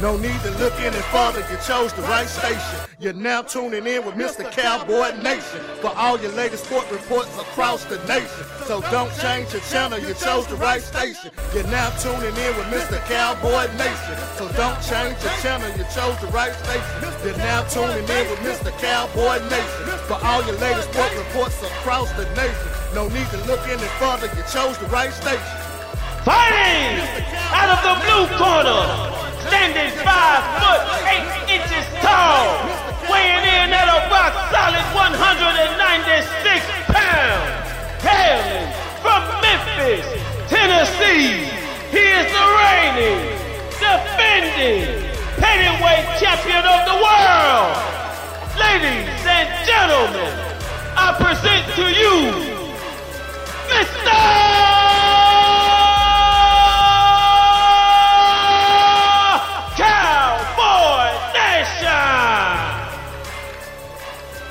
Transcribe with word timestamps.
No 0.00 0.16
need 0.16 0.40
to 0.40 0.50
look 0.52 0.72
any 0.80 0.96
further, 1.12 1.40
you 1.52 1.58
chose 1.66 1.92
the 1.92 2.00
right 2.02 2.26
station. 2.26 2.80
You're 2.98 3.12
now 3.12 3.42
tuning 3.42 3.86
in 3.86 4.02
with 4.06 4.14
Mr. 4.14 4.50
Cowboy 4.50 5.12
Nation 5.20 5.60
for 5.82 5.92
all 5.94 6.18
your 6.18 6.32
latest 6.32 6.64
sport 6.64 6.90
reports 6.90 7.28
across 7.36 7.84
the 7.84 7.98
nation. 8.08 8.44
So 8.64 8.80
don't 8.90 9.12
change 9.20 9.52
your 9.52 9.60
channel, 9.68 9.98
you 9.98 10.14
chose 10.14 10.46
the 10.46 10.56
right 10.56 10.80
station. 10.80 11.30
You're 11.52 11.68
now 11.68 11.90
tuning 12.00 12.32
in 12.32 12.56
with 12.56 12.72
Mr. 12.72 12.96
Cowboy 13.12 13.68
Nation. 13.76 14.16
So 14.40 14.48
don't 14.56 14.80
change 14.80 15.20
your 15.20 15.36
channel, 15.44 15.68
you 15.76 15.84
chose 15.92 16.16
the 16.24 16.32
right 16.32 16.54
station. 16.64 16.96
You're 17.22 17.36
now 17.36 17.64
tuning 17.68 18.08
in 18.08 18.24
with 18.30 18.40
Mr. 18.40 18.72
Cowboy 18.80 19.36
Nation 19.52 19.84
for 20.08 20.16
all 20.24 20.40
your 20.46 20.56
latest 20.64 20.90
sport 20.94 21.12
reports 21.14 21.60
across 21.62 22.10
the 22.12 22.24
nation. 22.40 22.68
No 22.94 23.08
need 23.08 23.28
to 23.36 23.40
look 23.44 23.60
any 23.68 23.84
further, 24.00 24.32
you 24.32 24.44
chose 24.48 24.78
the 24.78 24.86
right 24.86 25.12
station. 25.12 25.60
Fighting 26.24 27.04
out 27.52 27.68
of 27.76 27.80
the 27.84 27.94
blue 28.00 28.38
corner, 28.38 29.19
standing 29.50 29.90
five 30.06 30.46
foot 30.62 30.82
eight 31.10 31.58
inches 31.58 31.82
tall, 31.98 32.54
weighing 33.10 33.42
in 33.42 33.74
at 33.74 33.90
a 33.90 33.98
rock 34.06 34.30
solid 34.54 34.86
196 34.94 36.62
pounds, 36.86 37.66
hailing 37.98 38.70
from 39.02 39.26
Memphis, 39.42 40.06
Tennessee. 40.46 41.50
He 41.90 41.98
is 41.98 42.30
the 42.30 42.46
reigning, 42.62 43.26
defending 43.74 44.86
heavyweight 45.42 46.06
champion 46.22 46.62
of 46.62 46.80
the 46.86 46.94
world. 47.02 47.74
Ladies 48.54 49.18
and 49.26 49.50
gentlemen, 49.66 50.30
I 50.94 51.10
present 51.18 51.66
to 51.74 51.90
you 51.90 52.38
Mr. 53.66 54.69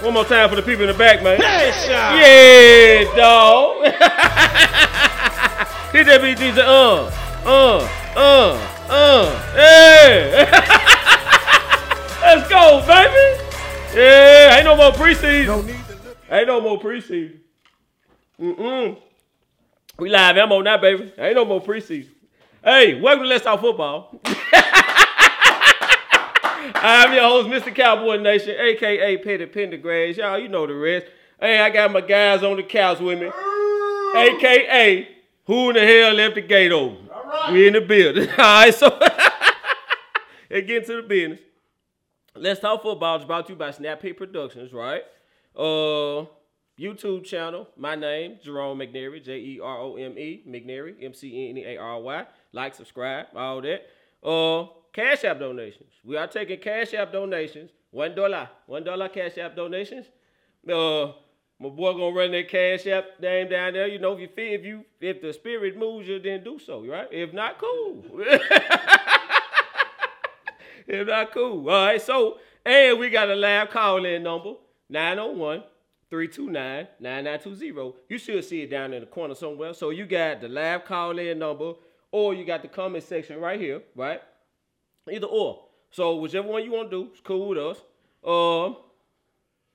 One 0.01 0.13
more 0.13 0.23
time 0.23 0.49
for 0.49 0.55
the 0.55 0.61
people 0.61 0.83
in 0.83 0.87
the 0.87 0.93
back, 0.97 1.21
man. 1.21 1.37
Nation! 1.39 1.91
Yeah, 1.91 3.03
dog. 3.17 3.83
Hit 5.91 6.05
that 6.05 6.21
beat, 6.21 6.37
DJ. 6.37 6.59
Uh, 6.59 7.11
uh, 7.45 7.85
uh, 8.15 8.57
uh. 8.87 9.29
Hey! 9.51 10.31
Let's 12.21 12.47
go, 12.47 12.81
baby! 12.87 13.41
Yeah, 13.93 14.55
ain't 14.55 14.63
no 14.63 14.77
more 14.77 14.93
preseason. 14.93 15.47
No 15.47 15.61
need 15.63 15.85
to 15.87 15.95
look 16.07 16.17
Ain't 16.31 16.47
no 16.47 16.61
more 16.61 16.79
preseason. 16.79 17.39
Mm-mm. 18.39 18.97
We 19.97 20.09
live 20.09 20.37
ammo 20.37 20.61
now, 20.61 20.77
baby. 20.77 21.11
Ain't 21.17 21.35
no 21.35 21.43
more 21.43 21.61
preseason. 21.61 22.11
Hey, 22.63 23.01
welcome 23.01 23.23
to 23.23 23.29
Let's 23.29 23.43
Talk 23.43 23.59
Football. 23.59 24.21
I'm 26.61 27.13
your 27.13 27.23
host, 27.23 27.47
Mr. 27.47 27.73
Cowboy 27.73 28.17
Nation, 28.17 28.53
aka 28.59 29.17
Petty 29.17 29.45
Pendergrass. 29.45 30.17
Y'all, 30.17 30.37
you 30.37 30.49
know 30.49 30.67
the 30.67 30.73
rest. 30.73 31.05
Hey, 31.39 31.57
I 31.57 31.69
got 31.69 31.91
my 31.91 32.01
guys 32.01 32.43
on 32.43 32.57
the 32.57 32.63
couch 32.63 32.99
with 32.99 33.17
me, 33.17 33.27
aka 34.15 35.07
who 35.45 35.69
in 35.69 35.75
the 35.75 35.85
hell 35.85 36.13
left 36.13 36.35
the 36.35 36.41
gate 36.41 36.71
open? 36.73 37.09
We 37.53 37.67
in 37.67 37.73
the 37.73 37.81
building. 37.81 38.29
All 38.31 38.35
right, 38.37 38.73
so 38.73 38.87
let's 38.99 40.67
get 40.67 40.69
into 40.69 41.01
the 41.01 41.07
business. 41.07 41.39
Let's 42.35 42.59
Talk 42.59 42.81
Football 42.81 43.19
is 43.19 43.25
brought 43.25 43.45
to 43.47 43.53
you 43.53 43.57
by 43.57 43.71
Snap 43.71 44.01
Hit 44.01 44.17
Productions, 44.17 44.73
right? 44.73 45.03
Uh, 45.55 46.25
YouTube 46.77 47.23
channel. 47.23 47.69
My 47.77 47.95
name, 47.95 48.37
Jerome 48.43 48.79
McNeary, 48.79 49.23
J 49.23 49.37
E 49.37 49.59
R 49.63 49.77
O 49.77 49.95
M 49.95 50.17
E, 50.17 50.43
McNeary, 50.45 51.01
M 51.01 51.13
C 51.13 51.49
N 51.49 51.57
E 51.57 51.63
A 51.65 51.77
R 51.77 52.01
Y. 52.01 52.25
Like, 52.51 52.75
subscribe, 52.75 53.27
all 53.33 53.61
that. 53.61 53.87
Uh, 54.21 54.67
Cash 54.93 55.23
App 55.23 55.39
donations. 55.39 55.91
We 56.03 56.17
are 56.17 56.27
taking 56.27 56.59
Cash 56.59 56.93
App 56.93 57.11
donations. 57.11 57.71
One 57.91 58.15
dollar, 58.15 58.49
one 58.65 58.83
dollar 58.83 59.09
Cash 59.09 59.37
App 59.37 59.55
donations. 59.55 60.07
Uh, 60.67 61.13
my 61.59 61.69
boy 61.69 61.93
gonna 61.93 62.15
run 62.15 62.31
that 62.31 62.47
Cash 62.47 62.87
App 62.87 63.19
name 63.19 63.49
down 63.49 63.73
there. 63.73 63.87
You 63.87 63.99
know, 63.99 64.13
if 64.13 64.19
you 64.21 64.27
feel, 64.27 64.53
if 64.53 64.65
you, 64.65 64.85
if 65.01 65.21
the 65.21 65.33
spirit 65.33 65.77
moves 65.77 66.07
you, 66.07 66.19
then 66.19 66.43
do 66.43 66.57
so, 66.59 66.85
right? 66.85 67.07
If 67.11 67.33
not, 67.33 67.59
cool. 67.59 68.03
if 70.87 71.07
not, 71.07 71.33
cool. 71.33 71.69
All 71.69 71.85
right, 71.85 72.01
so, 72.01 72.37
and 72.65 72.97
we 72.97 73.09
got 73.09 73.29
a 73.29 73.35
live 73.35 73.69
call-in 73.69 74.23
number, 74.23 74.53
901 74.89 75.63
329 76.09 76.87
9920. 76.99 77.93
You 78.07 78.17
should 78.17 78.43
see 78.45 78.61
it 78.61 78.71
down 78.71 78.93
in 78.93 79.01
the 79.01 79.07
corner 79.07 79.35
somewhere. 79.35 79.73
So 79.73 79.89
you 79.89 80.05
got 80.05 80.41
the 80.41 80.47
live 80.47 80.85
call-in 80.85 81.39
number, 81.39 81.73
or 82.11 82.33
you 82.33 82.45
got 82.45 82.61
the 82.61 82.67
comment 82.67 83.03
section 83.03 83.39
right 83.39 83.59
here, 83.59 83.81
right? 83.95 84.21
Either 85.11 85.27
or. 85.27 85.65
So 85.91 86.17
whichever 86.17 86.47
one 86.47 86.63
you 86.63 86.71
want 86.71 86.91
to 86.91 87.03
do, 87.03 87.09
it's 87.11 87.21
cool 87.21 87.49
with 87.49 87.57
us. 87.57 87.77
Um, 88.23 88.77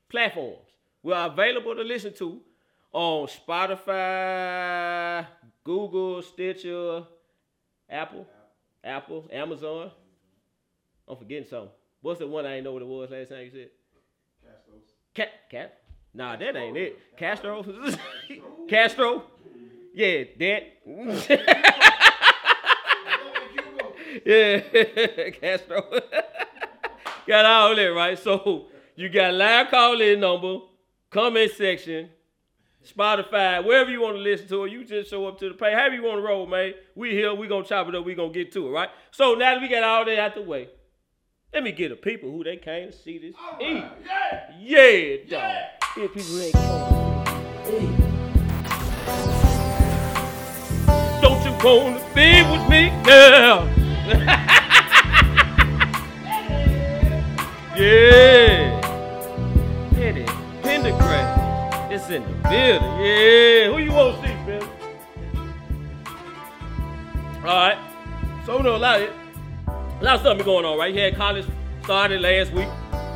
platforms. 0.08 0.58
We 1.02 1.12
are 1.12 1.30
available 1.30 1.74
to 1.74 1.82
listen 1.82 2.14
to 2.14 2.40
on 2.92 3.26
Spotify, 3.26 5.26
Google, 5.64 6.22
Stitcher, 6.22 7.04
Apple, 7.90 8.26
Apple, 8.82 9.28
Amazon. 9.32 9.90
I'm 11.08 11.16
forgetting 11.16 11.48
something. 11.48 11.70
What's 12.00 12.20
the 12.20 12.26
one 12.26 12.46
I 12.46 12.50
didn't 12.50 12.64
know 12.64 12.72
what 12.72 12.82
it 12.82 12.88
was 12.88 13.10
last 13.10 13.30
time 13.30 13.44
you 13.44 13.50
said? 13.50 13.68
Cat, 15.14 15.28
cat. 15.50 15.80
Nah, 16.12 16.36
that 16.36 16.56
ain't 16.56 16.76
it. 16.76 17.16
Castro. 17.16 17.64
Castro. 18.68 19.24
Yeah, 19.96 20.24
that. 20.40 20.84
yeah, 24.24 25.30
Castro. 25.30 25.82
got 27.26 27.44
all 27.44 27.74
that 27.74 27.86
right. 27.86 28.18
So 28.18 28.66
you 28.96 29.08
got 29.08 29.34
live 29.34 29.70
call 29.70 30.00
in 30.00 30.20
number, 30.20 30.58
comment 31.10 31.50
section, 31.52 32.10
Spotify, 32.86 33.64
wherever 33.64 33.90
you 33.90 34.00
want 34.00 34.16
to 34.16 34.20
listen 34.22 34.46
to 34.48 34.64
it. 34.64 34.72
You 34.72 34.84
just 34.84 35.10
show 35.10 35.26
up 35.26 35.38
to 35.40 35.48
the 35.48 35.54
page. 35.54 35.74
However 35.74 35.94
you 35.94 36.02
want 36.02 36.18
to 36.18 36.22
roll, 36.22 36.46
man. 36.46 36.74
We 36.94 37.10
here. 37.10 37.34
We 37.34 37.48
gonna 37.48 37.64
chop 37.64 37.88
it 37.88 37.94
up. 37.94 38.04
We 38.04 38.14
gonna 38.14 38.32
get 38.32 38.52
to 38.52 38.68
it, 38.68 38.70
right? 38.70 38.90
So 39.10 39.34
now 39.34 39.54
that 39.54 39.62
we 39.62 39.68
got 39.68 39.82
all 39.82 40.04
that 40.04 40.18
out 40.18 40.34
the 40.34 40.42
way, 40.42 40.68
let 41.52 41.62
me 41.62 41.72
get 41.72 41.90
the 41.90 41.96
people 41.96 42.30
who 42.30 42.44
they 42.44 42.56
came 42.56 42.90
to 42.90 42.96
see 42.96 43.18
this. 43.18 43.34
eat. 43.60 43.84
Yeah, 44.60 45.16
dog. 45.28 45.56
People 45.94 46.22
who 46.22 46.40
ain't 46.40 46.52
come. 46.54 46.94
Don't 51.22 51.44
you 51.44 51.52
wanna 51.64 52.00
be 52.14 52.42
with 52.42 52.68
me, 52.68 52.90
girl? 53.04 53.83
yeah. 57.74 58.80
Eddie 59.96 60.26
Pendergrass. 60.60 61.90
It's 61.90 62.10
in 62.10 62.22
the 62.22 62.28
building. 62.42 63.00
Yeah. 63.00 63.72
Who 63.72 63.78
you 63.78 63.92
want 63.92 64.20
to 64.20 64.28
see, 64.28 64.34
man? 64.44 64.62
All 67.38 67.44
right. 67.44 67.78
So 68.44 68.58
no, 68.58 68.76
a 68.76 68.78
lot 68.78 69.00
of, 69.00 69.08
a 69.68 70.04
lot 70.04 70.14
of 70.16 70.20
stuff 70.20 70.36
been 70.36 70.44
going 70.44 70.66
on, 70.66 70.76
right? 70.76 70.94
Had 70.94 71.16
college 71.16 71.46
started 71.82 72.20
last 72.20 72.52
week. 72.52 72.68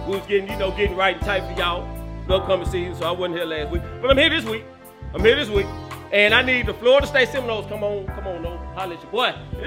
We 0.07 0.17
was 0.17 0.27
getting, 0.27 0.51
you 0.51 0.57
know, 0.57 0.71
getting 0.71 0.97
right 0.97 1.17
and 1.17 1.25
tight 1.27 1.45
for 1.45 1.61
y'all. 1.61 1.87
Upcoming 2.31 2.67
season, 2.67 2.95
so 2.95 3.05
I 3.05 3.11
wasn't 3.11 3.37
here 3.37 3.45
last 3.45 3.71
week. 3.71 3.83
But 4.01 4.11
I'm 4.11 4.17
here 4.17 4.31
this 4.31 4.47
week. 4.47 4.65
I'm 5.13 5.21
here 5.21 5.37
this 5.37 5.51
week. 5.51 5.67
And 6.11 6.35
I 6.35 6.43
need 6.43 6.67
the 6.67 6.75
Florida 6.75 7.07
State 7.07 7.29
Seminoles. 7.29 7.67
Come 7.67 7.85
on, 7.85 8.07
come 8.07 8.27
on, 8.27 8.43
no. 8.43 8.57
Holla 8.75 8.95
at 8.95 9.03
your 9.03 9.13
boy. 9.13 9.35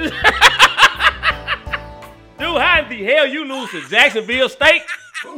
Dude, 2.39 2.57
how 2.59 2.81
in 2.81 2.89
the 2.89 3.03
hell 3.03 3.27
you 3.27 3.45
lose 3.45 3.69
to 3.71 3.87
Jacksonville 3.87 4.49
State? 4.49 4.81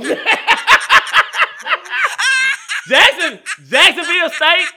Jackson, 2.88 3.40
Jacksonville 3.68 4.30
State. 4.30 4.68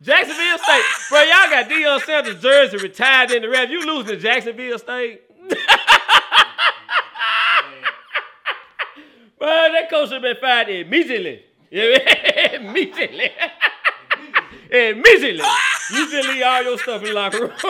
Jacksonville 0.00 0.58
State. 0.58 0.84
Bro, 1.10 1.20
y'all 1.20 1.50
got 1.50 1.68
Deion 1.68 2.00
Sanders 2.04 2.40
jersey 2.40 2.78
retired 2.78 3.30
in 3.32 3.42
the 3.42 3.48
ref. 3.50 3.68
You 3.68 3.84
losing 3.84 4.16
to 4.16 4.22
Jacksonville 4.22 4.78
State? 4.78 5.22
Man, 9.38 9.72
that 9.72 9.90
coach 9.90 10.08
should 10.08 10.14
have 10.14 10.22
been 10.22 10.36
fired 10.40 10.68
immediately. 10.70 11.44
Immediately. 11.70 13.30
Immediately. 14.76 15.44
You 15.92 16.10
just 16.10 16.28
leave 16.28 16.42
all 16.42 16.62
your 16.62 16.78
stuff 16.78 17.02
in 17.02 17.08
the 17.08 17.14
locker 17.14 17.40
room. 17.40 17.52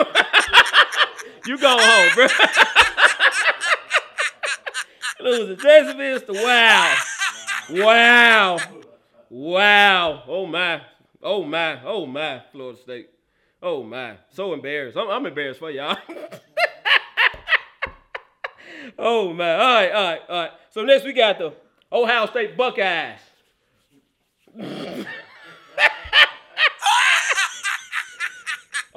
you 1.45 1.57
go 1.57 1.77
home, 1.79 2.09
bro. 2.15 2.27
Losing 5.19 5.57
Jacksonville 5.57 6.19
to 6.21 6.33
wow. 6.33 6.95
Wow. 7.71 8.57
Wow. 9.29 10.23
Oh 10.27 10.45
my. 10.45 10.81
Oh 11.21 11.43
my. 11.43 11.83
Oh 11.83 12.05
my. 12.05 12.43
Florida 12.51 12.79
State. 12.79 13.09
Oh 13.61 13.83
my. 13.83 14.17
So 14.29 14.53
embarrassed. 14.53 14.97
I'm, 14.97 15.09
I'm 15.09 15.25
embarrassed 15.25 15.59
for 15.59 15.71
y'all. 15.71 15.97
oh 18.99 19.33
my. 19.33 19.53
All 19.53 19.59
right, 19.59 19.91
all 19.91 20.03
right, 20.03 20.21
all 20.29 20.41
right. 20.41 20.51
So 20.69 20.83
next 20.83 21.03
we 21.05 21.13
got 21.13 21.39
the 21.39 21.53
Ohio 21.91 22.27
State 22.27 22.55
Buckeyes. 22.55 23.19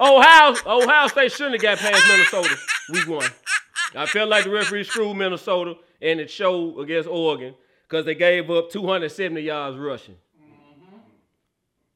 Ohio, 0.01 0.55
Ohio 0.65 1.07
State 1.07 1.31
shouldn't 1.31 1.53
have 1.53 1.61
got 1.61 1.77
past 1.77 2.07
Minnesota 2.07 2.55
week 2.91 3.07
one. 3.07 3.29
I 3.95 4.05
felt 4.07 4.29
like 4.29 4.45
the 4.45 4.49
referee 4.49 4.83
screwed 4.85 5.15
Minnesota 5.15 5.75
and 6.01 6.19
it 6.19 6.29
showed 6.31 6.79
against 6.79 7.07
Oregon 7.07 7.53
because 7.87 8.05
they 8.05 8.15
gave 8.15 8.49
up 8.49 8.71
270 8.71 9.41
yards 9.41 9.77
rushing. 9.77 10.15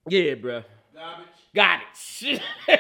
Yeah, 0.07 0.36
bruh. 0.36 0.63
Garbage. 0.94 1.25
Got 1.56 1.80
it. 2.22 2.42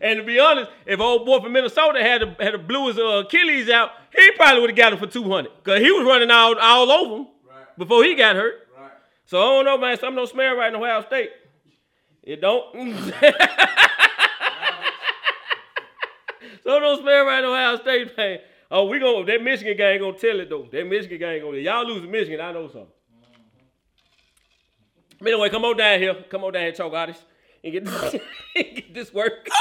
and 0.00 0.18
to 0.18 0.22
be 0.24 0.38
honest, 0.38 0.70
if 0.86 1.00
old 1.00 1.26
boy 1.26 1.40
from 1.40 1.52
Minnesota 1.52 2.00
had 2.02 2.22
a, 2.22 2.36
had 2.38 2.54
a 2.54 2.58
blew 2.58 2.86
his 2.88 2.98
uh, 2.98 3.24
Achilles 3.26 3.68
out, 3.68 3.90
he 4.14 4.30
probably 4.32 4.60
would 4.60 4.70
have 4.70 4.76
got 4.76 4.92
him 4.92 4.98
for 5.00 5.06
200 5.06 5.50
because 5.62 5.80
he 5.80 5.90
was 5.90 6.04
running 6.06 6.30
all, 6.30 6.56
all 6.58 6.90
over 6.90 7.16
him 7.16 7.26
Right. 7.48 7.78
before 7.78 8.04
he 8.04 8.14
got 8.14 8.36
hurt. 8.36 8.68
Right. 8.78 8.90
So 9.26 9.38
I 9.40 9.42
don't 9.42 9.64
know, 9.64 9.78
man. 9.78 9.98
Something 9.98 10.16
don't 10.16 10.28
smell 10.28 10.54
right 10.54 10.68
in 10.72 10.80
Ohio 10.80 11.02
State. 11.02 11.30
It 12.24 12.40
don't. 12.40 12.74
Something 16.62 16.80
don't 16.80 17.02
smell 17.02 17.24
right 17.26 17.44
Ohio 17.44 17.76
State, 17.76 18.16
man. 18.16 18.38
Oh, 18.70 18.86
we 18.86 18.98
gonna 18.98 19.26
that 19.26 19.42
Michigan 19.42 19.76
gang 19.76 20.00
gonna 20.00 20.18
tell 20.18 20.40
it 20.40 20.48
though. 20.48 20.66
That 20.72 20.86
Michigan 20.86 21.18
gang 21.18 21.42
gonna 21.42 21.58
y'all 21.58 21.86
lose 21.86 22.00
to 22.00 22.08
Michigan. 22.08 22.40
I 22.40 22.52
know 22.52 22.68
something. 22.68 22.86
But 25.18 25.28
anyway, 25.28 25.50
come 25.50 25.64
on 25.66 25.76
down 25.76 26.00
here. 26.00 26.14
Come 26.30 26.44
on 26.44 26.54
down 26.54 26.62
here, 26.62 26.72
chalk 26.72 26.94
artist, 26.94 27.22
and 27.62 27.72
get 27.72 27.84
this, 27.84 28.16
get 28.54 28.94
this 28.94 29.12
work. 29.12 29.48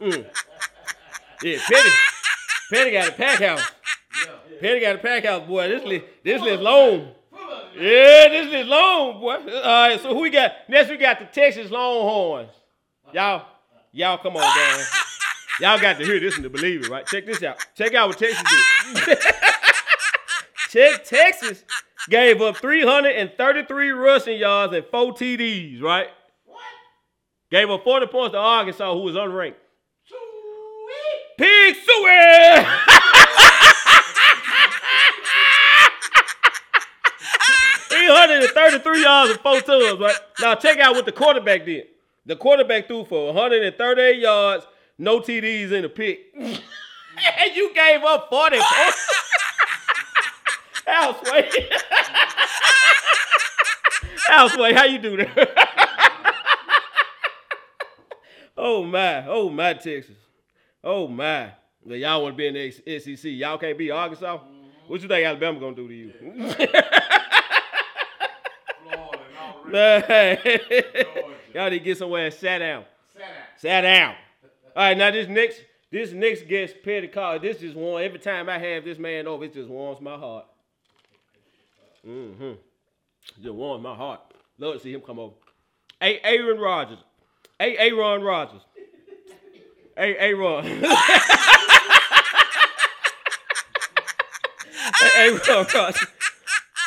Mm. 0.00 0.24
Yeah, 1.42 1.58
Petty. 1.68 1.90
Petty 2.72 2.90
got 2.90 3.08
a 3.10 3.12
pack 3.12 3.38
house. 3.38 3.60
Petty 4.60 4.80
got 4.80 4.94
a 4.96 4.98
pack 4.98 5.26
house, 5.26 5.46
boy. 5.46 5.68
This 5.68 5.84
list, 5.84 6.04
this 6.24 6.40
list 6.40 6.62
long. 6.62 7.12
Yeah, 7.74 8.28
this 8.28 8.50
list 8.50 8.68
long, 8.68 9.20
boy. 9.20 9.34
All 9.34 9.62
right, 9.62 10.00
so 10.00 10.14
who 10.14 10.20
we 10.20 10.30
got? 10.30 10.52
Next 10.68 10.90
we 10.90 10.96
got 10.96 11.18
the 11.18 11.26
Texas 11.26 11.70
Longhorns. 11.70 12.50
Y'all, 13.12 13.46
y'all 13.92 14.18
come 14.18 14.36
on 14.36 14.42
down. 14.42 14.84
Y'all 15.60 15.78
got 15.78 15.98
to 15.98 16.04
hear 16.04 16.18
this 16.18 16.34
and 16.36 16.44
to 16.44 16.50
believe 16.50 16.84
it, 16.84 16.88
right? 16.88 17.06
Check 17.06 17.26
this 17.26 17.42
out. 17.42 17.58
Check 17.74 17.94
out 17.94 18.08
what 18.08 18.18
Texas 18.18 18.42
did. 19.04 19.18
Check 20.70 21.04
Texas 21.04 21.64
gave 22.08 22.40
up 22.40 22.56
333 22.56 23.90
rushing 23.90 24.38
yards 24.38 24.72
and 24.72 24.86
four 24.86 25.12
TDs, 25.12 25.82
right? 25.82 26.08
What? 26.46 26.60
Gave 27.50 27.70
up 27.70 27.84
40 27.84 28.06
points 28.06 28.32
to 28.32 28.38
Arkansas, 28.38 28.94
who 28.94 29.00
was 29.00 29.16
unranked. 29.16 29.54
Sweet. 30.06 31.36
Pig 31.38 31.74
suey! 31.74 33.16
333 38.10 39.02
yards 39.02 39.30
and 39.30 39.40
four 39.40 39.60
tubs, 39.60 40.00
right? 40.00 40.16
Now 40.40 40.56
check 40.56 40.80
out 40.80 40.96
what 40.96 41.04
the 41.04 41.12
quarterback 41.12 41.64
did. 41.64 41.86
The 42.26 42.34
quarterback 42.34 42.88
threw 42.88 43.04
for 43.04 43.26
138 43.26 44.18
yards, 44.18 44.66
no 44.98 45.20
TDs 45.20 45.70
in 45.70 45.82
the 45.82 45.88
pick. 45.88 46.18
and 46.34 46.60
you 47.54 47.72
gave 47.72 48.02
up 48.02 48.28
40 48.28 48.56
points. 48.56 49.10
Houseway. 50.86 51.48
Houseway, 54.26 54.72
how 54.76 54.84
you 54.86 54.98
do 54.98 55.16
that? 55.18 56.34
oh 58.56 58.82
my, 58.82 59.24
oh 59.28 59.50
my 59.50 59.74
Texas. 59.74 60.16
Oh 60.82 61.06
my. 61.06 61.52
Y'all 61.86 62.24
want 62.24 62.34
to 62.34 62.36
be 62.36 62.48
in 62.48 62.54
the 62.54 62.98
SEC. 62.98 63.20
Y'all 63.24 63.56
can't 63.56 63.78
be 63.78 63.92
Arkansas? 63.92 64.38
What 64.88 65.00
you 65.00 65.06
think 65.06 65.24
Alabama 65.24 65.60
gonna 65.60 65.76
do 65.76 65.86
to 65.86 65.94
you? 65.94 66.12
Florida 68.90 69.22
and 69.28 69.38
all 69.38 69.52
the 69.52 69.58
rest. 69.58 69.59
y'all 71.54 71.70
need 71.70 71.78
to 71.78 71.84
get 71.84 71.98
somewhere 71.98 72.26
and 72.26 72.34
sat 72.34 72.58
down. 72.58 72.84
Sat 73.14 73.22
out. 73.22 73.28
Sat 73.56 73.80
down. 73.82 74.14
All 74.76 74.82
right, 74.84 74.96
now 74.96 75.10
this 75.10 75.28
next 75.28 75.62
this 75.90 76.12
next 76.12 76.48
guest 76.48 76.76
Petty 76.84 77.08
Carr, 77.08 77.38
this 77.38 77.58
just 77.58 77.76
warm. 77.76 78.02
Every 78.02 78.18
time 78.18 78.48
I 78.48 78.58
have 78.58 78.84
this 78.84 78.98
man 78.98 79.26
over, 79.26 79.44
it 79.44 79.54
just 79.54 79.68
warms 79.68 80.00
my 80.00 80.16
heart. 80.16 80.46
Mm-hmm. 82.06 82.52
Just 83.42 83.54
warms 83.54 83.82
my 83.82 83.94
heart. 83.94 84.20
Love 84.58 84.74
to 84.74 84.80
see 84.80 84.92
him 84.92 85.00
come 85.00 85.18
over. 85.18 85.34
Hey, 86.00 86.20
Aaron 86.22 86.58
Rodgers. 86.58 86.98
Hey, 87.58 87.76
Aaron 87.76 88.22
Rodgers. 88.22 88.62
Hey, 89.96 90.16
Aaron. 90.16 90.64
hey, 90.64 90.82
Aaron 95.16 95.40
Rodgers. 95.46 96.06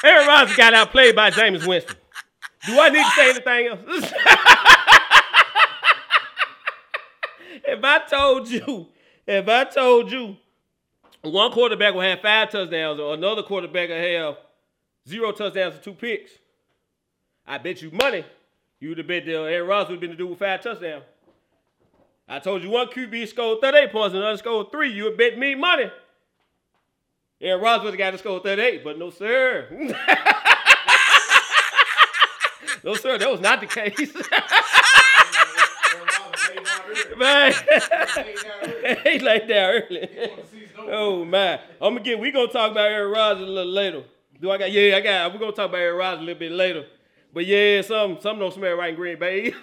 Aaron 0.03 0.27
Rodgers 0.27 0.57
got 0.57 0.73
outplayed 0.73 1.15
by 1.15 1.31
Jameis 1.31 1.65
Winston. 1.67 1.95
Do 2.65 2.79
I 2.79 2.89
need 2.89 3.03
to 3.03 3.11
say 3.11 3.29
anything 3.29 3.67
else? 3.67 3.79
if 7.65 7.83
I 7.83 7.99
told 8.09 8.49
you, 8.49 8.87
if 9.27 9.47
I 9.47 9.63
told 9.65 10.11
you 10.11 10.37
one 11.21 11.51
quarterback 11.51 11.93
will 11.93 12.01
have 12.01 12.21
five 12.21 12.49
touchdowns 12.49 12.99
or 12.99 13.13
another 13.13 13.43
quarterback 13.43 13.89
will 13.89 13.97
have 13.97 14.37
zero 15.07 15.31
touchdowns 15.31 15.75
and 15.75 15.83
two 15.83 15.93
picks, 15.93 16.31
I 17.45 17.57
bet 17.57 17.81
you 17.81 17.91
money 17.91 18.23
you 18.83 18.89
would 18.89 18.97
have 18.97 19.07
bet 19.07 19.25
that 19.25 19.31
Aaron 19.31 19.65
Rodgers 19.67 19.91
would 19.91 19.95
have 19.95 20.01
been 20.01 20.11
to 20.11 20.17
do 20.17 20.27
with 20.27 20.39
five 20.39 20.61
touchdowns. 20.61 21.05
I 22.27 22.39
told 22.39 22.63
you 22.63 22.69
one 22.69 22.87
QB 22.87 23.29
scored 23.29 23.61
38 23.61 23.91
points 23.93 24.13
and 24.13 24.21
another 24.21 24.37
scored 24.37 24.71
three. 24.71 24.91
You 24.91 25.05
would 25.05 25.17
bet 25.17 25.37
me 25.37 25.55
money. 25.55 25.89
Aaron 27.39 27.61
Rodgers 27.61 27.85
would 27.85 27.93
have 27.93 27.97
got 27.97 28.11
to 28.11 28.17
score 28.17 28.41
38, 28.41 28.83
but 28.83 28.99
no, 28.99 29.09
sir. 29.09 29.67
no, 32.83 32.95
sir, 32.95 33.17
that 33.17 33.29
was 33.29 33.41
not 33.41 33.61
the 33.61 33.67
case. 33.67 33.97
Man, 37.17 37.53
he 39.03 39.19
laid 39.19 39.47
down 39.47 39.73
early. 39.73 40.09
oh 40.77 41.25
man, 41.25 41.59
I'm 41.81 41.93
gonna 41.93 42.03
get. 42.03 42.19
We 42.19 42.31
gonna 42.31 42.51
talk 42.51 42.71
about 42.71 42.91
Aaron 42.91 43.11
Rodgers 43.11 43.47
a 43.47 43.51
little 43.51 43.71
later. 43.71 44.03
Do 44.39 44.51
I 44.51 44.57
got? 44.57 44.71
Yeah, 44.71 44.97
I 44.97 45.01
got. 45.01 45.33
We're 45.33 45.39
gonna 45.39 45.51
talk 45.51 45.69
about 45.69 45.79
Aaron 45.79 45.97
Rodgers 45.97 46.21
a 46.21 46.25
little 46.25 46.39
bit 46.39 46.51
later. 46.51 46.85
But 47.33 47.45
yeah, 47.45 47.81
some 47.81 48.19
some 48.21 48.39
don't 48.39 48.53
smell 48.53 48.75
right 48.75 48.89
in 48.89 48.95
Green 48.95 49.19
Bay. 49.19 49.53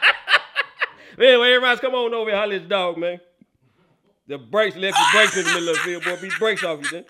anyway, 1.18 1.48
Aaron 1.48 1.62
Rodgers, 1.62 1.80
come 1.80 1.94
on 1.94 2.14
over 2.14 2.30
here, 2.30 2.38
holler 2.38 2.54
at 2.54 2.62
this 2.62 2.68
dog, 2.68 2.98
man. 2.98 3.20
The 4.26 4.38
brakes 4.38 4.76
left 4.76 4.96
the 4.96 5.04
brakes 5.12 5.36
in 5.36 5.44
the 5.44 5.52
middle 5.52 5.68
of 5.70 5.76
the 5.76 5.82
field, 5.82 6.04
boy. 6.04 6.16
Beat 6.20 6.38
brakes 6.38 6.64
off 6.64 6.80
you, 6.82 6.90
then. 6.90 7.04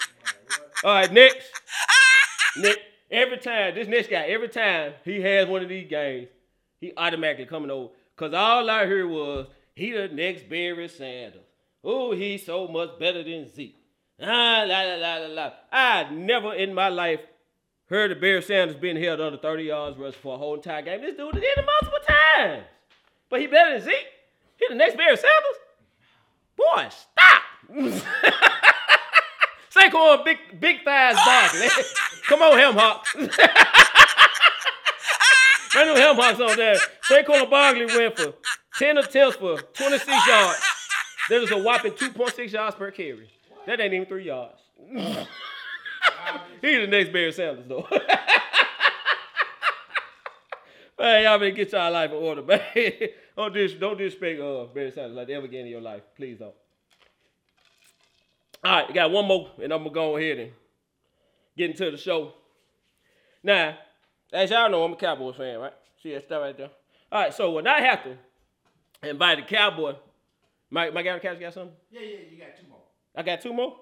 All 0.85 0.95
right, 0.95 1.13
next. 1.13 1.47
Next. 2.57 2.79
Every 3.11 3.39
time, 3.39 3.75
this 3.75 3.89
next 3.89 4.09
guy, 4.09 4.27
every 4.27 4.49
time 4.49 4.93
he 5.05 5.21
has 5.21 5.49
one 5.49 5.63
of 5.63 5.69
these 5.69 5.89
games, 5.89 6.29
he 6.81 6.93
automatically 6.97 7.47
coming 7.47 7.71
over. 7.71 7.91
Cause 8.17 8.33
all 8.35 8.69
I 8.69 8.87
heard 8.87 9.09
was 9.09 9.47
he 9.75 9.93
the 9.93 10.09
next 10.09 10.49
Barry 10.49 10.89
Sanders. 10.89 11.43
Oh, 11.83 12.13
he's 12.13 12.45
so 12.45 12.69
much 12.69 12.99
better 12.99 13.23
than 13.23 13.49
Zeke. 13.49 13.77
Ah, 14.23 14.65
la 14.67 14.83
la 14.83 14.95
la 14.97 15.17
la 15.17 15.27
la. 15.27 15.53
I 15.73 16.11
never 16.11 16.55
in 16.55 16.75
my 16.75 16.89
life 16.89 17.21
heard 17.87 18.13
of 18.13 18.21
Barry 18.21 18.43
Sanders 18.43 18.77
being 18.77 18.97
held 18.97 19.21
under 19.21 19.39
30 19.39 19.65
yards 19.65 19.99
rush 19.99 20.15
for 20.15 20.35
a 20.35 20.39
whole 20.39 20.55
entire 20.55 20.83
game. 20.83 21.01
This 21.01 21.17
dude 21.17 21.33
did 21.33 21.43
it 21.43 21.65
multiple 21.65 21.99
times. 22.07 22.65
But 23.29 23.41
he 23.41 23.47
better 23.47 23.79
than 23.79 23.83
Zeke. 23.83 24.07
He 24.59 24.67
the 24.69 24.75
next 24.75 24.97
Barry 24.97 25.17
Sanders. 25.17 25.59
Boy, 26.57 26.89
stop. 26.91 27.43
Saquon, 29.75 30.25
big 30.25 30.39
big 30.61 30.85
thighs 30.85 31.17
Barkley. 31.25 31.69
Come 32.31 32.43
on, 32.43 32.57
Helm 32.57 32.77
Hawks. 32.77 33.13
I 35.75 35.85
know 35.85 35.97
Helm 35.97 36.17
Hawks 36.17 36.39
on 36.39 36.57
there. 36.57 36.77
Saquon 37.09 37.51
Barkley 37.51 37.87
went 37.87 38.17
for 38.17 38.35
10 38.79 38.99
attempts 38.99 39.35
for 39.35 39.61
26 39.61 40.07
yards. 40.29 40.63
That 41.29 41.43
is 41.43 41.51
a 41.51 41.59
whopping 41.59 41.91
2.6 41.91 42.53
yards 42.53 42.77
per 42.77 42.93
carry. 42.93 43.29
That 43.67 43.81
ain't 43.81 43.95
even 43.95 44.07
three 44.07 44.27
yards. 44.27 44.61
He's 46.61 46.83
the 46.83 46.87
next 46.87 47.13
Barry 47.13 47.33
Sanders, 47.33 47.65
though. 47.67 47.89
Man, 51.01 51.25
y'all 51.25 51.37
better 51.37 51.51
get 51.51 51.73
y'all 51.73 51.91
life 51.93 52.13
in 52.13 52.17
order, 52.17 52.43
man. 52.43 52.61
don't, 53.37 53.53
dis- 53.53 53.73
don't 53.73 53.99
disrespect 53.99 54.41
uh, 54.41 54.67
Barry 54.73 54.93
Sanders 54.93 55.17
like 55.17 55.27
that 55.27 55.33
ever 55.33 55.47
again 55.47 55.63
in 55.63 55.73
your 55.73 55.81
life. 55.81 56.03
Please 56.17 56.39
don't. 56.39 56.55
All 58.63 58.73
right, 58.73 58.95
got 58.95 59.11
one 59.11 59.27
more, 59.27 59.51
and 59.61 59.73
I'm 59.73 59.81
going 59.81 59.91
to 59.91 59.95
go 59.95 60.17
ahead 60.17 60.39
and 60.39 60.53
get 61.57 61.77
to 61.77 61.91
the 61.91 61.97
show. 61.97 62.35
Now, 63.43 63.79
as 64.33 64.51
y'all 64.51 64.71
know, 64.71 64.85
I'm 64.85 64.93
a 64.93 64.97
Cowboys 64.97 65.37
fan, 65.37 65.59
right? 65.59 65.73
See 66.03 66.13
that 66.13 66.25
stuff 66.25 66.43
right 66.43 66.57
there? 66.57 66.71
All 67.13 67.23
right, 67.23 67.35
so 67.35 67.51
when 67.53 67.65
that 67.65 67.81
happened, 67.81 68.19
to 69.03 69.11
invite 69.11 69.39
a 69.39 69.43
Cowboy, 69.43 69.95
my, 70.71 70.91
my 70.91 71.03
guy 71.03 71.11
on 71.11 71.17
the 71.17 71.21
couch 71.21 71.41
got 71.41 71.55
something? 71.55 71.75
Yeah, 71.91 72.01
yeah, 72.01 72.17
you 72.31 72.39
got 72.39 72.57
two 72.57 72.69
more. 72.69 72.79
I 73.17 73.23
got 73.23 73.41
two 73.41 73.53
more? 73.53 73.77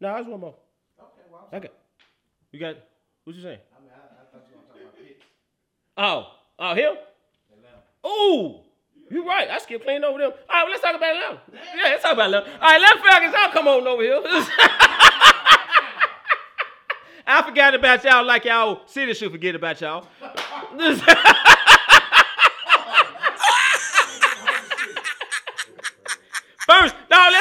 No, 0.00 0.12
I 0.12 0.18
just 0.18 0.30
one 0.30 0.40
more. 0.40 0.54
Okay, 0.98 1.22
well, 1.30 1.48
I 1.52 1.58
got. 1.60 1.72
You 2.50 2.60
got. 2.60 2.76
What 3.22 3.36
you 3.36 3.42
saying? 3.42 3.58
I 3.76 3.80
mean, 3.80 3.90
I, 3.92 4.22
I 4.22 4.24
thought 4.32 4.46
you 4.50 4.56
were 4.56 4.74
going 4.74 4.78
to 4.78 4.84
talk 4.84 4.94
about 4.94 5.06
picks. 5.06 5.24
Oh, 5.96 6.26
oh, 6.58 6.74
him? 6.74 6.96
Oh, 8.06 8.60
You're 9.10 9.24
right. 9.24 9.48
I 9.48 9.58
skipped 9.58 9.84
playing 9.84 10.04
over 10.04 10.18
them. 10.18 10.32
All 10.32 10.38
right, 10.38 10.62
well, 10.64 10.70
let's 10.70 10.82
talk 10.82 10.94
about 10.94 11.14
Atlanta. 11.14 11.40
Yeah, 11.52 11.82
let's 11.84 12.02
talk 12.02 12.12
about 12.12 12.26
Atlanta. 12.26 12.52
All 12.60 12.70
right, 12.70 12.80
let 12.80 13.02
Falcons, 13.02 13.32
y'all 13.32 13.52
come 13.52 13.68
on 13.68 13.86
over 13.86 14.02
here. 14.02 14.20
I 17.26 17.42
forgot 17.42 17.74
about 17.74 18.04
y'all 18.04 18.24
like 18.24 18.44
y'all 18.44 18.82
city 18.86 19.14
should 19.14 19.32
forget 19.32 19.54
about 19.54 19.80
y'all. 19.80 20.06
Let's 20.76 21.00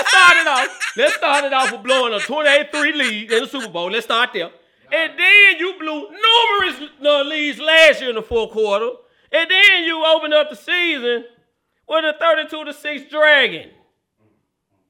start 0.09 0.37
it 0.37 0.47
off 0.47 0.83
Let's 0.95 1.15
start 1.15 1.43
it 1.45 1.53
off 1.53 1.71
with 1.71 1.83
blowing 1.83 2.13
a 2.13 2.17
28-3 2.17 2.71
lead 2.95 3.31
in 3.31 3.43
the 3.43 3.49
Super 3.49 3.69
Bowl. 3.69 3.89
Let's 3.89 4.05
start 4.05 4.29
there. 4.33 4.51
And 4.91 5.19
then 5.19 5.57
you 5.57 5.73
blew 5.79 6.07
numerous 6.09 6.91
uh, 7.03 7.23
leads 7.23 7.59
last 7.59 7.99
year 7.99 8.11
in 8.11 8.15
the 8.15 8.21
fourth 8.21 8.51
quarter. 8.51 8.89
And 9.31 9.49
then 9.49 9.83
you 9.85 10.05
opened 10.05 10.35
up 10.35 10.51
the 10.51 10.55
season 10.55 11.25
with 11.87 12.05
a 12.05 12.13
32 12.19 12.65
to 12.65 12.73
6 12.73 13.09
dragon. 13.09 13.71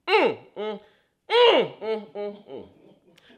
Mm, 0.08 0.38
mm, 0.58 0.80
mm, 1.32 1.80
mm, 1.82 2.14
mm, 2.14 2.50
mm. 2.50 2.68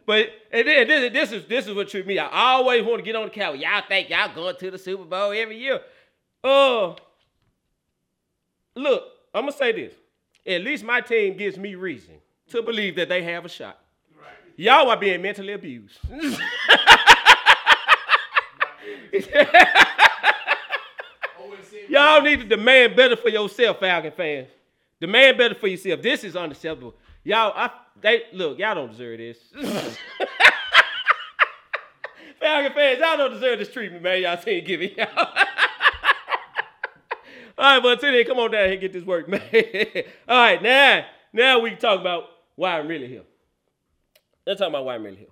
But 0.05 0.29
and 0.51 0.67
then 0.67 0.87
this, 0.87 1.11
this 1.13 1.31
is 1.31 1.45
this 1.47 1.67
is 1.67 1.73
what 1.73 1.89
tripped 1.89 2.07
me. 2.07 2.19
I 2.19 2.29
always 2.31 2.83
want 2.83 2.99
to 2.99 3.03
get 3.03 3.15
on 3.15 3.25
the 3.25 3.31
couch. 3.31 3.59
Y'all 3.59 3.81
think 3.87 4.09
y'all 4.09 4.33
going 4.33 4.55
to 4.57 4.71
the 4.71 4.77
Super 4.77 5.03
Bowl 5.03 5.31
every 5.31 5.57
year. 5.57 5.81
Uh 6.43 6.93
look, 8.75 9.03
I'm 9.33 9.41
gonna 9.43 9.51
say 9.51 9.71
this. 9.71 9.93
At 10.45 10.61
least 10.61 10.83
my 10.83 11.01
team 11.01 11.35
gives 11.37 11.57
me 11.57 11.73
reason 11.75 12.15
to 12.49 12.61
believe 12.61 12.95
that 12.97 13.09
they 13.09 13.23
have 13.23 13.45
a 13.45 13.49
shot. 13.49 13.79
Right. 14.15 14.27
Y'all 14.57 14.89
are 14.89 14.97
being 14.97 15.21
mentally 15.21 15.53
abused. 15.53 15.97
Y'all 21.89 22.21
need 22.21 22.41
to 22.41 22.45
demand 22.45 22.95
better 22.95 23.15
for 23.15 23.29
yourself, 23.29 23.79
Falcon 23.79 24.11
fans. 24.11 24.49
Demand 24.99 25.37
better 25.37 25.55
for 25.55 25.67
yourself. 25.67 26.01
This 26.01 26.23
is 26.23 26.35
unacceptable. 26.35 26.93
Y'all, 27.25 27.51
I 27.55 27.71
they 27.99 28.21
look, 28.33 28.59
y'all 28.59 28.75
don't 28.75 28.91
deserve 28.91 29.17
this. 29.17 29.39
Falcon 32.39 32.73
fans, 32.73 32.99
y'all 32.99 33.17
don't 33.17 33.31
deserve 33.31 33.57
this 33.57 33.71
treatment, 33.73 34.03
man. 34.03 34.21
Y'all 34.21 34.37
seen 34.37 34.63
giving 34.63 34.91
y'all. 34.95 35.07
All 37.57 37.73
right, 37.73 37.81
but 37.81 37.99
today, 37.99 38.23
come 38.25 38.37
on 38.37 38.51
down 38.51 38.65
here 38.65 38.73
and 38.73 38.81
get 38.81 38.93
this 38.93 39.03
work, 39.03 39.27
man. 39.29 39.41
All 40.27 40.37
right, 40.37 40.61
now, 40.61 41.05
now 41.33 41.59
we 41.59 41.71
can 41.71 41.79
talk 41.79 41.99
about 41.99 42.25
why 42.55 42.77
I'm 42.77 42.87
really 42.87 43.07
here. 43.07 43.23
Let's 44.45 44.59
talk 44.59 44.69
about 44.69 44.85
why 44.85 44.93
I'm 44.93 45.03
really 45.03 45.15
here. 45.17 45.29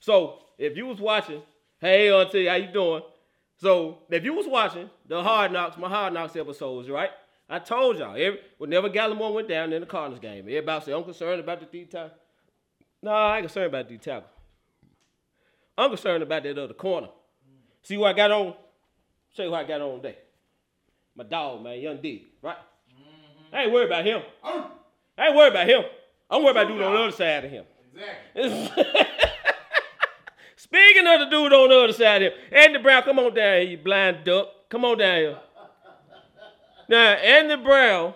So, 0.00 0.40
if 0.58 0.76
you 0.76 0.84
was 0.84 1.00
watching, 1.00 1.40
hey, 1.80 2.12
Auntie, 2.12 2.46
how 2.46 2.56
you 2.56 2.70
doing? 2.70 3.00
So, 3.56 4.00
if 4.10 4.22
you 4.22 4.34
was 4.34 4.46
watching 4.46 4.90
the 5.08 5.22
Hard 5.22 5.50
Knocks, 5.52 5.78
my 5.78 5.88
Hard 5.88 6.12
Knocks 6.12 6.36
episodes, 6.36 6.90
right? 6.90 7.10
I 7.48 7.58
told 7.58 7.98
y'all, 7.98 8.12
every, 8.12 8.40
whenever 8.58 8.88
Gallimore 8.88 9.34
went 9.34 9.48
down 9.48 9.72
in 9.72 9.80
the 9.80 9.86
Cardinals 9.86 10.20
game, 10.20 10.44
everybody 10.44 10.84
said, 10.84 10.94
I'm 10.94 11.04
concerned 11.04 11.40
about 11.40 11.60
the 11.60 11.66
D 11.66 11.84
tackle. 11.84 12.16
No, 13.02 13.10
I 13.10 13.38
ain't 13.38 13.46
concerned 13.46 13.66
about 13.66 13.88
the 13.88 13.94
D 13.94 13.98
tackle. 13.98 14.28
I'm 15.76 15.90
concerned 15.90 16.22
about 16.22 16.42
that 16.44 16.58
other 16.58 16.74
corner. 16.74 17.08
See 17.82 17.96
what 17.96 18.10
I 18.10 18.12
got 18.12 18.30
on? 18.30 18.54
Show 19.34 19.44
you 19.44 19.50
what 19.50 19.64
I 19.64 19.68
got 19.68 19.80
on 19.80 19.96
today. 19.96 20.18
My 21.16 21.24
dog, 21.24 21.62
man, 21.62 21.80
Young 21.80 22.00
D, 22.00 22.28
right? 22.42 22.56
Mm-hmm. 22.56 23.54
I 23.54 23.62
ain't 23.64 23.72
worried 23.72 23.86
about 23.86 24.06
him. 24.06 24.22
Oh. 24.44 24.70
I 25.18 25.26
ain't 25.26 25.36
worried 25.36 25.52
about 25.52 25.68
him. 25.68 25.82
I'm 26.30 26.42
worried 26.42 26.56
about 26.56 26.68
dude 26.68 26.82
on 26.82 26.92
the 26.92 26.98
other 26.98 27.12
side 27.12 27.44
of 27.44 27.50
him. 27.50 27.64
Exactly. 28.34 28.84
Speaking 30.56 31.06
of 31.06 31.20
the 31.20 31.26
dude 31.26 31.52
on 31.52 31.68
the 31.68 31.78
other 31.84 31.92
side 31.92 32.22
of 32.22 32.32
him, 32.32 32.38
Andy 32.50 32.78
Brown, 32.78 33.02
come 33.02 33.18
on 33.18 33.34
down 33.34 33.60
here, 33.60 33.70
you 33.70 33.78
blind 33.78 34.24
duck. 34.24 34.48
Come 34.70 34.84
on 34.86 34.96
down 34.96 35.18
here. 35.18 35.38
Now, 36.88 37.12
Andy 37.12 37.62
Brown, 37.62 38.14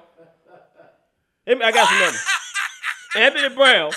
I 1.46 1.72
got 1.72 1.88
some 1.88 1.98
numbers. 2.00 2.24
Anthony 3.16 3.54
Brown, 3.54 3.92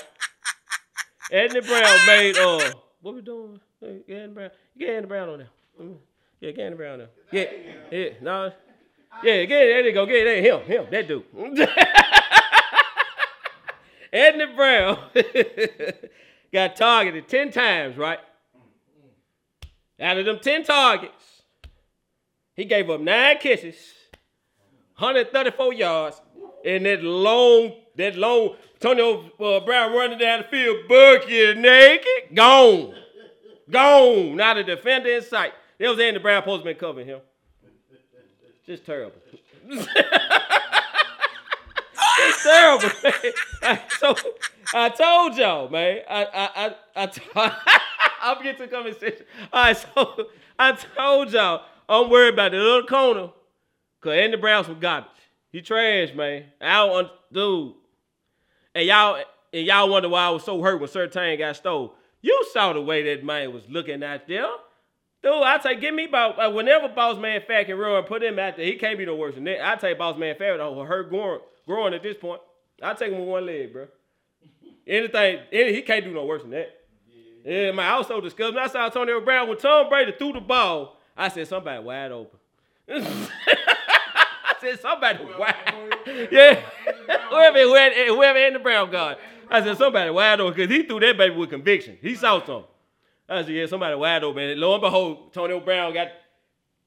Anthony 1.30 1.60
Brown 1.60 2.06
made, 2.06 2.36
uh, 2.36 2.72
what 3.02 3.14
we 3.14 3.22
doing? 3.22 3.60
Hey, 3.80 4.00
Get 4.06 4.34
Brown. 4.34 4.50
Get 4.78 4.90
Andy 4.90 5.08
Brown 5.08 5.28
on 5.28 5.38
there. 5.38 5.48
Yeah, 6.40 6.50
get 6.52 6.64
Andy 6.66 6.76
Brown 6.76 6.98
there. 6.98 7.08
Yeah, 7.32 7.44
yeah, 7.90 8.08
no. 8.20 8.52
Yeah, 9.22 9.44
get 9.44 9.48
there 9.48 9.86
you 9.86 9.92
go. 9.92 10.06
Get 10.06 10.24
there, 10.24 10.42
him, 10.42 10.60
him, 10.66 10.86
that 10.90 11.08
dude. 11.08 11.24
Anthony 14.12 14.54
Brown 14.54 14.98
got 16.52 16.76
targeted 16.76 17.28
10 17.28 17.52
times, 17.52 17.96
right? 17.96 18.18
Out 20.00 20.18
of 20.18 20.24
them 20.24 20.38
10 20.40 20.64
targets, 20.64 21.42
he 22.54 22.64
gave 22.64 22.88
up 22.90 23.00
nine 23.00 23.38
catches, 23.38 23.76
134 25.00 25.72
yards, 25.72 26.20
and 26.64 26.84
that 26.84 27.02
long, 27.02 27.72
that 27.96 28.16
long, 28.16 28.56
Antonio 28.74 29.30
uh, 29.40 29.60
Brown 29.60 29.92
running 29.92 30.18
down 30.18 30.42
the 30.42 30.48
field, 30.48 30.86
bucket 30.88 31.56
naked, 31.56 32.34
gone. 32.34 32.94
Gone. 33.70 34.36
Not 34.36 34.58
a 34.58 34.64
defender 34.64 35.08
in 35.08 35.22
sight. 35.22 35.54
That 35.78 35.88
was 35.88 35.98
Andy 35.98 36.18
Brown 36.18 36.42
be 36.62 36.74
covering 36.74 37.06
him. 37.06 37.20
Just 38.66 38.84
terrible. 38.84 39.16
it's 39.68 39.86
terrible, 42.42 42.90
man. 43.62 43.80
So 43.98 44.14
I 44.74 44.88
told 44.90 45.36
y'all, 45.36 45.68
man. 45.68 46.00
I 46.08 46.24
I 46.24 46.66
I, 46.66 46.74
I 46.96 47.06
t- 47.06 47.22
I'm 48.22 48.42
getting 48.42 48.56
to 48.56 48.66
the 48.66 48.68
conversation. 48.68 49.24
All 49.52 49.64
right, 49.64 49.76
so 49.76 50.28
I 50.58 50.72
told 50.72 51.32
y'all 51.32 51.62
I'm 51.88 52.10
worried 52.10 52.34
about 52.34 52.52
the 52.52 52.58
little 52.58 52.86
corner, 52.86 53.30
cause 54.00 54.12
Andy 54.12 54.36
Brown's 54.36 54.66
some 54.66 54.80
garbage. 54.80 55.10
He 55.52 55.62
trash, 55.62 56.14
man. 56.14 56.44
I 56.60 56.86
don't 56.86 56.96
un- 56.96 57.10
dude. 57.32 57.74
And 58.74 58.86
y'all 58.86 59.22
and 59.52 59.66
y'all 59.66 59.88
wonder 59.88 60.08
why 60.08 60.26
I 60.26 60.30
was 60.30 60.44
so 60.44 60.62
hurt 60.62 60.80
when 60.80 60.88
Sertan 60.88 61.38
got 61.38 61.56
stole. 61.56 61.94
You 62.22 62.46
saw 62.52 62.72
the 62.72 62.80
way 62.80 63.02
that 63.14 63.24
man 63.24 63.52
was 63.52 63.62
looking 63.68 64.02
out 64.02 64.28
there. 64.28 64.46
Dude, 65.22 65.32
I 65.32 65.60
say, 65.60 65.76
give 65.76 65.94
me 65.94 66.06
about 66.06 66.38
uh, 66.38 66.50
whenever 66.50 66.88
Boss 66.88 67.18
Man 67.18 67.42
Fat 67.46 67.64
can 67.64 67.76
run, 67.76 68.02
put 68.04 68.22
him 68.22 68.38
out 68.38 68.56
there. 68.56 68.64
He 68.64 68.76
can't 68.76 68.96
be 68.96 69.04
no 69.04 69.16
worse 69.16 69.34
than 69.34 69.44
that. 69.44 69.66
I 69.66 69.76
take 69.76 69.98
Boss 69.98 70.16
Man 70.16 70.34
Fat 70.36 70.52
with 70.52 70.88
her 70.88 71.02
growing, 71.04 71.40
growing 71.66 71.94
at 71.94 72.02
this 72.02 72.16
point. 72.16 72.40
I 72.82 72.94
take 72.94 73.12
him 73.12 73.20
with 73.20 73.28
one 73.28 73.44
leg, 73.44 73.72
bro. 73.72 73.86
Anything, 74.86 75.40
any, 75.52 75.74
he 75.74 75.82
can't 75.82 76.04
do 76.04 76.12
no 76.12 76.24
worse 76.24 76.42
than 76.42 76.52
that. 76.52 76.70
Yeah, 77.44 77.72
man, 77.72 77.86
I 77.92 77.98
was 77.98 78.06
so 78.06 78.20
disgusted. 78.20 78.54
When 78.54 78.64
I 78.64 78.68
saw 78.68 78.86
Antonio 78.86 79.20
Brown 79.20 79.48
when 79.48 79.58
Tom 79.58 79.88
Brady 79.88 80.12
threw 80.18 80.32
the 80.32 80.40
ball. 80.40 80.96
I 81.16 81.28
said 81.28 81.48
somebody 81.48 81.82
wide 81.82 82.12
open. 82.12 82.38
I 84.60 84.70
said 84.70 84.80
somebody 84.80 85.24
wide. 85.38 85.54
Yeah, 86.32 86.60
whoever, 87.30 87.60
whoever, 87.60 87.94
whoever 88.06 88.38
in 88.38 88.54
the 88.54 88.58
Brown 88.58 88.90
guard. 88.90 89.18
I 89.50 89.62
said 89.62 89.76
somebody 89.76 90.10
wide 90.10 90.40
open 90.40 90.54
because 90.54 90.74
he 90.74 90.82
threw 90.84 90.98
that 91.00 91.16
baby 91.16 91.34
with 91.34 91.50
conviction. 91.50 91.98
He 92.00 92.14
saw 92.14 92.38
something. 92.44 92.64
I 93.28 93.42
said, 93.42 93.50
yeah, 93.50 93.66
somebody 93.66 93.94
wide 93.94 94.24
open. 94.24 94.42
And 94.42 94.60
lo 94.60 94.74
and 94.74 94.80
behold, 94.80 95.32
Tony 95.32 95.58
Brown 95.60 95.92
got 95.94 96.08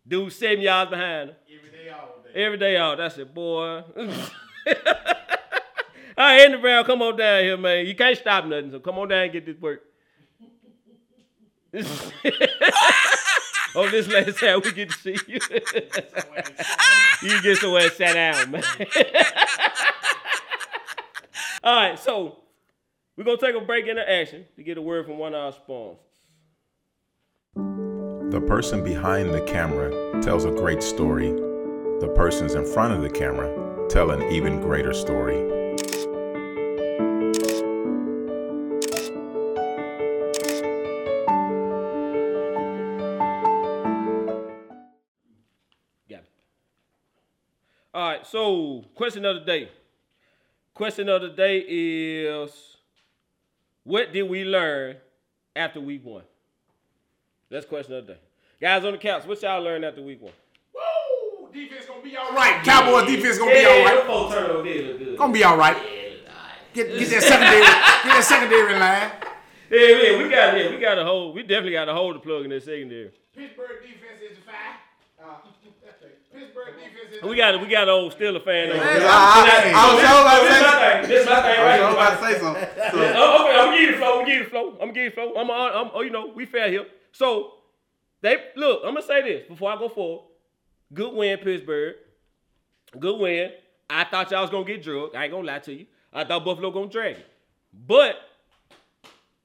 dude 0.08 0.34
seven 0.34 0.62
yards 0.62 0.89
behind 0.89 1.30
him. 1.30 1.36
Every 1.48 1.70
day, 1.72 1.89
all 1.89 2.24
day. 2.24 2.44
Every 2.44 2.58
day 2.58 2.77
out. 2.77 3.00
I 3.00 3.08
said, 3.08 3.34
boy. 3.34 3.84
All 6.15 6.25
right, 6.25 6.42
Andy 6.42 6.58
Brown, 6.58 6.84
come 6.86 7.01
on 7.01 7.18
down 7.18 7.44
here, 7.44 7.58
man. 7.58 7.86
You 7.86 7.96
can't 7.96 8.18
stop 8.18 8.46
nothing, 8.46 8.72
so 8.72 8.80
come 8.80 9.00
on 9.00 9.08
down 9.08 9.24
and 9.24 9.32
get 9.34 9.46
this 9.46 9.60
work. 9.60 9.82
Oh, 13.75 13.89
this 13.89 14.08
last 14.08 14.39
time 14.39 14.62
we 14.63 14.72
get 14.72 14.89
to 14.89 14.98
see 14.98 15.18
you. 15.27 15.39
you 17.30 17.42
get 17.42 17.58
somewhere 17.58 17.84
and 17.84 17.92
sat 17.92 18.13
down, 18.13 18.51
man. 18.51 18.63
All 21.63 21.75
right, 21.75 21.98
so 21.98 22.39
we're 23.15 23.24
gonna 23.24 23.38
take 23.38 23.56
a 23.56 23.62
break 23.62 23.88
into 23.88 24.10
action 24.10 24.46
to 24.56 24.63
get 24.63 24.77
a 24.77 24.82
word 24.82 25.06
from 25.06 25.18
one 25.18 25.34
of 25.34 25.39
our 25.39 25.51
sponsors. 25.53 26.00
The 28.34 28.42
person 28.42 28.84
behind 28.84 29.34
the 29.34 29.42
camera 29.42 30.22
tells 30.22 30.46
a 30.46 30.51
great 30.51 30.82
story. 30.82 31.32
The 31.32 32.12
persons 32.15 32.56
in 32.56 32.65
front 32.65 32.94
of 32.94 33.01
the 33.01 33.10
camera 33.10 33.88
tell 33.88 34.12
an 34.12 34.24
even 34.32 34.60
greater 34.60 34.94
story. 34.94 35.62
So 48.34 48.84
question 48.96 49.24
of 49.25 49.36
the 49.36 49.42
day. 49.42 49.70
Question 50.74 51.08
of 51.08 51.22
the 51.22 51.30
day 51.30 51.60
is 51.60 52.78
what 53.84 54.12
did 54.12 54.24
we 54.24 54.44
learn 54.44 54.96
after 55.56 55.80
week 55.80 56.04
one? 56.04 56.24
That's 57.52 57.63
question 57.63 57.94
of 57.94 58.08
the 58.08 58.13
day. 58.13 58.20
Guys 58.60 58.84
on 58.86 58.94
the 58.94 58.98
couch, 58.98 59.28
what 59.28 59.40
y'all 59.44 59.62
learned 59.62 59.86
after 59.86 60.02
week 60.02 60.20
one? 60.20 60.34
Woo! 60.74 61.54
Defense 61.54 61.86
gonna 61.86 62.02
be 62.02 62.18
all 62.18 62.32
right. 62.34 62.63
Cowboys 62.63 63.06
defense 63.06 63.38
gonna 63.38 63.54
be 63.54 63.66
all 63.66 63.86
right. 63.86 64.04
Four 64.04 64.32
turnovers 64.32 64.63
did 64.63 64.88
look 64.88 64.98
good. 64.98 65.18
Gonna 65.20 65.34
be 65.34 65.44
all 65.44 65.58
right. 65.58 65.78
Get 66.74 66.88
get 66.98 67.10
that 67.12 67.22
secondary, 67.22 67.62
get 67.62 68.04
that 68.04 68.24
secondary 68.24 68.80
line. 68.80 69.12
Yeah, 69.70 70.10
yeah, 70.10 70.18
we 70.18 70.30
got 70.30 70.58
yeah, 70.58 70.72
we 70.72 70.80
got 70.80 70.96
to 70.96 71.04
hold. 71.04 71.36
We 71.36 71.44
definitely 71.44 71.74
got 71.74 71.86
to 71.86 71.94
hold 71.94 72.16
the 72.16 72.20
plug 72.20 72.46
in 72.46 72.50
that 72.50 72.63
secondary. 72.63 73.12
Pittsburgh 73.36 73.84
defense 73.84 74.22
is 74.28 74.38
the 74.38 74.44
five. 74.44 74.82
Uh, 75.24 75.36
Pittsburgh 76.34 76.74
defense 76.75 77.16
is. 77.16 77.22
We 77.24 77.36
got 77.36 77.62
we 77.62 77.68
got 77.68 77.84
an 77.84 77.90
old 77.90 78.13
Steeler 78.18 78.44
fan. 78.44 78.72
over 78.72 78.82
I, 78.84 78.94
here. 78.98 79.08
I, 79.08 79.13
I, 79.66 79.72
I 79.75 79.94
was 79.94 80.02
sure 80.02 80.22
about 80.22 80.42
to 80.42 80.48
This 80.48 80.56
say 80.56 80.62
my 80.63 80.70
something. 80.70 81.02
thing. 81.02 81.10
This 81.10 81.25
my 81.30 81.42
thing 81.42 81.60
I 81.60 81.63
right 81.63 81.82
was 81.82 81.94
about 81.94 82.20
to 82.20 82.25
say 82.25 82.40
something. 82.40 82.68
So, 82.92 83.13
Oh, 83.16 83.44
okay, 83.46 83.60
I'm 83.60 83.66
gonna 83.66 83.78
give 83.78 83.86
you 83.86 83.92
the 83.92 83.98
flow. 83.98 84.12
I'm 84.12 84.20
gonna 84.20 84.25
give 84.25 84.38
you 84.38 84.44
the 84.44 84.50
flow. 84.50 84.68
I'm 84.72 84.78
gonna 84.80 84.94
give 84.94 85.04
you 85.04 85.10
the 85.10 85.16
flow. 85.16 85.34
I'm, 85.36 85.52
I'm, 85.52 85.92
oh, 85.94 86.02
you 86.02 86.10
know, 86.10 86.28
we 86.36 86.46
fair 86.46 86.70
here. 86.70 86.86
So 87.12 87.54
they 88.22 88.38
look. 88.56 88.82
I'm 88.86 88.94
gonna 88.96 89.06
say 89.06 89.22
this 89.22 89.44
before 89.48 89.72
I 89.72 89.78
go 89.78 89.90
forward. 89.90 90.25
Good 90.94 91.13
win, 91.13 91.38
Pittsburgh. 91.38 91.96
Good 93.00 93.20
win. 93.20 93.52
I 93.90 94.04
thought 94.06 94.32
y'all 94.32 94.42
was 94.42 94.50
gonna 94.50 94.66
get 94.66 94.82
drugged. 94.84 95.16
I 95.16 95.24
ain't 95.25 95.32
gonna 95.34 95.46
lie 95.48 95.60
to 95.60 95.74
you. 95.74 95.86
I 96.12 96.24
thought 96.24 96.44
Buffalo 96.46 96.72
gonna 96.72 96.88
drag 96.90 97.18
it. 97.18 97.28
But 97.74 98.16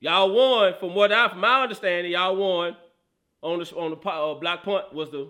y'all 0.00 0.30
won 0.30 0.74
from 0.78 0.94
what 0.94 1.12
I, 1.12 1.28
from 1.28 1.40
my 1.40 1.62
understanding, 1.62 2.12
y'all 2.12 2.36
won 2.36 2.76
on 3.42 3.58
the 3.60 3.74
on 3.76 3.90
the 3.90 3.96
po- 3.96 4.32
uh, 4.32 4.34
block 4.40 4.62
punt 4.64 4.92
was 4.92 5.10
the 5.10 5.28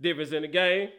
difference 0.00 0.32
in 0.32 0.42
the 0.42 0.48
game. 0.48 0.90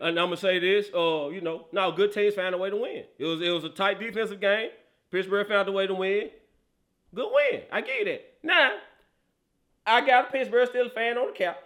And 0.00 0.18
I'm 0.18 0.26
gonna 0.26 0.36
say 0.36 0.58
this, 0.58 0.88
uh, 0.92 1.28
you 1.28 1.40
know, 1.40 1.66
now 1.70 1.92
good 1.92 2.12
teams 2.12 2.34
found 2.34 2.56
a 2.56 2.58
way 2.58 2.70
to 2.70 2.76
win. 2.76 3.04
It 3.18 3.24
was 3.24 3.40
it 3.40 3.50
was 3.50 3.62
a 3.62 3.68
tight 3.68 4.00
defensive 4.00 4.40
game. 4.40 4.70
Pittsburgh 5.12 5.46
found 5.46 5.68
a 5.68 5.72
way 5.72 5.86
to 5.86 5.94
win. 5.94 6.30
Good 7.14 7.30
win. 7.32 7.62
I 7.70 7.82
give 7.82 7.94
you 8.00 8.04
that. 8.06 8.34
Now, 8.42 8.72
I 9.86 10.04
got 10.04 10.28
a 10.28 10.32
Pittsburgh 10.32 10.68
still 10.68 10.86
a 10.86 10.90
fan 10.90 11.18
on 11.18 11.28
the 11.28 11.32
couch. 11.32 11.56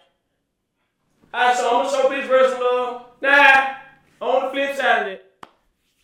All 1.32 1.48
right, 1.48 1.56
so 1.56 1.66
I'm 1.66 1.86
gonna 1.86 1.96
show 1.96 2.08
Pittsburgh 2.10 2.50
some 2.50 2.60
love. 2.60 3.06
Nah, 3.22 3.74
on 4.20 4.44
the 4.44 4.50
flip 4.50 4.76
side 4.76 5.02
of 5.02 5.08
it, 5.08 5.34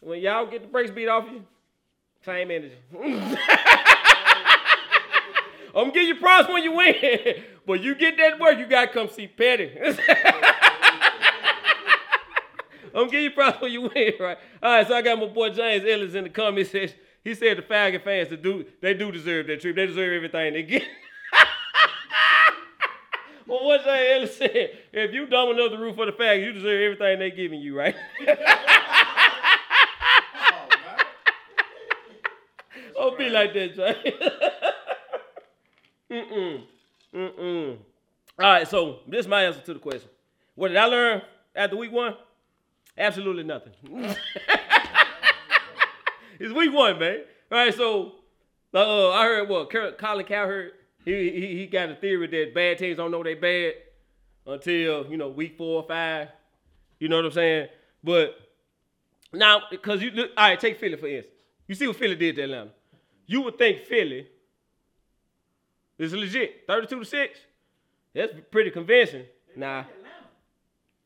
when 0.01 0.21
y'all 0.21 0.47
get 0.47 0.63
the 0.63 0.69
brakes 0.69 0.91
beat 0.91 1.09
off 1.09 1.25
you, 1.31 1.45
same 2.25 2.51
energy. 2.51 2.77
I'm 5.75 5.89
gonna 5.89 5.93
give 5.93 6.05
you 6.05 6.17
props 6.17 6.49
when 6.49 6.63
you 6.63 6.73
win, 6.73 6.97
but 7.67 7.81
you 7.81 7.95
get 7.95 8.17
that 8.19 8.41
work, 8.41 8.59
you 8.59 8.67
gotta 8.67 8.93
come 8.93 9.09
see 9.09 9.27
Petty. 9.27 9.73
I'm 12.95 13.07
gonna 13.07 13.11
give 13.11 13.23
you 13.23 13.31
props 13.31 13.61
when 13.61 13.73
you 13.73 13.83
win, 13.83 14.13
right? 14.21 14.39
All 14.63 14.77
right, 14.77 14.87
so 14.87 14.95
I 14.95 15.03
got 15.03 15.19
my 15.19 15.27
boy 15.27 15.51
James 15.51 15.85
Ellis 15.89 16.15
in 16.15 16.25
the 16.25 16.31
comments. 16.31 16.73
He 16.73 16.87
says 16.87 16.95
he 17.25 17.35
said 17.35 17.59
the 17.59 17.63
Falcon 17.63 18.01
fans 18.03 18.29
to 18.29 18.37
do 18.37 18.65
they 18.81 18.95
do 18.95 19.11
deserve 19.11 19.47
that 19.47 19.61
trip. 19.61 19.77
They 19.77 19.87
deserve 19.87 20.13
everything 20.13 20.53
they 20.53 20.63
get. 20.63 20.83
well, 23.47 23.65
what 23.65 23.85
James 23.85 24.09
Ellis 24.11 24.37
said, 24.37 24.71
if 24.93 25.13
you 25.13 25.27
dumb 25.27 25.51
enough 25.51 25.71
to 25.71 25.79
root 25.79 25.97
for 25.97 26.07
the 26.07 26.13
Falcons, 26.13 26.45
you 26.45 26.53
deserve 26.53 26.83
everything 26.83 27.19
they 27.19 27.31
giving 27.31 27.61
you, 27.61 27.79
right? 27.79 27.95
Don't 32.95 33.19
be 33.19 33.31
like 33.31 33.55
that, 33.55 33.75
James. 33.75 34.17
Mm-mm. 36.11 36.63
Mm-mm. 37.15 37.77
All 38.39 38.51
right, 38.51 38.67
so 38.67 39.01
this 39.07 39.21
is 39.21 39.29
my 39.29 39.45
answer 39.45 39.61
to 39.61 39.75
the 39.75 39.81
question. 39.81 40.09
What 40.55 40.69
did 40.69 40.77
I 40.77 40.87
learn 40.87 41.23
after 41.55 41.77
week 41.77 41.93
one? 41.93 42.15
Absolutely 42.97 43.43
nothing. 43.45 43.73
it's 46.39 46.53
week 46.55 46.73
one, 46.73 46.99
man. 46.99 47.21
All 47.51 47.59
right, 47.59 47.75
so 47.75 48.13
uh, 48.75 49.11
I 49.11 49.25
heard 49.25 49.49
what 49.49 49.71
Colin 49.99 50.25
Cowherd. 50.25 50.73
He, 51.05 51.31
he 51.31 51.47
he 51.59 51.67
got 51.67 51.91
a 51.91 51.97
theory 51.97 52.29
that 52.29 52.55
bad 52.55 52.79
teams 52.79 52.97
don't 52.97 53.11
know 53.11 53.23
they 53.23 53.35
bad 53.35 53.75
until 54.47 55.07
you 55.07 55.17
know 55.17 55.29
week 55.29 55.57
four 55.59 55.83
or 55.83 55.89
five. 55.89 56.29
You 57.01 57.09
know 57.09 57.17
what 57.17 57.27
I'm 57.27 57.33
saying? 57.33 57.69
But 58.05 58.37
now, 59.33 59.63
because 59.71 60.01
you 60.01 60.11
look, 60.13 60.31
all 60.37 60.49
right, 60.49 60.61
take 60.61 60.79
Philly 60.79 60.97
for 60.97 61.09
instance. 61.09 61.35
You 61.67 61.75
see 61.75 61.87
what 61.87 61.97
Philly 61.97 62.15
did 62.15 62.37
to 62.37 62.43
Atlanta. 62.43 62.71
You 63.27 63.41
would 63.43 63.59
think 63.59 63.85
Philly 63.85 64.29
is 66.03 66.15
legit, 66.19 66.65
32 66.67 66.99
to 67.01 67.05
six. 67.05 67.39
That's 68.15 68.33
pretty 68.51 68.71
convincing. 68.71 69.25
Nah, 69.57 69.85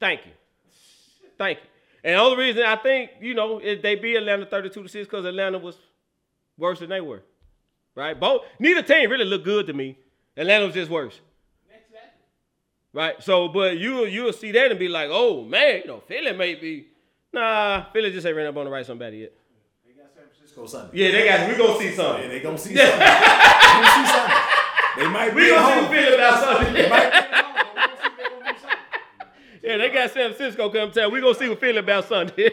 thank 0.00 0.24
you, 0.26 0.32
thank 1.38 1.58
you. 1.58 1.64
And 2.04 2.14
the 2.14 2.20
only 2.22 2.36
reason 2.38 2.62
I 2.62 2.76
think 2.76 3.10
you 3.20 3.34
know 3.34 3.58
if 3.58 3.82
they 3.82 3.96
beat 3.96 4.16
Atlanta 4.16 4.46
32 4.46 4.82
to 4.82 4.88
six 4.88 5.06
because 5.06 5.24
Atlanta 5.24 5.58
was 5.58 5.76
worse 6.56 6.78
than 6.80 6.88
they 6.90 7.00
were, 7.00 7.22
right? 7.94 8.18
Both 8.18 8.42
neither 8.58 8.82
team 8.82 9.10
really 9.10 9.24
looked 9.24 9.44
good 9.44 9.66
to 9.66 9.72
me. 9.72 9.98
Atlanta 10.36 10.66
was 10.66 10.74
just 10.74 10.90
worse. 10.90 11.20
Right. 12.92 13.22
So, 13.22 13.48
but 13.48 13.76
you 13.76 14.06
you'll 14.06 14.32
see 14.32 14.52
that 14.52 14.70
and 14.70 14.78
be 14.80 14.88
like, 14.88 15.10
oh 15.12 15.42
man, 15.44 15.82
you 15.82 15.86
know, 15.86 16.00
Philly 16.06 16.32
may 16.32 16.54
be. 16.54 16.86
Nah, 17.30 17.84
Philly 17.92 18.10
just 18.10 18.26
ain't 18.26 18.34
ran 18.34 18.46
up 18.46 18.56
on 18.56 18.64
the 18.64 18.70
right 18.70 18.86
somebody 18.86 19.18
yet. 19.18 19.32
They 19.84 19.92
got 19.92 20.10
San 20.14 20.24
Francisco 20.34 20.66
Sunday. 20.66 20.96
Yeah, 20.98 21.12
they 21.12 21.24
got. 21.28 21.50
We 21.50 21.56
gonna 21.56 21.78
see 21.78 21.90
Yeah, 21.90 21.96
something. 21.96 22.28
they 22.30 22.40
gonna 22.40 22.56
see 22.56 22.74
something. 22.74 22.98
gonna 22.98 23.86
see 23.86 24.06
something. 24.12 24.36
They 24.96 25.08
might 25.08 25.30
be 25.30 25.36
We 25.36 25.52
at 25.52 25.56
gonna 25.56 25.74
see 25.74 25.82
home. 25.82 26.04
what 26.04 26.14
about 26.14 26.44
something. 26.44 26.74
They 26.74 26.88
might 26.88 27.10
be 27.10 27.16
at 27.16 27.34
home, 27.44 27.54
but 27.56 27.66
we 27.66 27.82
gonna 27.82 27.96
see 27.98 28.06
if 28.06 28.16
they 28.16 28.22
gonna 28.24 28.52
do 28.52 28.58
something. 28.60 28.78
Yeah, 29.62 29.76
they 29.78 29.90
got 29.90 30.10
San 30.10 30.32
Francisco 30.34 30.70
come 30.70 30.90
town. 30.90 31.12
We 31.12 31.20
gonna 31.20 31.34
see 31.34 31.48
what 31.48 31.60
Philly 31.60 31.78
about 31.78 32.04
Sunday. 32.08 32.50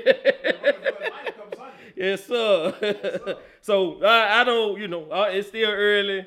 yes, 1.95 2.25
sir. 2.25 3.38
so 3.62 4.03
I, 4.03 4.41
I 4.41 4.43
don't, 4.43 4.79
you 4.79 4.88
know, 4.88 5.10
uh, 5.12 5.29
it's 5.32 5.47
still 5.49 5.69
early. 5.69 6.25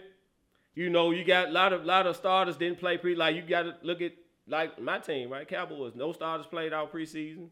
You 0.75 0.91
know, 0.91 1.11
you 1.11 1.25
got 1.25 1.49
a 1.49 1.53
lot 1.53 1.73
of 1.73 1.85
lot 1.85 2.07
of 2.07 2.17
starters 2.17 2.57
didn't 2.57 2.79
play 2.79 2.99
pre. 2.99 3.15
Like 3.15 3.35
you 3.37 3.43
got 3.43 3.63
to 3.63 3.75
look 3.83 4.01
at 4.03 4.13
like 4.47 4.81
my 4.81 4.99
team, 4.99 5.31
right? 5.31 5.47
Cowboys. 5.49 5.95
No 5.95 6.13
starters 6.13 6.47
played 6.47 6.73
out 6.73 6.93
preseason. 6.93 7.49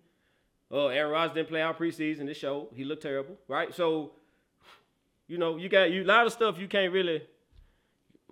Oh, 0.71 0.89
Aaron 0.89 1.13
Rodgers 1.13 1.35
didn't 1.35 1.49
play 1.49 1.63
out 1.63 1.79
preseason. 1.79 2.27
This 2.27 2.37
show 2.37 2.69
he 2.75 2.85
looked 2.85 3.03
terrible, 3.03 3.37
right? 3.49 3.75
So, 3.75 4.13
you 5.27 5.39
know, 5.39 5.57
you 5.57 5.69
got 5.69 5.91
you 5.91 6.03
a 6.03 6.05
lot 6.07 6.27
of 6.27 6.33
stuff 6.33 6.59
you 6.59 6.69
can't 6.69 6.93
really. 6.93 7.23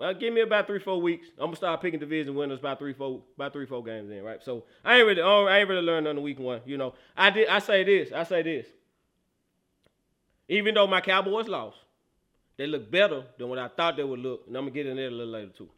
Uh, 0.02 0.12
give 0.12 0.34
me 0.34 0.40
about 0.40 0.66
three, 0.66 0.80
four 0.80 1.00
weeks. 1.00 1.28
I'm 1.38 1.46
gonna 1.46 1.56
start 1.56 1.80
picking 1.80 2.00
division 2.00 2.34
winners 2.34 2.58
by 2.58 2.74
three, 2.74 2.92
four, 2.92 3.22
by 3.36 3.50
three, 3.50 3.66
four 3.66 3.84
games 3.84 4.10
in, 4.10 4.24
right? 4.24 4.42
So 4.42 4.64
I 4.84 4.96
ain't 4.96 5.06
really, 5.06 5.22
I 5.22 5.60
ain't 5.60 5.68
really 5.68 5.82
learned 5.82 6.08
on 6.08 6.16
the 6.16 6.20
week 6.20 6.40
one. 6.40 6.60
You 6.66 6.76
know, 6.76 6.94
I 7.16 7.30
did. 7.30 7.46
I 7.46 7.60
say 7.60 7.84
this. 7.84 8.10
I 8.12 8.24
say 8.24 8.42
this. 8.42 8.66
Even 10.48 10.74
though 10.74 10.88
my 10.88 11.00
Cowboys 11.00 11.46
lost, 11.46 11.76
they 12.56 12.66
look 12.66 12.90
better 12.90 13.22
than 13.38 13.48
what 13.48 13.60
I 13.60 13.68
thought 13.68 13.96
they 13.96 14.02
would 14.02 14.18
look, 14.18 14.42
and 14.48 14.56
I'm 14.56 14.64
gonna 14.64 14.72
get 14.72 14.86
in 14.86 14.96
there 14.96 15.06
a 15.06 15.10
little 15.10 15.32
later 15.32 15.52
too. 15.56 15.68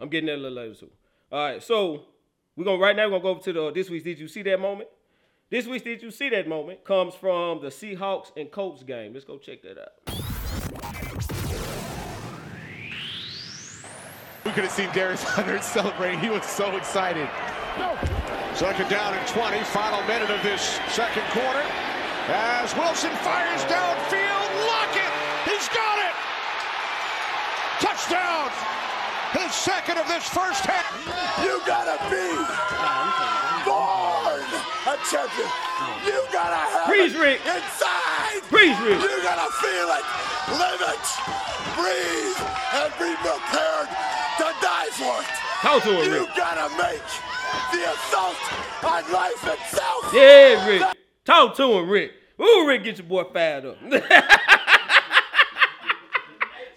I'm 0.00 0.08
getting 0.08 0.26
there 0.26 0.36
a 0.36 0.38
little 0.38 0.56
later 0.56 0.74
too. 0.74 0.90
All 1.30 1.38
right, 1.38 1.62
so 1.62 2.06
we're 2.56 2.64
gonna 2.64 2.78
right 2.78 2.96
now 2.96 3.04
we're 3.10 3.20
gonna 3.20 3.34
go 3.34 3.40
to 3.40 3.52
the 3.52 3.70
this 3.72 3.90
week's 3.90 4.04
Did 4.04 4.18
You 4.18 4.28
See 4.28 4.42
That 4.44 4.60
Moment? 4.60 4.88
This 5.50 5.66
week's 5.66 5.84
Did 5.84 6.02
You 6.02 6.10
See 6.10 6.30
That 6.30 6.48
Moment 6.48 6.84
comes 6.84 7.14
from 7.14 7.60
the 7.60 7.68
Seahawks 7.68 8.32
and 8.34 8.50
Colts 8.50 8.82
game. 8.82 9.12
Let's 9.12 9.26
go 9.26 9.36
check 9.36 9.60
that 9.62 9.78
out. 9.78 10.27
Could 14.58 14.66
have 14.66 14.74
seen 14.74 14.90
Darius 14.90 15.22
Leonard 15.38 15.62
celebrating. 15.78 16.18
He 16.18 16.30
was 16.30 16.42
so 16.42 16.74
excited. 16.74 17.30
Second 18.58 18.90
down 18.90 19.14
and 19.14 19.22
20, 19.28 19.62
final 19.70 20.02
minute 20.10 20.34
of 20.34 20.42
this 20.42 20.82
second 20.90 21.22
quarter. 21.30 21.62
As 22.26 22.74
Wilson 22.74 23.14
fires 23.22 23.62
downfield, 23.70 24.50
Lockett, 24.66 25.14
he's 25.46 25.70
got 25.70 26.02
it! 26.02 26.14
Touchdown! 27.78 28.50
His 29.38 29.54
second 29.54 29.94
of 29.94 30.08
this 30.10 30.26
first 30.26 30.66
half. 30.66 30.90
You 31.38 31.62
gotta 31.62 31.94
be 32.10 32.26
born 33.62 34.42
a 34.90 34.98
champion. 35.06 35.50
You 36.02 36.18
gotta 36.34 36.58
have 36.58 36.90
Freeze, 36.90 37.14
it 37.14 37.20
Rick. 37.22 37.40
inside. 37.46 38.42
Freeze, 38.50 38.74
Rick. 38.82 39.06
You 39.06 39.22
gotta 39.22 39.54
feel 39.62 39.88
it, 39.94 40.06
live 40.58 40.82
it, 40.82 41.06
breathe, 41.78 42.42
and 42.74 42.90
be 42.98 43.14
prepared 43.22 43.86
to 43.86 43.94
die 43.94 44.17
for 44.98 45.20
it. 45.20 45.26
Talk 45.62 45.82
to 45.84 45.90
him, 45.90 46.10
Rick. 46.12 46.28
You 46.28 46.36
gotta 46.36 46.68
make 46.76 47.02
the 47.72 47.90
assault 47.92 48.36
on 48.84 49.12
life 49.12 49.46
itself. 49.46 50.12
Yeah, 50.12 50.66
Rick. 50.68 50.82
Talk 51.24 51.54
to 51.56 51.78
him, 51.78 51.88
Rick. 51.88 52.12
Ooh, 52.40 52.66
Rick, 52.66 52.84
get 52.84 52.98
your 52.98 53.06
boy 53.06 53.24
fired 53.24 53.66
up. 53.66 53.78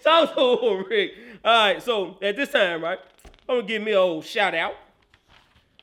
Talk 0.02 0.34
to 0.34 0.58
him, 0.60 0.84
Rick. 0.88 1.12
All 1.44 1.66
right, 1.66 1.82
so 1.82 2.18
at 2.22 2.36
this 2.36 2.50
time, 2.50 2.82
right, 2.82 2.98
I'm 3.48 3.56
gonna 3.56 3.66
give 3.66 3.82
me 3.82 3.92
a 3.92 3.98
old 3.98 4.24
shout 4.24 4.54
out. 4.54 4.74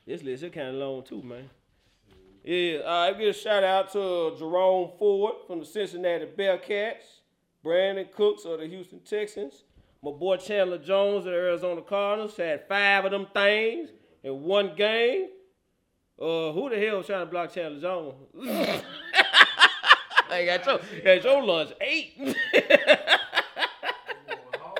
This 0.06 0.22
list 0.22 0.42
is 0.42 0.52
kind 0.52 0.68
of 0.68 0.74
long 0.76 1.02
too, 1.02 1.22
man. 1.22 1.50
Yeah, 2.42 2.78
uh, 2.86 2.90
I 2.90 3.12
give 3.12 3.28
a 3.28 3.32
shout 3.34 3.62
out 3.62 3.92
to 3.92 4.34
Jerome 4.38 4.90
Ford 4.98 5.34
from 5.46 5.60
the 5.60 5.66
Cincinnati 5.66 6.24
Bearcats, 6.24 7.20
Brandin 7.62 8.10
Cooks 8.10 8.46
of 8.46 8.60
the 8.60 8.66
Houston 8.66 9.00
Texans, 9.00 9.64
my 10.02 10.10
boy 10.12 10.36
Chandler 10.38 10.78
Jones 10.78 11.26
of 11.26 11.32
the 11.32 11.38
Arizona 11.38 11.82
Cardinals 11.82 12.36
had 12.36 12.66
five 12.66 13.04
of 13.04 13.10
them 13.10 13.26
things 13.34 13.90
in 14.22 14.42
one 14.42 14.74
game. 14.74 15.28
Uh, 16.18 16.52
who 16.52 16.68
the 16.70 16.78
hell 16.78 16.98
was 16.98 17.06
trying 17.06 17.24
to 17.24 17.30
block 17.30 17.52
Chandler 17.52 17.80
Jones? 17.80 18.14
I 20.30 20.44
got 20.44 20.64
your, 20.66 20.80
got 21.04 21.24
your 21.24 21.42
lunch 21.42 21.70
eight. 21.80 22.16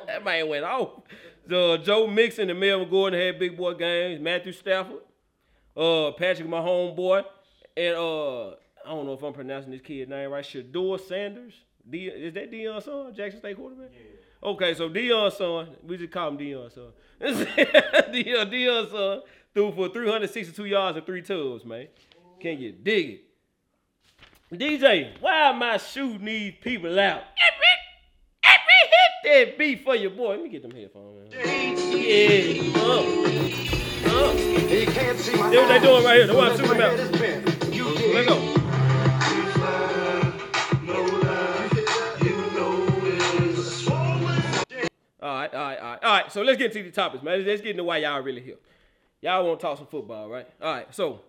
that 0.06 0.24
man 0.24 0.48
went 0.48 0.64
off. 0.64 1.02
So 1.48 1.76
Joe 1.78 2.06
Mixon 2.06 2.48
and 2.48 2.60
Melvin 2.60 2.88
Gordon 2.88 3.20
had 3.20 3.38
big 3.38 3.56
boy 3.56 3.74
games. 3.74 4.20
Matthew 4.20 4.52
Stafford, 4.52 5.00
uh, 5.76 6.12
Patrick, 6.12 6.48
my 6.48 6.60
homeboy, 6.60 7.24
and 7.76 7.96
uh, 7.96 8.50
I 8.50 8.54
don't 8.86 9.06
know 9.06 9.14
if 9.14 9.22
I'm 9.22 9.32
pronouncing 9.32 9.72
this 9.72 9.80
kid's 9.80 10.08
name 10.08 10.30
right. 10.30 10.44
Shedeur 10.44 11.00
Sanders. 11.00 11.54
Is 11.90 12.34
that 12.34 12.52
Deion's 12.52 12.84
son? 12.84 13.12
Jackson 13.14 13.40
State 13.40 13.56
quarterback. 13.56 13.90
Okay, 14.42 14.74
so 14.74 14.88
Deion's 14.88 15.36
son, 15.36 15.68
we 15.86 15.98
just 15.98 16.12
call 16.12 16.28
him 16.28 16.38
Deion's 16.38 16.74
son. 16.74 16.92
Deion, 17.20 18.50
Deion's 18.50 18.90
son 18.90 19.20
threw 19.52 19.70
for 19.72 19.90
362 19.90 20.64
yards 20.64 20.96
and 20.96 21.04
three 21.04 21.20
tubs, 21.20 21.64
man. 21.64 21.88
Can 22.40 22.58
you 22.58 22.72
dig 22.72 23.10
it? 23.10 23.24
DJ, 24.58 25.20
why 25.20 25.50
am 25.50 25.62
I 25.62 25.76
shooting 25.76 26.24
these 26.24 26.54
people 26.62 26.98
out? 26.98 27.22
Every, 27.46 27.66
every 28.44 28.80
hit 28.90 29.48
that 29.50 29.58
beat 29.58 29.84
for 29.84 29.94
your 29.94 30.10
boy. 30.10 30.30
Let 30.30 30.42
me 30.42 30.48
get 30.48 30.62
them 30.62 30.72
headphones, 30.72 31.30
man. 31.32 31.40
Yeah, 31.40 32.80
uh, 32.80 33.00
uh. 34.06 34.32
That's 34.32 35.36
what 35.36 35.68
they 35.68 35.78
doing 35.80 36.04
right 36.04 36.16
here. 36.16 36.26
They 36.26 36.34
want 36.34 36.56
to 36.56 36.62
shoot 36.62 36.68
them 36.68 36.80
out. 36.80 36.96
Let's 38.14 38.28
go. 38.28 38.59
Right, 45.48 46.24
so 46.30 46.42
let's 46.42 46.58
get 46.58 46.72
to 46.72 46.82
the 46.82 46.90
topics, 46.90 47.22
man. 47.22 47.44
Let's 47.44 47.62
get 47.62 47.70
into 47.72 47.84
why 47.84 47.98
y'all 47.98 48.20
really 48.20 48.40
here. 48.40 48.56
Y'all 49.22 49.46
want 49.46 49.60
to 49.60 49.66
talk 49.66 49.78
some 49.78 49.86
football, 49.86 50.28
right? 50.28 50.46
All 50.60 50.72
right, 50.72 50.94
so 50.94 51.20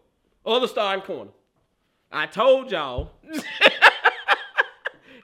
other 0.46 0.68
starting 0.68 1.04
corner. 1.04 1.32
I 2.12 2.26
told 2.26 2.72
y'all 2.72 3.12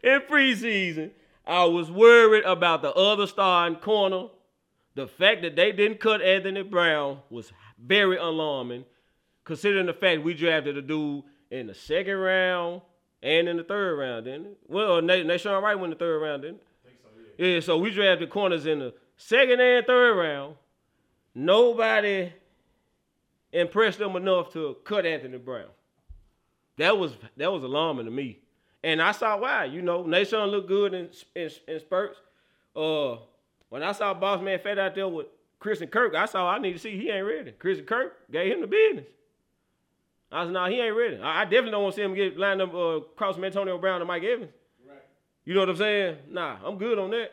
in 0.04 0.22
preseason 0.30 1.12
I 1.46 1.64
was 1.64 1.90
worried 1.90 2.44
about 2.44 2.82
the 2.82 2.94
other 2.94 3.26
starting 3.26 3.80
corner. 3.80 4.28
The 4.96 5.08
fact 5.08 5.44
that 5.44 5.56
they 5.56 5.72
didn't 5.72 6.00
cut 6.00 6.22
Anthony 6.22 6.64
Brown 6.64 7.20
was 7.30 7.52
very 7.82 8.18
alarming, 8.18 8.84
considering 9.46 9.86
the 9.86 9.94
fact 9.94 10.24
we 10.24 10.34
drafted 10.34 10.78
a 10.78 10.82
dude 10.82 11.24
in 11.50 11.68
the 11.68 11.74
second 11.74 12.18
round 12.18 12.82
and 13.24 13.48
in 13.48 13.58
the 13.58 13.64
third 13.64 13.98
round, 13.98 14.26
didn't 14.26 14.48
it? 14.48 14.58
Well, 14.68 15.02
Na- 15.02 15.14
Nahshon 15.14 15.62
Wright 15.62 15.76
went 15.80 15.94
in 15.94 15.98
the 15.98 16.04
third 16.04 16.20
round, 16.20 16.42
didn't 16.42 16.58
it? 16.58 16.67
Yeah, 17.38 17.60
so 17.60 17.78
we 17.78 17.92
drafted 17.92 18.30
corners 18.30 18.66
in 18.66 18.80
the 18.80 18.94
second 19.16 19.60
and 19.62 19.86
third 19.86 20.16
round. 20.16 20.56
Nobody 21.36 22.34
impressed 23.52 24.00
them 24.00 24.16
enough 24.16 24.52
to 24.54 24.78
cut 24.84 25.06
Anthony 25.06 25.38
Brown. 25.38 25.70
That 26.78 26.98
was 26.98 27.14
that 27.38 27.52
was 27.52 27.64
alarming 27.64 28.06
to 28.06 28.12
me, 28.12 28.40
and 28.84 29.02
I 29.02 29.12
saw 29.12 29.38
why. 29.38 29.66
You 29.66 29.82
know, 29.82 30.04
Nahshon 30.04 30.50
looked 30.50 30.68
good 30.68 30.94
in 30.94 31.10
in, 31.36 31.50
in 31.68 31.80
spurts. 31.80 32.20
Uh, 32.76 33.18
when 33.70 33.84
I 33.84 33.92
saw 33.92 34.14
Boss 34.14 34.42
Man 34.42 34.60
Fat 34.60 34.80
out 34.80 34.96
there 34.96 35.08
with 35.08 35.28
Christian 35.60 35.88
Kirk, 35.88 36.16
I 36.16 36.26
saw 36.26 36.50
I 36.50 36.60
need 36.60 36.74
to 36.74 36.80
see 36.80 36.98
he 36.98 37.10
ain't 37.10 37.26
ready. 37.26 37.52
Christian 37.52 37.86
Kirk 37.86 38.32
gave 38.32 38.52
him 38.52 38.62
the 38.62 38.68
business. 38.68 39.06
I 40.32 40.44
said, 40.44 40.54
no, 40.54 40.66
he 40.66 40.82
ain't 40.82 40.96
ready. 40.96 41.18
I, 41.18 41.42
I 41.42 41.44
definitely 41.46 41.72
don't 41.72 41.84
want 41.84 41.96
to 41.96 42.00
see 42.00 42.04
him 42.04 42.14
get 42.14 42.38
lined 42.38 42.62
up 42.62 42.74
uh, 42.74 43.00
from 43.16 43.44
Antonio 43.44 43.78
Brown 43.78 44.02
and 44.02 44.08
Mike 44.08 44.24
Evans. 44.24 44.52
You 45.48 45.54
know 45.54 45.62
what 45.62 45.70
I'm 45.70 45.78
saying? 45.78 46.18
Nah, 46.30 46.58
I'm 46.62 46.78
good 46.78 47.00
on 47.00 47.10
that. 47.12 47.32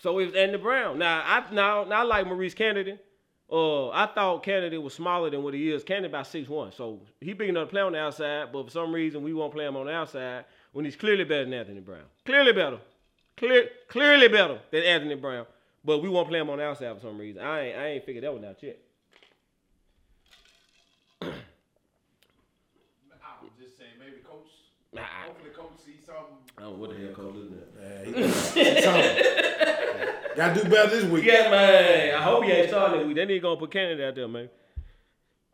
So 0.00 0.18
it 0.18 0.26
was 0.26 0.34
Andy 0.34 0.58
Brown. 0.58 0.98
Now 0.98 1.22
I 1.24 1.44
now, 1.54 1.84
now 1.84 2.00
I 2.00 2.02
like 2.02 2.26
Maurice 2.26 2.54
Canady. 2.54 2.98
Uh, 3.48 3.90
I 3.90 4.06
thought 4.06 4.42
Canady 4.42 4.78
was 4.78 4.94
smaller 4.94 5.30
than 5.30 5.44
what 5.44 5.54
he 5.54 5.70
is. 5.70 5.84
Canady 5.84 6.06
about 6.06 6.26
six 6.26 6.48
one, 6.48 6.72
so 6.72 6.98
he 7.20 7.34
big 7.34 7.50
enough 7.50 7.68
to 7.68 7.70
play 7.70 7.82
on 7.82 7.92
the 7.92 8.00
outside. 8.00 8.50
But 8.52 8.64
for 8.64 8.70
some 8.72 8.92
reason, 8.92 9.22
we 9.22 9.32
won't 9.32 9.52
play 9.52 9.64
him 9.64 9.76
on 9.76 9.86
the 9.86 9.92
outside 9.92 10.44
when 10.72 10.84
he's 10.84 10.96
clearly 10.96 11.22
better 11.22 11.44
than 11.44 11.54
Anthony 11.54 11.78
Brown. 11.78 12.02
Clearly 12.26 12.52
better, 12.52 12.80
clear, 13.36 13.68
clearly 13.86 14.26
better 14.26 14.58
than 14.72 14.82
Anthony 14.82 15.14
Brown. 15.14 15.46
But 15.84 16.02
we 16.02 16.08
won't 16.08 16.28
play 16.28 16.40
him 16.40 16.50
on 16.50 16.58
the 16.58 16.64
outside 16.64 16.92
for 16.96 17.02
some 17.06 17.16
reason. 17.16 17.42
I 17.42 17.66
ain't, 17.66 17.78
I 17.78 17.86
ain't 17.90 18.04
figured 18.04 18.24
that 18.24 18.32
one 18.32 18.44
out 18.44 18.60
yet. 18.60 18.80
I'm 21.22 21.30
just 23.56 23.78
saying, 23.78 23.92
maybe 24.00 24.16
coach. 24.28 24.50
Nah, 24.92 25.02
Hopefully, 25.26 25.50
coach 25.50 25.78
sees 25.78 26.04
something. 26.04 26.41
I 26.58 26.62
don't 26.62 26.72
know 26.74 26.78
what 26.78 26.90
the 26.90 26.96
hell 26.96 27.14
coach 27.14 27.36
is 27.36 27.50
that. 27.76 29.22
Got 30.36 30.54
to 30.56 30.62
do 30.64 30.68
better 30.70 30.90
this 30.90 31.04
week. 31.04 31.24
Yeah, 31.24 31.50
man. 31.50 32.14
I 32.14 32.22
hope 32.22 32.44
he 32.44 32.50
ain't 32.52 32.68
starting 32.68 32.98
this 33.00 33.06
week. 33.06 33.16
They 33.16 33.24
need 33.24 33.34
to 33.34 33.40
go 33.40 33.56
put 33.56 33.70
Canady 33.70 34.04
out 34.04 34.14
there, 34.14 34.28
man. 34.28 34.48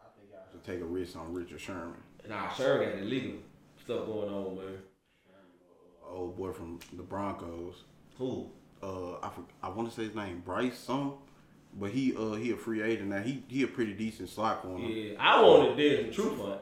I 0.01 0.05
think 0.19 0.31
I 0.35 0.51
should 0.51 0.65
take 0.65 0.81
a 0.81 0.85
risk 0.85 1.17
on 1.17 1.33
Richard 1.35 1.61
Sherman, 1.61 1.95
Nah, 2.29 2.53
Sherman 2.53 2.91
got 2.91 2.99
illegal 2.99 3.39
stuff 3.83 4.07
going 4.07 4.29
on, 4.29 4.57
man. 4.57 4.79
old 6.11 6.37
boy 6.37 6.53
from 6.53 6.79
the 6.97 7.03
Broncos. 7.03 7.85
Who? 8.19 8.51
Uh, 8.83 9.15
I 9.23 9.31
for, 9.31 9.43
I 9.63 9.69
want 9.71 9.89
to 9.91 9.95
say 9.95 10.05
his 10.05 10.15
name 10.15 10.43
Bryce 10.45 10.79
some, 10.79 11.15
but 11.75 11.91
he 11.91 12.15
uh 12.17 12.33
he 12.35 12.51
a 12.53 12.57
free 12.57 12.83
agent 12.83 13.09
now. 13.09 13.21
He 13.23 13.43
he 13.49 13.63
a 13.63 13.67
pretty 13.67 13.93
decent 13.95 14.29
slot 14.29 14.63
corner. 14.63 14.85
Yeah, 14.87 15.15
I 15.19 15.43
wanted 15.43 15.77
Desmond 15.77 16.13
Trufant. 16.15 16.59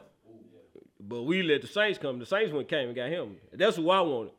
But 1.07 1.23
we 1.23 1.41
let 1.41 1.61
the 1.61 1.67
Saints 1.67 1.97
come. 1.97 2.19
The 2.19 2.25
Saints 2.25 2.51
went 2.51 2.67
came 2.67 2.87
and 2.87 2.95
got 2.95 3.09
him. 3.09 3.37
That's 3.53 3.77
who 3.77 3.89
I 3.89 4.01
wanted. 4.01 4.33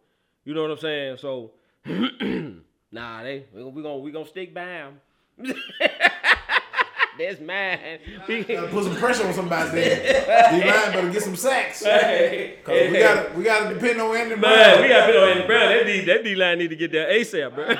You 0.45 0.55
know 0.55 0.63
what 0.63 0.71
I'm 0.73 0.79
saying? 0.79 1.17
So, 1.19 1.53
nah, 2.93 3.23
they 3.23 3.47
we 3.55 3.61
gonna 3.61 3.71
we 3.71 3.83
gonna, 3.83 3.99
we 3.99 4.11
gonna 4.11 4.27
stick 4.27 4.53
by 4.53 4.65
him. 4.65 5.01
That's 7.19 7.41
mine. 7.41 7.99
Gotta 8.29 8.69
put 8.69 8.85
some 8.85 8.95
pressure 8.97 9.27
on 9.27 9.35
somebody 9.35 9.71
there. 9.71 10.51
D 10.53 10.65
line 10.69 10.93
better 10.93 11.11
get 11.11 11.23
some 11.23 11.35
sacks. 11.35 11.83
Hey, 11.83 12.59
Cause 12.63 12.91
we 12.93 12.99
gotta 12.99 13.33
we 13.37 13.43
got 13.43 13.69
to 13.69 13.75
depend 13.75 14.01
on 14.01 14.15
Andy 14.17 14.37
Man, 14.37 14.41
Brown. 14.41 14.83
we 14.83 14.89
got 14.89 15.07
to 15.07 15.13
depend 15.13 15.25
on 15.25 15.29
Andy 15.31 15.47
Brown. 15.47 15.69
That 15.69 15.87
D, 15.87 16.05
that 16.05 16.23
D 16.25 16.35
line 16.37 16.59
need 16.59 16.69
to 16.69 16.77
get 16.77 16.93
there 16.93 17.11
ASAP, 17.11 17.55
bro. 17.57 17.67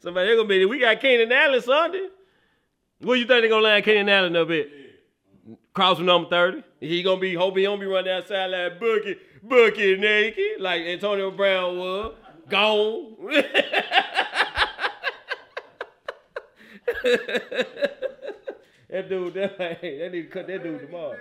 Somebody 0.00 0.26
they're 0.26 0.36
gonna 0.36 0.48
be. 0.48 0.58
there. 0.58 0.68
We 0.68 0.78
got 0.78 1.00
Keenan 1.00 1.32
Allen 1.32 1.60
Sunday. 1.60 2.08
What 3.00 3.18
you 3.18 3.26
think 3.26 3.42
they're 3.42 3.48
gonna 3.48 3.62
line 3.62 3.82
Keenan 3.82 4.08
Allen 4.08 4.36
up 4.36 4.48
at? 4.50 4.66
Cross 5.74 5.98
from 5.98 6.06
number 6.06 6.28
thirty. 6.30 6.62
He 6.80 7.02
gonna 7.02 7.20
be. 7.20 7.34
Hope 7.34 7.56
he 7.56 7.64
don't 7.64 7.80
be 7.80 7.86
running 7.86 8.12
outside 8.12 8.46
like 8.46 8.80
bucket, 8.80 9.18
bucket 9.42 10.00
naked 10.00 10.60
like 10.60 10.82
Antonio 10.82 11.30
Brown 11.30 11.78
was. 11.78 12.14
Gone. 12.48 13.16
that 18.90 19.08
dude, 19.08 19.34
that, 19.34 19.58
that 19.58 20.10
need 20.12 20.22
to 20.22 20.28
cut 20.28 20.46
that 20.46 20.62
dude 20.62 20.80
tomorrow. 20.80 21.16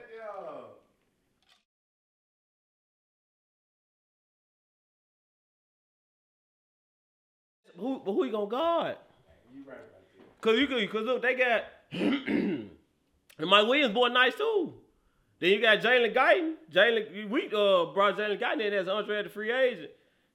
Who, 7.78 8.00
who 8.00 8.26
you 8.26 8.32
gonna 8.32 8.48
guard? 8.48 8.98
Cause 10.42 10.58
you 10.58 10.68
cause 10.88 11.04
look, 11.04 11.22
they 11.22 11.36
got 11.36 11.64
and 13.38 13.50
Mike 13.50 13.68
Williams 13.68 13.94
boy 13.94 14.08
nice 14.10 14.36
too. 14.36 14.74
Then 15.40 15.52
you 15.52 15.62
got 15.62 15.82
Jalen 15.82 16.16
Guyton. 16.16 16.54
Jalen, 16.72 17.30
we 17.30 17.48
uh 17.48 17.94
brought 17.94 18.18
Jalen 18.18 18.40
Guyton 18.40 18.68
in 18.68 18.74
as 18.74 18.88
an 18.88 18.94
undrafted 18.94 19.32
free 19.32 19.52
agent. 19.52 19.92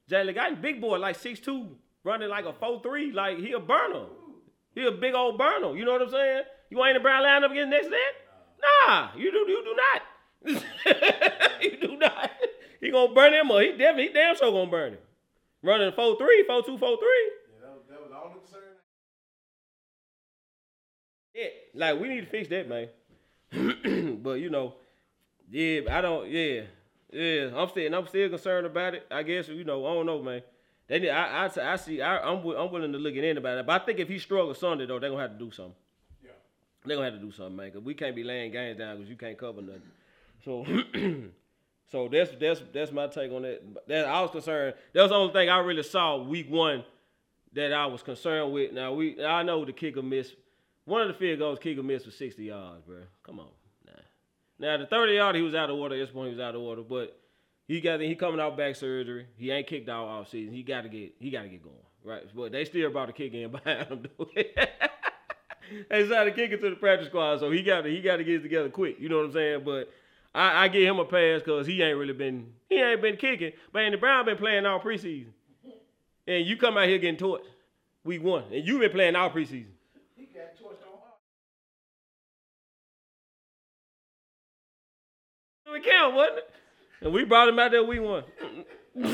Jalen 0.09 0.35
Guyton, 0.35 0.61
big 0.61 0.81
boy, 0.81 0.97
like 0.97 1.17
6'2", 1.17 1.67
running 2.03 2.29
like 2.29 2.45
a 2.45 2.53
4'3", 2.53 3.13
like 3.13 3.37
he 3.37 3.51
a 3.53 3.59
burner. 3.59 4.05
He 4.75 4.85
a 4.85 4.91
big 4.91 5.13
old 5.13 5.37
burner. 5.37 5.75
You 5.75 5.85
know 5.85 5.93
what 5.93 6.01
I'm 6.01 6.09
saying? 6.09 6.43
You 6.69 6.77
want 6.77 6.91
any 6.91 6.99
Brown 6.99 7.23
line 7.23 7.43
up 7.43 7.51
against 7.51 7.71
next 7.71 7.87
to? 7.87 7.97
Nah, 8.87 9.09
you 9.15 9.31
do 9.31 9.37
you 9.37 9.63
do 9.63 9.75
not. 9.75 10.01
you 11.61 11.77
do 11.79 11.97
not. 11.97 12.31
He 12.79 12.91
gonna 12.91 13.13
burn 13.13 13.33
him 13.33 13.51
up. 13.51 13.61
He 13.61 13.71
definitely 13.71 14.07
he 14.07 14.13
damn 14.13 14.35
sure 14.35 14.51
gonna 14.51 14.69
burn 14.69 14.93
him. 14.93 14.99
Running 15.61 15.91
4'3", 15.91 16.17
4'2", 16.47 16.79
4'3". 16.79 16.97
Yeah, 21.33 21.47
like 21.73 21.99
we 21.99 22.07
need 22.07 22.21
to 22.21 22.27
fix 22.27 22.49
that, 22.49 22.67
man. 22.67 22.89
but 24.23 24.39
you 24.39 24.49
know, 24.49 24.75
yeah, 25.49 25.81
I 25.89 26.01
don't. 26.01 26.29
Yeah, 26.29 26.61
yeah, 27.11 27.49
I'm 27.55 27.69
still, 27.69 27.93
I'm 27.93 28.07
still 28.07 28.29
concerned 28.29 28.65
about 28.65 28.95
it. 28.95 29.05
I 29.09 29.23
guess 29.23 29.47
you 29.47 29.63
know, 29.63 29.85
I 29.85 29.93
don't 29.93 30.05
know, 30.05 30.21
man. 30.21 30.41
They, 30.87 30.99
need, 30.99 31.09
I, 31.09 31.45
I, 31.45 31.73
I 31.73 31.75
see. 31.75 32.01
I, 32.01 32.17
I'm, 32.19 32.43
I'm 32.45 32.71
willing 32.71 32.91
to 32.93 32.97
look 32.97 33.15
at 33.15 33.23
it. 33.23 33.43
But 33.43 33.69
I 33.69 33.79
think 33.79 33.99
if 33.99 34.07
he 34.07 34.17
struggles 34.17 34.57
Sunday 34.57 34.87
though, 34.87 34.99
they're 34.99 35.11
gonna 35.11 35.21
have 35.21 35.37
to 35.37 35.45
do 35.45 35.51
something. 35.51 35.75
Yeah. 36.23 36.31
They're 36.83 36.97
gonna 36.97 37.11
have 37.11 37.19
to 37.19 37.25
do 37.25 37.31
something, 37.31 37.55
man. 37.55 37.71
Cause 37.71 37.83
we 37.83 37.93
can't 37.93 38.15
be 38.15 38.23
laying 38.23 38.51
games 38.51 38.79
down 38.79 38.97
because 38.97 39.09
you 39.09 39.15
can't 39.15 39.37
cover 39.37 39.61
nothing. 39.61 39.81
So, 40.43 40.65
so 41.91 42.07
that's 42.11 42.31
that's 42.39 42.63
that's 42.73 42.91
my 42.91 43.05
take 43.07 43.31
on 43.31 43.43
that. 43.43 43.61
That 43.87 44.05
I 44.05 44.21
was 44.21 44.31
concerned. 44.31 44.73
That 44.93 45.01
was 45.03 45.11
the 45.11 45.15
only 45.15 45.33
thing 45.33 45.49
I 45.49 45.59
really 45.59 45.83
saw 45.83 46.17
week 46.23 46.49
one 46.49 46.83
that 47.53 47.71
I 47.71 47.85
was 47.85 48.01
concerned 48.01 48.51
with. 48.51 48.73
Now 48.73 48.93
we, 48.93 49.23
I 49.23 49.43
know 49.43 49.65
the 49.65 49.73
kicker 49.73 50.01
missed. 50.01 50.35
One 50.85 51.01
of 51.01 51.07
the 51.07 51.13
field 51.13 51.39
goals 51.39 51.59
kicker 51.59 51.83
missed 51.83 52.05
was 52.05 52.15
60 52.15 52.43
yards, 52.43 52.81
bro. 52.85 53.01
Come 53.23 53.39
on, 53.39 53.49
nah. 53.85 53.93
Now 54.59 54.77
the 54.77 54.85
30 54.85 55.13
yard 55.13 55.35
he 55.35 55.41
was 55.41 55.55
out 55.55 55.69
of 55.69 55.77
order. 55.77 55.95
At 55.95 55.99
this 55.99 56.09
point 56.09 56.29
he 56.29 56.35
was 56.35 56.43
out 56.43 56.55
of 56.55 56.61
order, 56.61 56.81
but 56.81 57.19
he 57.69 57.81
got 57.81 57.99
he 58.01 58.15
coming 58.15 58.39
out 58.39 58.57
back 58.57 58.75
surgery. 58.75 59.27
He 59.37 59.51
ain't 59.51 59.67
kicked 59.67 59.87
out 59.89 60.07
off 60.07 60.29
season. 60.29 60.53
He 60.53 60.63
got 60.63 60.81
to 60.81 60.89
get 60.89 61.13
he 61.19 61.29
got 61.29 61.43
to 61.43 61.49
get 61.49 61.61
going, 61.61 61.75
right? 62.03 62.23
But 62.35 62.51
they 62.51 62.65
still 62.65 62.89
about 62.89 63.05
to 63.05 63.13
kick 63.13 63.33
in 63.33 63.51
behind 63.63 63.87
him. 63.87 64.05
they 65.89 66.01
decided 66.01 66.35
to 66.35 66.35
kick 66.35 66.51
it 66.51 66.61
to 66.61 66.71
the 66.71 66.75
practice 66.75 67.07
squad, 67.07 67.39
so 67.39 67.51
he 67.51 67.61
got 67.61 67.81
to 67.81 67.89
he 67.89 68.01
got 68.01 68.17
to 68.17 68.23
get 68.23 68.35
it 68.35 68.41
together 68.41 68.69
quick. 68.69 68.99
You 68.99 69.07
know 69.07 69.17
what 69.17 69.25
I'm 69.25 69.33
saying? 69.33 69.61
But 69.63 69.91
I, 70.33 70.65
I 70.65 70.67
give 70.67 70.83
him 70.83 70.97
a 70.97 71.05
pass 71.05 71.41
because 71.41 71.67
he 71.67 71.81
ain't 71.83 71.97
really 71.97 72.13
been 72.13 72.53
he 72.69 72.81
ain't 72.81 73.03
been 73.03 73.17
kicking. 73.17 73.51
But 73.71 73.83
Andy 73.83 73.97
Brown 73.97 74.25
been 74.25 74.37
playing 74.37 74.65
all 74.65 74.79
preseason, 74.79 75.31
and 76.27 76.45
you 76.47 76.57
come 76.57 76.75
out 76.75 76.87
here 76.87 76.97
getting 76.97 77.19
torched 77.19 77.45
week 78.03 78.23
one, 78.23 78.45
and 78.51 78.65
you 78.65 78.79
been 78.79 78.91
playing 78.91 79.15
all 79.15 79.29
preseason. 79.29 79.73
We 85.79 85.89
count, 85.89 86.15
wasn't 86.15 86.39
it? 86.39 86.49
And 87.01 87.13
we 87.13 87.23
brought 87.23 87.47
him 87.47 87.59
out 87.59 87.71
there 87.71 87.81
we 87.83 87.99
won. 87.99 88.23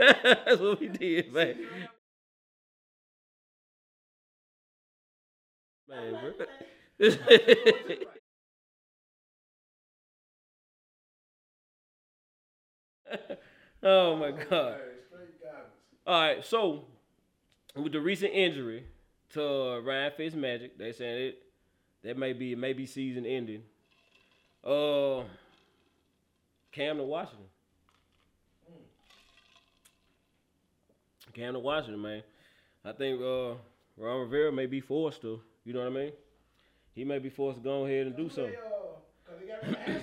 That's 0.00 0.60
what 0.60 0.80
we 0.80 0.88
did, 0.88 1.32
man. 1.32 1.54
Man, 5.88 6.18
bro. 6.20 6.32
oh 13.82 14.16
my 14.16 14.30
God. 14.32 14.80
All 16.06 16.20
right, 16.20 16.44
so 16.44 16.84
with 17.76 17.92
the 17.92 18.00
recent 18.00 18.32
injury 18.32 18.84
to 19.34 19.80
Ryan 19.84 20.12
Fitzmagic, 20.18 20.70
they 20.76 20.92
said 20.92 21.20
it 21.20 21.42
that 22.02 22.16
may 22.16 22.32
be 22.32 22.52
it 22.52 22.58
may 22.58 22.72
be 22.72 22.86
season 22.86 23.26
ending. 23.26 23.62
Uh, 24.64 25.22
Cam 26.72 26.98
to 26.98 27.02
Washington. 27.02 27.46
Cam 31.32 31.54
to 31.54 31.58
Washington, 31.60 32.02
man. 32.02 32.22
I 32.84 32.92
think 32.92 33.20
uh, 33.20 33.54
Ron 33.96 34.20
Rivera 34.20 34.52
may 34.52 34.66
be 34.66 34.80
forced 34.80 35.22
to. 35.22 35.40
You 35.64 35.72
know 35.72 35.80
what 35.80 35.88
I 35.88 35.90
mean? 35.90 36.12
He 36.94 37.04
may 37.04 37.18
be 37.18 37.28
forced 37.30 37.58
to 37.58 37.64
go 37.64 37.86
ahead 37.86 38.06
and 38.06 38.16
do 38.16 38.28
something. 38.28 38.52
They, 38.52 39.52
uh, 39.52 39.98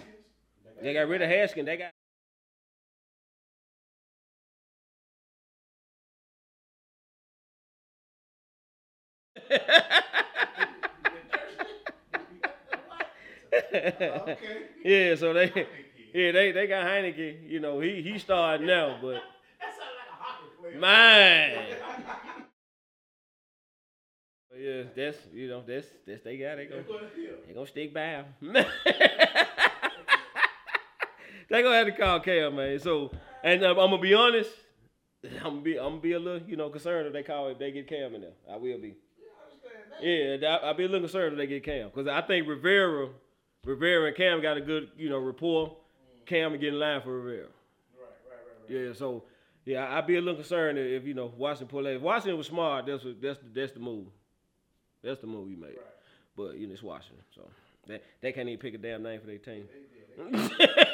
they 0.81 0.93
got 0.93 1.07
rid 1.07 1.21
of 1.21 1.29
Haskins. 1.29 1.65
They 1.65 1.77
got 1.77 1.87
rid 1.87 1.87
of 1.87 1.89
Haskins. 1.89 1.91
They 9.49 9.61
got. 9.69 9.73
Okay. 14.27 14.63
Yeah, 14.83 15.15
so 15.15 15.33
they, 15.33 15.51
yeah, 16.13 16.31
they 16.31 16.51
they 16.51 16.67
got 16.67 16.85
Heinicke. 16.85 17.49
You 17.49 17.59
know, 17.59 17.79
he 17.79 18.01
he 18.01 18.17
started 18.19 18.65
now, 18.67 18.97
but 19.01 19.13
That 19.13 19.21
sounds 19.69 19.79
like 19.97 20.09
a 20.11 20.23
hockey 20.23 20.47
player. 20.59 20.79
man. 20.79 21.65
But 24.49 24.59
yeah, 24.59 24.83
that's 24.95 25.17
you 25.33 25.47
know 25.49 25.63
that's 25.67 25.87
that's 26.05 26.23
they 26.23 26.37
got. 26.37 26.55
They 26.55 26.65
go 26.65 26.83
they 27.47 27.53
gonna 27.53 27.67
stick 27.67 27.93
by 27.93 28.23
him. 28.23 28.25
they 31.49 31.61
gonna 31.63 31.75
have 31.75 31.87
to 31.87 31.91
call 31.93 32.19
Cam, 32.19 32.55
man. 32.55 32.79
So, 32.79 33.11
and 33.43 33.63
um, 33.63 33.77
I'm 33.79 33.89
gonna 33.89 34.01
be 34.01 34.13
honest. 34.13 34.51
I'm 35.25 35.41
gonna 35.43 35.61
be 35.61 35.77
I'm 35.79 35.89
gonna 35.89 36.01
be 36.01 36.13
a 36.13 36.19
little 36.19 36.47
you 36.47 36.55
know 36.57 36.69
concerned 36.69 37.07
if 37.07 37.13
they 37.13 37.23
call 37.23 37.49
if 37.49 37.59
they 37.59 37.71
get 37.71 37.87
Cam 37.87 38.15
in 38.15 38.21
there. 38.21 38.33
I 38.51 38.57
will 38.57 38.79
be. 38.79 38.95
Yeah, 40.01 40.59
I'll 40.63 40.73
be 40.75 40.83
a 40.83 40.87
little 40.87 41.01
concerned 41.07 41.33
if 41.33 41.37
they 41.37 41.47
get 41.47 41.63
Cam 41.63 41.89
because 41.89 42.07
I 42.07 42.21
think 42.21 42.47
Rivera, 42.47 43.09
Rivera 43.65 44.07
and 44.07 44.15
Cam 44.15 44.41
got 44.41 44.57
a 44.57 44.61
good 44.61 44.89
you 44.97 45.09
know 45.09 45.19
rapport. 45.19 45.75
Cam 46.25 46.51
will 46.51 46.59
get 46.59 46.73
in 46.73 46.79
line 46.79 47.01
for 47.01 47.19
Rivera. 47.19 47.45
Right, 47.45 47.49
right, 47.99 48.09
right, 48.69 48.69
right. 48.69 48.87
Yeah, 48.87 48.93
so 48.93 49.23
yeah, 49.65 49.97
I'd 49.97 50.07
be 50.07 50.15
a 50.15 50.21
little 50.21 50.35
concerned 50.35 50.77
if, 50.77 51.05
you 51.05 51.13
know 51.13 51.31
Washington 51.37 51.67
pull 51.67 51.83
that. 51.83 51.95
If 51.95 52.01
Washington 52.01 52.37
was 52.37 52.47
smart, 52.47 52.85
that's 52.85 53.03
what, 53.03 53.21
that's 53.21 53.39
that's 53.53 53.71
the 53.73 53.79
move. 53.79 54.07
That's 55.03 55.21
the 55.21 55.27
move 55.27 55.49
you 55.49 55.57
made. 55.57 55.77
But 56.35 56.57
you 56.57 56.67
know 56.67 56.73
it's 56.73 56.83
Washington, 56.83 57.23
so 57.35 57.41
they 57.87 57.99
they 58.21 58.31
can't 58.31 58.47
even 58.47 58.59
pick 58.59 58.73
a 58.73 58.77
damn 58.77 59.03
name 59.03 59.19
for 59.19 59.27
their 59.27 59.37
team. 59.37 59.65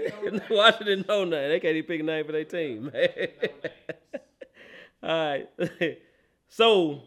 Washington 0.50 0.86
didn't 0.86 1.08
know 1.08 1.24
nothing. 1.24 1.48
They 1.48 1.60
can't 1.60 1.76
even 1.76 1.88
pick 1.88 2.00
a 2.00 2.02
name 2.02 2.24
for 2.24 2.32
their 2.32 2.44
team. 2.44 2.90
Man. 2.92 3.08
All 5.02 5.08
right. 5.08 5.48
so 6.48 7.02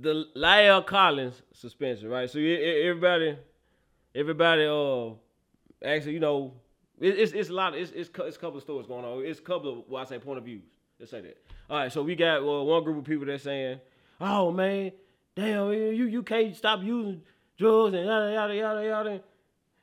the 0.00 0.26
La'el 0.36 0.84
Collins 0.86 1.42
suspension, 1.52 2.08
right? 2.08 2.30
So 2.30 2.38
everybody, 2.38 3.36
everybody, 4.14 4.66
uh, 4.66 5.14
actually, 5.86 6.14
you 6.14 6.20
know, 6.20 6.54
it, 7.00 7.18
it's 7.18 7.32
it's 7.32 7.50
a 7.50 7.52
lot. 7.52 7.74
It's 7.74 7.90
it's 7.92 8.10
it's 8.16 8.36
a 8.36 8.40
couple 8.40 8.56
of 8.56 8.62
stories 8.62 8.86
going 8.86 9.04
on. 9.04 9.24
It's 9.24 9.40
a 9.40 9.42
couple 9.42 9.72
of 9.72 9.84
well, 9.88 10.02
I 10.02 10.06
say 10.06 10.18
point 10.18 10.38
of 10.38 10.44
views. 10.44 10.62
Let's 10.98 11.10
say 11.10 11.20
that. 11.20 11.36
All 11.68 11.78
right. 11.78 11.92
So 11.92 12.02
we 12.02 12.14
got 12.14 12.44
well, 12.44 12.64
one 12.64 12.84
group 12.84 12.98
of 12.98 13.04
people 13.04 13.26
that's 13.26 13.42
saying, 13.42 13.80
"Oh 14.20 14.50
man, 14.50 14.92
damn, 15.34 15.72
you 15.72 16.06
you 16.06 16.22
can't 16.22 16.56
stop 16.56 16.82
using 16.82 17.22
drugs 17.58 17.94
and 17.94 18.06
yada 18.06 18.32
yada 18.32 18.54
yada 18.54 18.84
yada." 18.84 19.20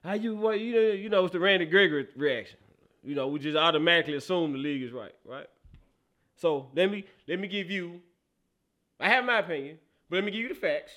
How 0.03 0.13
you 0.13 0.35
what 0.35 0.59
you 0.59 0.73
know 0.73 0.81
you 0.91 1.09
know 1.09 1.25
it's 1.25 1.33
the 1.33 1.39
Randy 1.39 1.65
Gregory 1.65 2.07
reaction. 2.15 2.57
You 3.03 3.15
know, 3.15 3.27
we 3.27 3.39
just 3.39 3.57
automatically 3.57 4.15
assume 4.15 4.53
the 4.53 4.57
league 4.57 4.83
is 4.83 4.91
right, 4.91 5.13
right? 5.25 5.47
So 6.35 6.69
let 6.75 6.89
me 6.89 7.05
let 7.27 7.39
me 7.39 7.47
give 7.47 7.69
you. 7.69 8.01
I 9.01 9.07
have 9.09 9.23
my 9.23 9.39
opinion, 9.39 9.77
but 10.09 10.17
let 10.17 10.23
me 10.25 10.31
give 10.31 10.41
you 10.41 10.49
the 10.49 10.55
facts, 10.55 10.93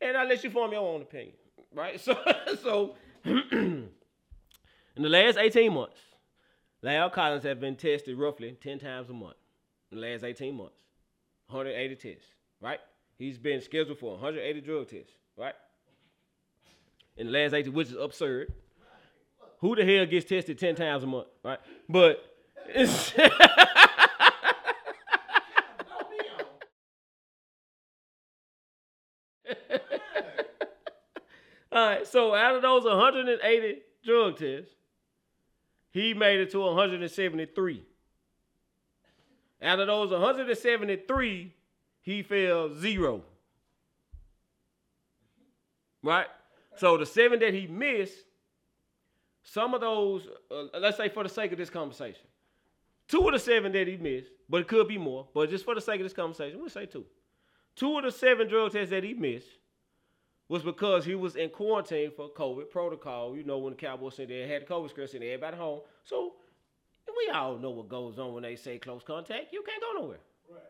and 0.00 0.16
I'll 0.16 0.28
let 0.28 0.44
you 0.44 0.50
form 0.50 0.72
your 0.72 0.80
own 0.80 1.02
opinion, 1.02 1.34
right? 1.74 2.00
So 2.00 2.16
so 2.62 2.94
in 3.24 3.90
the 4.96 5.08
last 5.08 5.38
eighteen 5.38 5.72
months, 5.74 5.98
La'el 6.84 7.12
Collins 7.12 7.44
have 7.44 7.60
been 7.60 7.76
tested 7.76 8.16
roughly 8.16 8.56
ten 8.60 8.78
times 8.78 9.10
a 9.10 9.12
month. 9.12 9.36
In 9.90 10.00
the 10.00 10.06
last 10.06 10.24
eighteen 10.24 10.56
months, 10.56 10.76
180 11.48 11.96
tests, 11.96 12.28
right? 12.60 12.80
He's 13.16 13.38
been 13.38 13.60
scheduled 13.60 13.98
for 13.98 14.12
180 14.12 14.60
drug 14.60 14.88
tests, 14.88 15.12
right? 15.36 15.54
In 17.16 17.26
the 17.26 17.32
last 17.32 17.54
18, 17.54 17.72
which 17.72 17.88
is 17.88 17.96
absurd. 17.96 18.52
Who 19.60 19.76
the 19.76 19.84
hell 19.84 20.04
gets 20.06 20.26
tested 20.28 20.58
10 20.58 20.74
times 20.74 21.04
a 21.04 21.06
month, 21.06 21.28
right? 21.42 21.60
But 21.88 22.22
it's 22.68 23.12
All 31.72 31.88
so 32.10 32.34
out 32.34 32.56
of 32.56 32.62
those 32.62 32.84
180 32.84 33.82
drug 34.04 34.38
tests, 34.38 34.70
he 35.90 36.14
made 36.14 36.40
it 36.40 36.50
to 36.50 36.60
173. 36.60 37.82
Out 39.62 39.80
of 39.80 39.86
those 39.86 40.10
173, 40.10 41.54
he 42.02 42.22
failed 42.22 42.76
zero. 42.76 43.22
Right? 46.02 46.26
So 46.76 46.98
the 46.98 47.06
seven 47.06 47.38
that 47.40 47.54
he 47.54 47.66
missed, 47.66 48.18
some 49.42 49.72
of 49.74 49.80
those, 49.80 50.26
uh, 50.50 50.78
let's 50.78 50.96
say 50.96 51.08
for 51.08 51.22
the 51.22 51.28
sake 51.28 51.52
of 51.52 51.58
this 51.58 51.70
conversation, 51.70 52.26
two 53.08 53.26
of 53.26 53.32
the 53.32 53.38
seven 53.38 53.72
that 53.72 53.86
he 53.86 53.96
missed, 53.96 54.30
but 54.48 54.62
it 54.62 54.68
could 54.68 54.88
be 54.88 54.98
more, 54.98 55.28
but 55.32 55.48
just 55.48 55.64
for 55.64 55.74
the 55.74 55.80
sake 55.80 56.00
of 56.00 56.04
this 56.04 56.12
conversation, 56.12 56.58
we'll 56.58 56.68
say 56.68 56.86
two. 56.86 57.06
Two 57.76 57.96
of 57.96 58.04
the 58.04 58.12
seven 58.12 58.48
drug 58.48 58.72
tests 58.72 58.90
that 58.90 59.04
he 59.04 59.14
missed 59.14 59.48
was 60.48 60.62
because 60.62 61.04
he 61.04 61.14
was 61.14 61.36
in 61.36 61.50
quarantine 61.50 62.10
for 62.14 62.28
COVID 62.28 62.70
protocol. 62.70 63.36
You 63.36 63.44
know, 63.44 63.58
when 63.58 63.72
the 63.72 63.78
Cowboys 63.78 64.16
said 64.16 64.28
they 64.28 64.46
had 64.46 64.66
COVID 64.66 64.90
scare, 64.90 65.06
sent 65.06 65.22
everybody 65.22 65.56
home. 65.56 65.80
So 66.04 66.34
we 67.06 67.32
all 67.32 67.58
know 67.58 67.70
what 67.70 67.88
goes 67.88 68.18
on 68.18 68.34
when 68.34 68.42
they 68.42 68.56
say 68.56 68.78
close 68.78 69.02
contact. 69.02 69.52
You 69.52 69.62
can't 69.66 69.80
go 69.80 70.00
nowhere. 70.00 70.20
Right. 70.50 70.60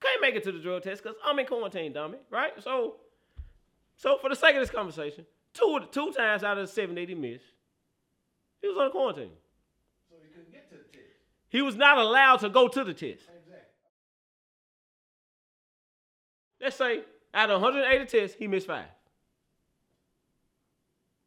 Can't 0.00 0.20
make 0.20 0.34
it 0.34 0.44
to 0.44 0.52
the 0.52 0.58
drug 0.58 0.82
test 0.82 1.02
because 1.02 1.16
I'm 1.24 1.38
in 1.38 1.46
quarantine, 1.46 1.92
dummy. 1.92 2.18
Right? 2.30 2.52
So, 2.62 2.96
so 3.96 4.18
for 4.18 4.28
the 4.30 4.36
sake 4.36 4.54
of 4.54 4.60
this 4.60 4.70
conversation, 4.70 5.26
two 5.54 5.80
two 5.90 6.12
times 6.12 6.42
out 6.42 6.58
of 6.58 6.66
the 6.66 6.72
seven 6.72 6.94
that 6.96 7.08
he 7.08 7.14
missed, 7.14 7.44
he 8.60 8.68
was 8.68 8.76
on 8.76 8.90
quarantine. 8.90 9.30
So 10.08 10.16
he 10.22 10.28
couldn't 10.32 10.52
get 10.52 10.68
to 10.70 10.76
the 10.76 10.82
test. 10.82 11.04
He 11.50 11.62
was 11.62 11.76
not 11.76 11.98
allowed 11.98 12.38
to 12.38 12.48
go 12.48 12.66
to 12.68 12.84
the 12.84 12.94
test. 12.94 13.22
Exactly. 13.22 13.54
Let's 16.60 16.76
say 16.76 17.02
out 17.34 17.50
of 17.50 17.60
180 17.62 18.06
tests, 18.06 18.36
he 18.38 18.46
missed 18.46 18.66
five. 18.66 18.86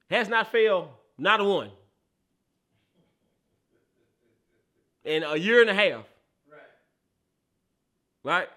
Has 0.09 0.27
not 0.27 0.51
failed, 0.51 0.89
not 1.17 1.39
a 1.39 1.43
one. 1.43 1.71
In 5.03 5.23
a 5.23 5.35
year 5.35 5.61
and 5.61 5.69
a 5.69 5.73
half. 5.73 6.05
Right. 6.51 6.61
Right? 8.23 8.47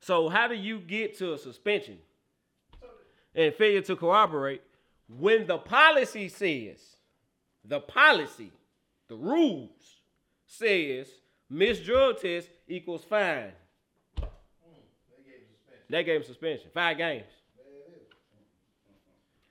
So 0.00 0.28
how 0.28 0.48
do 0.48 0.54
you 0.54 0.78
get 0.78 1.18
to 1.18 1.34
a 1.34 1.38
suspension 1.38 1.98
and 3.34 3.54
failure 3.54 3.82
to 3.82 3.96
cooperate 3.96 4.62
when 5.08 5.46
the 5.46 5.58
policy 5.58 6.28
says, 6.28 6.78
the 7.64 7.80
policy, 7.80 8.50
the 9.08 9.16
rules 9.16 10.00
says 10.46 11.08
missed 11.48 11.84
drug 11.84 12.20
test 12.20 12.48
equals 12.66 13.04
fine. 13.04 13.52
They 15.92 16.02
gave 16.04 16.22
him 16.22 16.26
suspension, 16.26 16.70
five 16.72 16.96
games. 16.96 17.26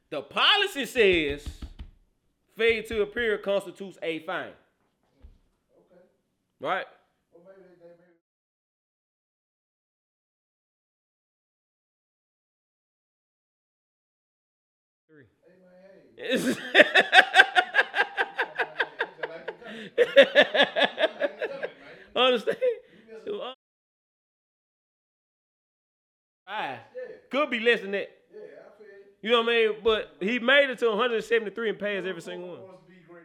The 0.10 0.23
policy 0.23 0.88
says 0.88 1.47
failure 2.58 2.82
to 2.82 3.04
appear 3.04 3.38
constitutes 3.38 3.99
a 4.01 4.17
fine. 4.25 4.47
Okay. 4.47 6.01
Right? 6.60 6.88
Well, 7.32 7.43
maybe 7.45 7.62
they, 7.80 7.89
they 16.17 16.34
maybe. 16.34 16.47
It's- 16.47 16.58
Understand? 22.15 22.58
Could 27.29 27.49
be 27.49 27.59
less 27.59 27.81
than 27.81 27.91
that. 27.91 28.09
Yeah, 28.33 28.39
I 28.39 28.77
feel 28.77 28.87
you. 29.21 29.31
Know 29.31 29.41
what 29.41 29.49
I 29.49 29.55
mean? 29.55 29.75
But 29.83 30.15
he 30.19 30.39
made 30.39 30.69
it 30.69 30.79
to 30.79 30.89
173 30.89 31.69
and 31.69 31.79
passed 31.79 32.05
every 32.05 32.21
single 32.21 32.49
one. 32.49 32.61
Wants 32.61 32.81
to 32.85 32.91
be 32.91 32.97
great. 33.07 33.23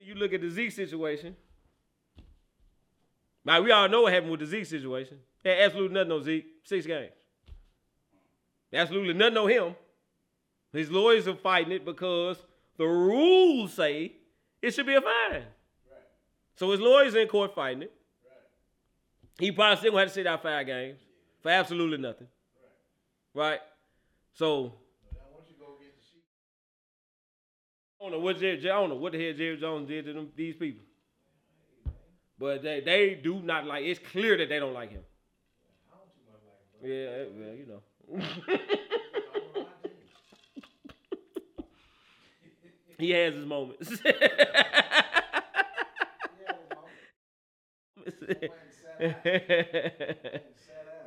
You 0.00 0.14
look 0.14 0.32
at 0.32 0.40
the 0.40 0.50
Zeke 0.50 0.72
situation. 0.72 1.36
Now 3.44 3.60
we 3.62 3.70
all 3.70 3.88
know 3.88 4.02
what 4.02 4.12
happened 4.12 4.32
with 4.32 4.40
the 4.40 4.46
Zeke 4.46 4.66
situation. 4.66 5.18
Had 5.44 5.58
absolutely 5.60 5.94
nothing 5.94 6.12
on 6.12 6.22
Zeke. 6.22 6.46
Six 6.64 6.86
games. 6.86 7.12
Absolutely 8.72 9.14
nothing 9.14 9.38
on 9.38 9.48
him. 9.48 9.76
His 10.72 10.90
lawyers 10.90 11.26
are 11.26 11.36
fighting 11.36 11.72
it 11.72 11.84
because 11.84 12.36
the 12.76 12.84
rules 12.84 13.72
say 13.72 14.12
it 14.60 14.74
should 14.74 14.86
be 14.86 14.94
a 14.94 15.00
fine. 15.00 15.44
So 16.56 16.70
his 16.70 16.80
lawyers 16.80 17.14
in 17.14 17.28
court 17.28 17.54
fighting 17.54 17.82
it. 17.82 17.92
He 19.38 19.52
probably 19.52 19.76
still 19.76 19.92
gonna 19.92 20.02
have 20.02 20.08
to 20.08 20.14
sit 20.14 20.26
out 20.26 20.42
five 20.42 20.66
games 20.66 20.98
for 21.40 21.50
absolutely 21.50 21.98
nothing. 21.98 22.26
Right? 23.34 23.60
So 24.32 24.74
I 28.00 28.04
don't 28.04 28.12
know 28.12 28.20
what 28.20 28.38
Jerry, 28.38 28.58
I 28.58 28.74
don't 28.74 28.90
know 28.90 28.96
what 28.96 29.12
the 29.12 29.24
hell 29.24 29.34
Jerry 29.36 29.56
Jones 29.56 29.88
did 29.88 30.04
to 30.06 30.12
them 30.12 30.28
these 30.36 30.56
people. 30.56 30.84
But 32.38 32.62
they 32.62 32.80
they 32.80 33.14
do 33.14 33.40
not 33.40 33.64
like. 33.66 33.84
It's 33.84 33.98
clear 33.98 34.36
that 34.36 34.48
they 34.48 34.60
don't 34.60 34.74
like 34.74 34.90
him. 34.90 35.02
Yeah, 36.82 36.94
eh, 36.94 37.24
well, 37.34 37.54
you 37.54 37.66
know. 37.66 37.82
he 42.98 43.10
has 43.10 43.34
his 43.34 43.44
moments. 43.44 43.90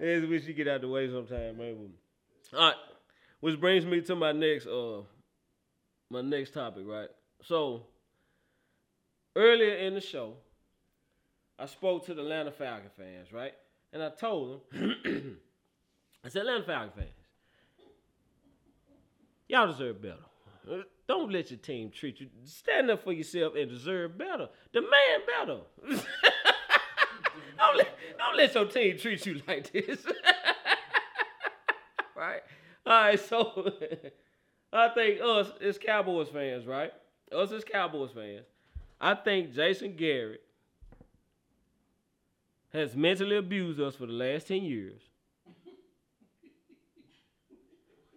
It's 0.04 0.26
wish 0.26 0.46
you 0.46 0.54
get 0.54 0.68
out 0.68 0.82
the 0.82 0.88
way 0.88 1.08
sometime, 1.10 1.58
man. 1.58 1.92
All 2.54 2.60
right, 2.60 2.76
which 3.40 3.60
brings 3.60 3.86
me 3.86 4.02
to 4.02 4.16
my 4.16 4.32
next 4.32 4.66
uh 4.66 5.02
my 6.10 6.22
next 6.22 6.54
topic, 6.54 6.86
right? 6.88 7.10
So 7.44 7.86
earlier 9.36 9.76
in 9.76 9.94
the 9.94 10.02
show, 10.02 10.36
I 11.60 11.66
spoke 11.68 12.06
to 12.06 12.14
the 12.14 12.22
Atlanta 12.22 12.52
Falcon 12.52 12.90
fans, 12.98 13.32
right? 13.32 13.54
And 13.94 14.02
I 14.02 14.10
told 14.10 14.62
them, 14.72 14.96
I 16.26 16.30
said, 16.30 16.42
Atlanta 16.42 16.64
Falcon 16.64 16.92
fans, 16.96 17.10
y'all 19.48 19.68
deserve 19.68 20.02
better. 20.02 20.84
Don't 21.08 21.32
let 21.32 21.52
your 21.52 21.60
team 21.60 21.92
treat 21.92 22.20
you. 22.20 22.28
Stand 22.46 22.90
up 22.90 23.04
for 23.04 23.12
yourself 23.12 23.54
and 23.56 23.70
deserve 23.70 24.18
better. 24.18 24.48
Demand 24.72 25.24
better. 25.28 25.60
don't, 27.58 27.78
let, 27.78 27.98
don't 28.18 28.38
let 28.38 28.56
your 28.56 28.66
team 28.66 28.98
treat 28.98 29.26
you 29.26 29.42
like 29.48 29.72
this. 29.72 30.06
right? 32.16 32.42
All 32.86 33.02
right, 33.04 33.20
so 33.20 33.72
I 34.74 34.90
think 34.90 35.22
us 35.22 35.52
as 35.62 35.78
Cowboys 35.78 36.30
fans, 36.30 36.66
right? 36.66 36.92
Us 37.32 37.52
as 37.52 37.64
Cowboys 37.64 38.12
fans, 38.12 38.46
I 39.00 39.16
think 39.16 39.54
Jason 39.54 39.96
Garrett 39.96 40.42
has 42.74 42.96
mentally 42.96 43.38
abused 43.38 43.80
us 43.80 43.96
for 43.96 44.06
the 44.06 44.14
last 44.14 44.48
10 44.48 44.64
years. 44.64 45.02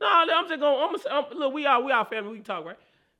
No, 0.00 0.09
I'm 0.11 0.48
just 0.48 0.61
going. 0.61 0.96
I'm, 1.11 1.22
gonna- 1.31 1.35
look, 1.38 1.55
we 1.55 1.64
are 1.64 1.81
we 1.81 1.90
are 1.90 2.05
family. 2.05 2.31
We 2.33 2.37
can 2.38 2.44
talk, 2.44 2.66
right? 2.66 2.77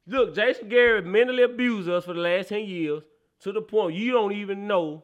Look, 0.07 0.35
Jason 0.35 0.69
Garrett 0.69 1.07
mentally 1.07 1.43
abused 1.43 1.89
us 1.89 2.05
for 2.05 2.13
the 2.13 2.21
last 2.21 2.51
ten 2.51 2.67
years 2.67 3.03
to 3.41 3.53
the 3.53 3.63
point 3.63 3.95
you 3.95 4.13
don't 4.13 4.33
even 4.33 4.67
know 4.67 5.03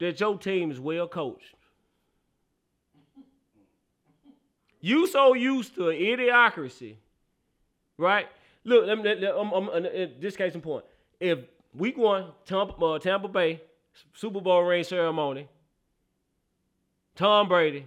that 0.00 0.18
your 0.18 0.36
team 0.38 0.70
is 0.70 0.80
well 0.80 1.06
coached. 1.06 1.54
You 4.80 5.06
so 5.06 5.34
used 5.34 5.74
to 5.74 5.82
idiocracy, 5.82 6.96
right? 7.98 8.26
Look, 8.64 8.86
let- 9.04 9.24
um, 9.24 9.52
um, 9.52 9.68
uh, 9.68 9.72
uh, 9.72 10.06
this 10.18 10.36
case 10.36 10.54
in 10.54 10.60
point. 10.62 10.84
If 11.20 11.40
week 11.74 11.96
one, 11.98 12.32
Tampa, 12.46 12.74
uh, 12.84 12.98
Tampa 12.98 13.28
Bay 13.28 13.60
Super 14.14 14.40
Bowl 14.40 14.62
ring 14.62 14.82
ceremony, 14.84 15.48
Tom 17.14 17.48
Brady. 17.48 17.86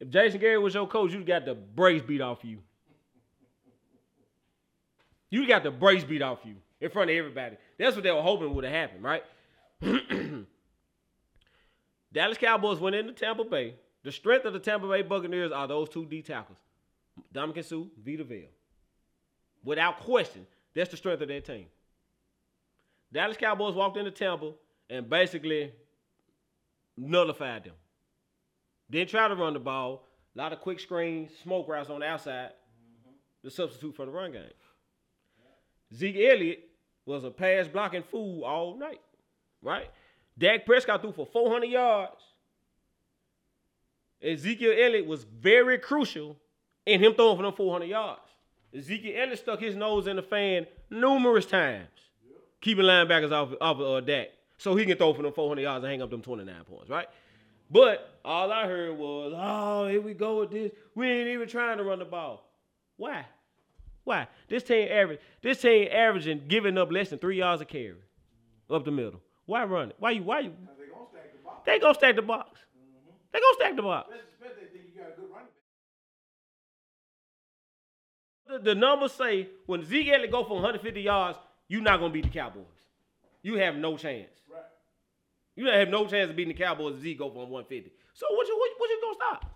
If 0.00 0.10
Jason 0.10 0.40
Garrett 0.40 0.62
was 0.62 0.74
your 0.74 0.86
coach, 0.86 1.12
you 1.12 1.24
got 1.24 1.44
the 1.44 1.54
brace 1.54 2.02
beat 2.02 2.20
off 2.20 2.38
you. 2.42 2.58
You 5.30 5.46
got 5.46 5.62
the 5.62 5.70
brace 5.70 6.04
beat 6.04 6.22
off 6.22 6.38
you 6.44 6.56
in 6.80 6.90
front 6.90 7.10
of 7.10 7.16
everybody. 7.16 7.56
That's 7.78 7.94
what 7.94 8.02
they 8.02 8.10
were 8.10 8.22
hoping 8.22 8.54
would 8.54 8.64
have 8.64 8.72
happened, 8.72 9.02
right? 9.02 9.22
Dallas 12.12 12.38
Cowboys 12.38 12.78
went 12.78 12.96
into 12.96 13.12
Tampa 13.12 13.44
Bay. 13.44 13.74
The 14.02 14.12
strength 14.12 14.44
of 14.44 14.52
the 14.52 14.58
Tampa 14.58 14.88
Bay 14.88 15.02
Buccaneers 15.02 15.52
are 15.52 15.68
those 15.68 15.88
two 15.88 16.06
D 16.06 16.22
tackles, 16.22 16.58
Ndamukong 17.34 17.64
Suh, 17.64 17.84
Vita 18.02 18.24
Vea. 18.24 18.48
Without 19.64 20.00
question, 20.00 20.46
that's 20.74 20.90
the 20.90 20.96
strength 20.96 21.20
of 21.20 21.28
their 21.28 21.40
team. 21.40 21.66
Dallas 23.12 23.36
Cowboys 23.36 23.74
walked 23.74 23.96
into 23.96 24.10
Tampa 24.10 24.52
and 24.88 25.08
basically 25.08 25.72
nullified 26.96 27.64
them. 27.64 27.74
Didn't 28.90 29.10
try 29.10 29.28
to 29.28 29.34
run 29.34 29.52
the 29.52 29.60
ball. 29.60 30.06
A 30.34 30.38
lot 30.38 30.52
of 30.52 30.60
quick 30.60 30.78
screens, 30.80 31.30
smoke 31.42 31.68
routes 31.68 31.90
on 31.90 32.00
the 32.00 32.06
outside. 32.06 32.50
Mm-hmm. 32.50 33.10
The 33.42 33.50
substitute 33.50 33.96
for 33.96 34.06
the 34.06 34.12
run 34.12 34.32
game. 34.32 34.44
Zeke 35.94 36.16
Elliott 36.16 36.68
was 37.06 37.24
a 37.24 37.30
pass 37.30 37.66
blocking 37.66 38.02
fool 38.02 38.44
all 38.44 38.76
night, 38.76 39.00
right? 39.62 39.90
Dak 40.38 40.64
Prescott 40.64 41.02
threw 41.02 41.12
for 41.12 41.26
400 41.26 41.66
yards. 41.66 42.22
Ezekiel 44.22 44.72
Elliott 44.72 45.06
was 45.06 45.24
very 45.24 45.78
crucial 45.78 46.36
in 46.86 47.02
him 47.02 47.14
throwing 47.14 47.36
for 47.36 47.42
them 47.42 47.52
400 47.52 47.86
yards. 47.86 48.20
Ezekiel 48.74 49.20
Elliott 49.20 49.38
stuck 49.38 49.60
his 49.60 49.76
nose 49.76 50.06
in 50.06 50.16
the 50.16 50.22
fan 50.22 50.66
numerous 50.90 51.46
times, 51.46 51.88
keeping 52.60 52.84
linebackers 52.84 53.32
off 53.32 53.50
off 53.60 53.78
of 53.78 53.80
uh, 53.80 54.00
Dak, 54.00 54.28
so 54.58 54.76
he 54.76 54.84
can 54.84 54.96
throw 54.96 55.12
for 55.12 55.22
them 55.22 55.32
400 55.32 55.62
yards 55.62 55.84
and 55.84 55.90
hang 55.90 56.02
up 56.02 56.10
them 56.10 56.22
29 56.22 56.54
points, 56.64 56.90
right? 56.90 57.08
But 57.70 58.18
all 58.24 58.50
I 58.50 58.66
heard 58.66 58.96
was, 58.96 59.32
"Oh, 59.36 59.88
here 59.88 60.00
we 60.00 60.14
go 60.14 60.40
with 60.40 60.50
this. 60.50 60.72
We 60.94 61.06
ain't 61.08 61.28
even 61.28 61.48
trying 61.48 61.78
to 61.78 61.84
run 61.84 61.98
the 61.98 62.04
ball. 62.04 62.44
Why? 62.96 63.26
Why? 64.04 64.26
This 64.48 64.62
team 64.62 64.88
average. 64.90 65.20
This 65.42 65.60
team 65.60 65.88
averaging 65.92 66.44
giving 66.48 66.78
up 66.78 66.90
less 66.90 67.10
than 67.10 67.18
three 67.18 67.38
yards 67.38 67.62
a 67.62 67.64
carry 67.64 67.94
up 68.70 68.84
the 68.84 68.90
middle. 68.90 69.20
Why 69.48 69.64
run 69.64 69.88
it? 69.88 69.96
Why 69.98 70.10
you? 70.10 70.22
Why 70.24 70.40
you? 70.40 70.52
They 70.68 70.90
gonna 70.90 71.08
stack 71.08 71.32
the 71.32 71.40
box. 71.40 71.64
They 71.64 71.80
gonna 71.80 71.94
stack 71.94 72.16
the 72.16 72.22
box. 72.22 72.60
Mm-hmm. 72.76 73.10
They 73.32 73.40
gonna 73.40 73.54
stack 73.54 73.76
the 73.76 73.82
box. 73.82 74.10
They 74.10 74.48
think 74.66 74.84
you 74.94 75.00
got 75.00 75.08
a 75.08 75.16
good 75.18 75.30
running 75.30 75.48
back. 78.46 78.62
The, 78.62 78.74
the 78.74 78.74
numbers 78.74 79.12
say 79.12 79.48
when 79.64 79.86
Zeke 79.86 80.08
Elliott 80.08 80.30
go 80.30 80.44
for 80.44 80.56
150 80.56 81.00
yards, 81.00 81.38
you're 81.66 81.80
not 81.80 81.98
gonna 81.98 82.12
beat 82.12 82.24
the 82.24 82.30
Cowboys. 82.30 82.66
You 83.42 83.54
have 83.54 83.76
no 83.76 83.96
chance. 83.96 84.28
Right. 84.52 84.60
You 85.56 85.64
don't 85.64 85.74
have 85.74 85.88
no 85.88 86.06
chance 86.06 86.28
of 86.28 86.36
beating 86.36 86.54
the 86.54 86.62
Cowboys 86.62 86.96
if 86.96 87.00
Zeke 87.00 87.18
go 87.18 87.30
for 87.30 87.46
150. 87.46 87.90
So 88.12 88.26
what 88.28 88.46
you 88.46 88.54
what, 88.54 88.70
what 88.76 88.90
you 88.90 89.00
gonna 89.00 89.14
stop? 89.14 89.50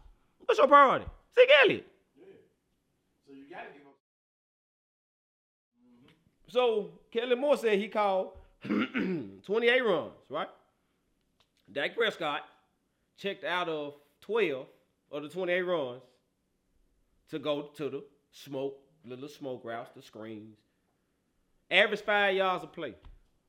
What's 0.47 0.59
your 0.59 0.69
priority? 0.69 1.05
Zeke 1.35 1.51
Elliott. 1.65 1.87
So 3.27 3.35
you 3.35 3.45
gotta 3.51 3.67
give 3.75 3.87
up. 3.87 3.99
So 6.49 6.93
Kellen 7.13 7.39
Moore 7.39 7.59
said 7.59 7.79
he 7.79 7.89
called 7.89 8.33
28 9.45 9.85
runs, 9.85 10.13
right? 10.29 10.49
Dak 11.71 11.97
Prescott 11.97 12.43
checked 13.17 13.45
out 13.45 13.69
of 13.69 13.95
12 14.23 14.67
of 15.11 15.23
the 15.23 15.29
28 15.29 15.63
runs 15.63 16.03
to 17.31 17.39
go 17.39 17.63
to 17.77 17.91
the 17.91 18.05
smoke, 18.31 18.79
little 19.05 19.29
smoke 19.29 19.65
routes, 19.65 19.91
the 19.95 20.03
screens. 20.03 20.59
Average 21.71 22.03
five 22.03 22.37
yards 22.37 22.65
a 22.65 22.67
play. 22.67 22.95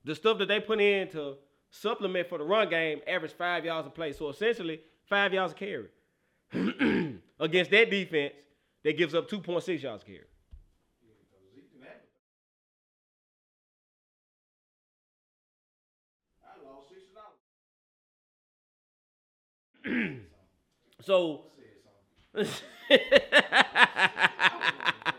The 0.05 0.15
stuff 0.15 0.37
that 0.39 0.47
they 0.47 0.59
put 0.59 0.79
in 0.79 1.09
to 1.09 1.35
supplement 1.69 2.29
for 2.29 2.37
the 2.37 2.43
run 2.43 2.69
game 2.69 3.01
average 3.07 3.33
five 3.33 3.65
yards 3.65 3.87
a 3.87 3.89
play. 3.89 4.13
So 4.13 4.29
essentially, 4.29 4.79
five 5.05 5.33
yards 5.33 5.53
a 5.53 5.55
carry. 5.55 5.89
Against 7.39 7.71
that 7.71 7.89
defense 7.89 8.33
that 8.83 8.97
gives 8.97 9.13
up 9.13 9.29
2.6 9.29 9.81
yards 9.81 10.03
a 10.03 10.05
carry. 10.05 10.25
So 21.01 21.41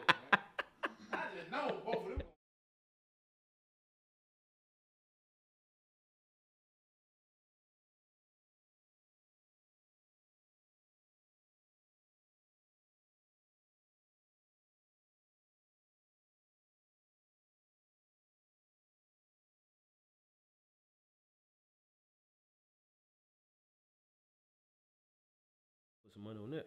some 26.14 26.22
money 26.24 26.38
on 26.42 26.50
that. 26.52 26.66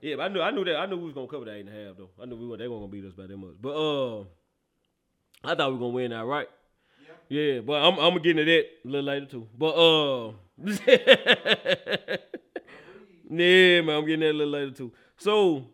Yeah, 0.00 0.14
but 0.16 0.22
I 0.22 0.28
knew 0.28 0.40
I 0.40 0.50
knew 0.52 0.64
that 0.64 0.76
I 0.76 0.86
knew 0.86 0.96
we 0.96 1.04
was 1.06 1.14
gonna 1.14 1.26
cover 1.26 1.44
that 1.46 1.54
eight 1.54 1.66
and 1.66 1.68
a 1.68 1.72
half 1.86 1.96
though. 1.96 2.10
I 2.22 2.26
knew 2.26 2.36
we 2.36 2.46
were 2.46 2.56
they 2.56 2.68
weren't 2.68 2.82
gonna 2.82 2.92
beat 2.92 3.04
us 3.04 3.12
by 3.12 3.26
that 3.26 3.36
much. 3.36 3.54
But 3.60 3.70
uh 3.74 4.20
I 5.42 5.54
thought 5.54 5.68
we 5.68 5.74
were 5.74 5.80
gonna 5.80 5.92
win 5.94 6.10
that, 6.12 6.24
right? 6.24 6.48
Yeah, 7.28 7.60
but 7.60 7.74
I'm 7.74 7.94
I'm 7.94 8.10
gonna 8.10 8.20
get 8.20 8.38
into 8.38 8.44
that 8.44 8.64
a 8.84 8.88
little 8.88 9.06
later 9.06 9.26
too. 9.26 9.48
But 9.56 9.74
uh 9.74 10.32
Yeah, 13.30 13.80
man, 13.82 13.96
I'm 13.96 14.06
getting 14.06 14.20
that 14.20 14.30
a 14.30 14.38
little 14.38 14.52
later 14.52 14.70
too. 14.70 14.92
So 15.16 15.66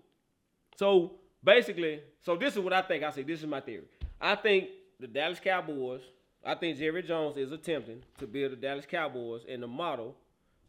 so 0.77 1.13
basically, 1.43 2.01
so 2.23 2.37
this 2.37 2.55
is 2.55 2.61
what 2.61 2.73
I 2.73 2.83
think. 2.83 3.05
I 3.05 3.11
say 3.11 3.23
this 3.23 3.41
is 3.41 3.47
my 3.47 3.61
theory. 3.61 3.85
I 4.21 4.35
think 4.37 4.71
the 4.99 5.07
Dallas 5.07 5.41
Cowboys, 5.41 6.01
I 6.45 6.55
think 6.55 6.79
Jerry 6.79 7.03
Jones 7.03 7.37
is 7.37 7.53
attempting 7.53 8.03
to 8.19 8.27
build 8.27 8.53
the 8.53 8.57
Dallas 8.57 8.87
Cowboys 8.87 9.43
in 9.47 9.61
the 9.61 9.69
model 9.69 10.17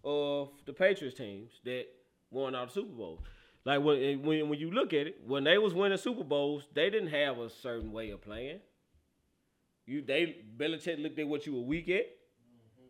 of 0.03 0.49
the 0.65 0.73
Patriots 0.73 1.17
teams 1.17 1.51
that 1.63 1.85
won 2.35 2.53
all 2.53 2.65
the 2.65 2.71
Super 2.71 2.93
Bowls. 2.93 3.19
Like 3.65 3.81
when 3.83 4.21
when 4.21 4.49
when 4.49 4.59
you 4.59 4.69
look 4.69 4.93
at 4.93 5.07
it, 5.07 5.21
when 5.25 5.43
they 5.43 5.57
was 5.57 5.73
winning 5.73 5.97
Super 5.97 6.23
Bowls, 6.23 6.67
they 6.73 6.89
didn't 6.89 7.09
have 7.09 7.39
a 7.39 7.49
certain 7.49 7.91
way 7.91 8.11
of 8.11 8.21
playing. 8.21 8.59
You 9.87 10.03
they 10.03 10.37
Belichick 10.57 11.01
looked 11.01 11.17
at 11.17 11.27
what 11.27 11.45
you 11.47 11.55
were 11.55 11.61
weak 11.61 11.89
at, 11.89 12.05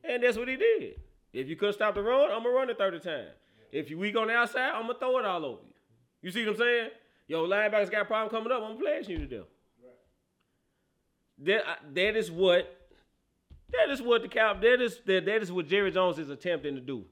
and 0.04 0.22
that's 0.22 0.38
what 0.38 0.50
he 0.50 0.58
did. 0.58 0.96
If 1.32 1.48
you 1.48 1.56
couldn't 1.56 1.74
stop 1.74 1.96
the 1.96 2.02
run, 2.02 2.32
I'm 2.32 2.44
gonna 2.44 2.56
run 2.56 2.70
it 2.70 2.78
30 2.78 3.00
times. 3.00 3.30
If 3.72 3.90
you 3.90 3.98
weak 3.98 4.16
on 4.18 4.28
the 4.28 4.34
outside, 4.34 4.72
I'm 4.72 4.88
gonna 4.88 5.00
throw 5.00 5.18
it 5.20 5.26
all 5.26 5.46
over 5.46 5.62
you. 5.64 5.74
You 6.22 6.32
see 6.32 6.46
what 6.46 6.54
I'm 6.54 6.58
saying? 6.58 6.90
Yo, 7.28 7.48
linebackers 7.48 7.92
got 7.92 8.02
a 8.02 8.06
problem 8.06 8.30
coming 8.30 8.52
up. 8.52 8.64
I'm 8.64 8.78
flashing 8.78 9.12
you 9.12 9.28
to 9.28 9.38
death. 9.38 9.48
That 11.40 11.64
that 11.94 12.16
is 12.16 12.32
what 12.32 12.90
that 13.72 13.90
is 13.90 14.02
what 14.02 14.22
the 14.22 14.28
cow 14.28 14.54
that 14.54 14.82
is 14.82 15.00
that, 15.06 15.26
that 15.26 15.42
is 15.42 15.52
what 15.52 15.68
Jerry 15.68 15.92
Jones 15.92 16.20
is 16.20 16.30
attempting 16.30 16.76
to 16.76 16.82
do. 16.82 17.06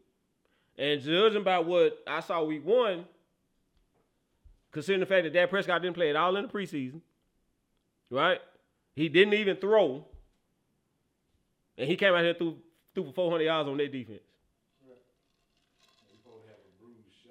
And 0.78 1.02
judging 1.02 1.44
by 1.44 1.60
what 1.60 2.00
I 2.08 2.20
saw 2.20 2.44
week 2.44 2.66
one, 2.66 3.06
considering 4.72 5.02
the 5.02 5.06
fact 5.06 5.24
that 5.24 5.34
Dak 5.34 5.50
Prescott 5.50 5.82
didn't 5.82 5.96
play 5.96 6.10
at 6.10 6.16
all 6.16 6.36
in 6.36 6.44
the 6.44 6.50
preseason, 6.50 7.02
right? 8.10 8.40
He 8.96 9.10
didn't 9.10 9.36
even 9.36 9.58
throw, 9.58 10.06
and 11.78 11.88
he 11.88 11.96
came 11.96 12.14
out 12.14 12.22
here 12.22 12.30
and 12.30 12.38
threw, 12.38 12.58
for 12.96 13.14
400 13.14 13.44
yards 13.44 13.70
on 13.70 13.78
their 13.78 13.88
defense. 13.88 14.22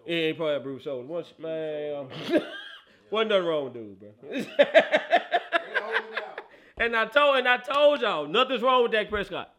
Yeah, 0.07 0.27
he 0.29 0.33
probably 0.33 0.53
had 0.55 0.61
a 0.61 0.65
bruised 0.65 0.85
shoulder. 0.85 1.07
Once, 1.07 1.33
man, 1.39 1.95
um, 1.97 2.09
wasn't 3.11 3.31
nothing 3.31 3.47
wrong 3.47 3.65
with 3.65 3.75
dude, 3.75 4.01
bro. 4.01 4.09
and 6.79 6.97
I 6.97 7.07
told 7.07 7.37
and 7.37 7.49
I 7.49 7.59
told 7.59 8.01
y'all, 8.01 8.27
nothing's 8.27 8.63
wrong 8.63 8.83
with 8.83 8.93
Dak 8.93 9.09
Prescott. 9.09 9.52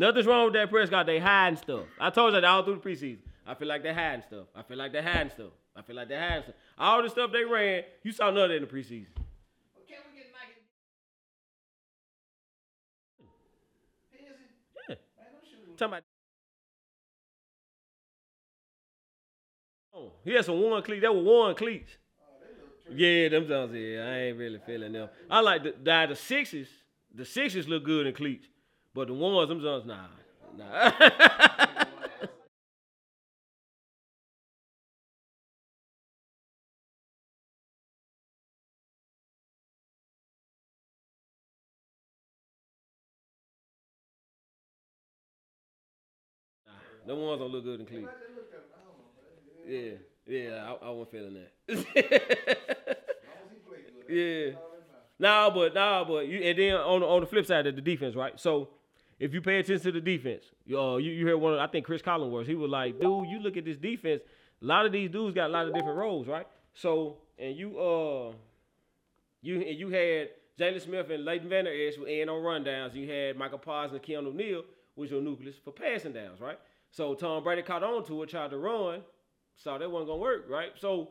Nothing's 0.00 0.26
wrong 0.26 0.46
with 0.46 0.54
Dak 0.54 0.70
Prescott. 0.70 1.04
They 1.04 1.18
hiding 1.18 1.58
stuff. 1.58 1.84
I 2.00 2.08
told 2.08 2.32
you 2.32 2.40
that 2.40 2.46
all 2.46 2.62
through 2.62 2.76
the 2.76 2.80
preseason. 2.80 3.18
I 3.46 3.52
feel 3.52 3.68
like 3.68 3.82
they 3.82 3.92
hiding 3.92 4.22
stuff. 4.22 4.46
I 4.56 4.62
feel 4.62 4.78
like 4.78 4.92
they 4.92 5.02
hiding 5.02 5.28
stuff. 5.28 5.52
I 5.76 5.82
feel 5.82 5.94
like 5.94 6.08
they 6.08 6.16
hiding 6.16 6.44
stuff. 6.44 6.54
All 6.78 7.02
the 7.02 7.10
stuff 7.10 7.30
they 7.30 7.44
ran, 7.44 7.82
you 8.02 8.10
saw 8.10 8.30
none 8.30 8.44
of 8.44 8.48
that 8.48 8.56
in 8.56 8.62
the 8.62 8.68
preseason. 8.68 9.08
Can 9.86 9.98
we 10.08 10.16
get 10.16 10.32
Nike? 10.32 10.56
Is 14.14 14.20
it? 14.20 14.38
Yeah. 14.88 14.94
Man. 14.94 14.98
Talking 15.76 15.92
about. 15.92 16.02
Oh, 19.92 20.12
he 20.24 20.32
had 20.32 20.46
some 20.46 20.62
one 20.62 20.82
cleats. 20.82 21.02
That 21.02 21.14
were 21.14 21.22
one 21.22 21.54
cleats. 21.54 21.90
Yeah, 22.90 23.28
them 23.28 23.46
Jones. 23.46 23.74
Yeah, 23.74 24.06
I 24.06 24.16
ain't 24.20 24.38
really 24.38 24.60
feeling 24.64 24.92
them. 24.92 25.10
I 25.30 25.40
like 25.40 25.62
the 25.62 25.74
the, 25.82 26.06
the 26.08 26.16
sixes. 26.16 26.68
The 27.14 27.26
sixes 27.26 27.68
look 27.68 27.84
good 27.84 28.06
in 28.06 28.14
cleats, 28.14 28.46
but 28.94 29.08
the 29.08 29.14
ones, 29.14 29.48
them 29.48 29.60
Jones, 29.60 29.84
nah, 29.86 30.06
nah. 30.56 30.92
Them 47.06 47.18
ones 47.18 47.40
don't 47.40 47.50
look 47.52 47.64
good 47.64 47.80
in 47.80 47.86
cleats. 47.86 48.08
Yeah, 49.66 49.92
yeah, 50.26 50.72
I, 50.82 50.86
I 50.86 50.90
wasn't 50.90 51.10
feeling 51.12 51.34
that. 51.34 52.98
yeah. 54.08 54.52
Nah, 55.18 55.50
but 55.50 55.74
nah, 55.74 56.04
but 56.04 56.26
you 56.28 56.40
and 56.40 56.58
then 56.58 56.74
on 56.76 57.00
the, 57.00 57.06
on 57.06 57.20
the 57.20 57.26
flip 57.26 57.46
side 57.46 57.66
of 57.66 57.76
the 57.76 57.82
defense, 57.82 58.16
right? 58.16 58.38
So 58.40 58.70
if 59.20 59.34
you 59.34 59.42
pay 59.42 59.58
attention 59.58 59.84
to 59.84 59.92
the 59.92 60.00
defense, 60.00 60.44
uh, 60.72 60.96
you, 60.96 61.12
you 61.12 61.26
heard 61.26 61.36
one 61.36 61.58
I 61.58 61.66
think 61.66 61.84
Chris 61.84 62.00
Collinsworth. 62.00 62.46
he 62.46 62.54
was 62.54 62.70
like, 62.70 62.98
dude, 62.98 63.28
you 63.28 63.38
look 63.38 63.56
at 63.58 63.66
this 63.66 63.76
defense. 63.76 64.22
A 64.62 64.64
lot 64.64 64.86
of 64.86 64.92
these 64.92 65.10
dudes 65.10 65.34
got 65.34 65.50
a 65.50 65.52
lot 65.52 65.66
of 65.66 65.74
different 65.74 65.98
roles, 65.98 66.26
right? 66.26 66.46
So 66.74 67.18
and 67.38 67.54
you 67.54 67.78
uh 67.78 68.32
you 69.42 69.60
and 69.60 69.78
you 69.78 69.90
had 69.90 70.30
Jaylon 70.58 70.80
Smith 70.80 71.10
and 71.10 71.24
Leighton 71.24 71.48
Vander 71.48 71.70
Esch 71.70 71.98
were 71.98 72.08
in 72.08 72.28
on 72.28 72.42
rundowns. 72.42 72.94
You 72.94 73.10
had 73.10 73.36
Micah 73.36 73.58
Parsons 73.58 74.00
and 74.00 74.02
Keanu 74.02 74.34
Neal 74.34 74.62
was 74.96 75.10
your 75.10 75.20
nucleus 75.20 75.56
for 75.62 75.72
passing 75.72 76.12
downs, 76.12 76.40
right? 76.40 76.58
So 76.90 77.14
Tom 77.14 77.44
Brady 77.44 77.62
caught 77.62 77.82
on 77.82 78.04
to 78.06 78.22
it, 78.22 78.30
tried 78.30 78.50
to 78.50 78.58
run, 78.58 79.02
saw 79.56 79.78
that 79.78 79.90
wasn't 79.90 80.08
gonna 80.08 80.20
work, 80.20 80.46
right? 80.48 80.70
So 80.78 81.10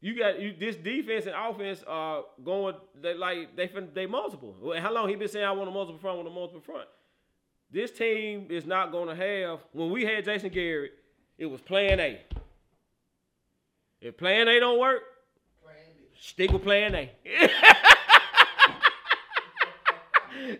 you 0.00 0.16
got 0.16 0.40
you 0.40 0.54
this 0.58 0.76
defense 0.76 1.26
and 1.26 1.34
offense 1.34 1.82
are 1.88 2.22
going 2.44 2.76
they 3.00 3.14
like 3.14 3.56
they 3.56 3.68
they 3.94 4.06
multiple. 4.06 4.54
How 4.78 4.92
long 4.92 5.08
he 5.08 5.16
been 5.16 5.28
saying 5.28 5.44
I 5.44 5.50
want 5.52 5.68
a 5.68 5.72
multiple 5.72 5.98
front, 5.98 6.18
want 6.18 6.28
a 6.28 6.32
multiple 6.32 6.60
front? 6.60 6.88
This 7.70 7.90
team 7.90 8.46
is 8.50 8.64
not 8.64 8.92
gonna 8.92 9.14
have 9.14 9.60
when 9.72 9.90
we 9.90 10.04
had 10.04 10.24
Jason 10.24 10.50
Garrett, 10.50 10.92
it 11.36 11.46
was 11.46 11.60
plan 11.60 12.00
A. 12.00 12.20
If 14.00 14.16
plan 14.16 14.48
A 14.48 14.60
don't 14.60 14.78
work, 14.78 15.02
stick 16.18 16.50
with 16.50 16.62
plan 16.62 16.94
A. 16.94 17.10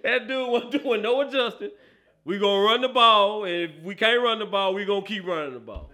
that 0.02 0.28
dude 0.28 0.50
wasn't 0.50 0.82
doing 0.82 1.02
no 1.02 1.22
adjusting. 1.22 1.70
We 2.24 2.38
gonna 2.38 2.62
run 2.62 2.82
the 2.82 2.88
ball, 2.88 3.44
and 3.44 3.54
if 3.54 3.70
we 3.82 3.94
can't 3.94 4.22
run 4.22 4.38
the 4.38 4.46
ball, 4.46 4.74
we 4.74 4.84
gonna 4.84 5.06
keep 5.06 5.24
running 5.24 5.54
the 5.54 5.60
ball. 5.60 5.90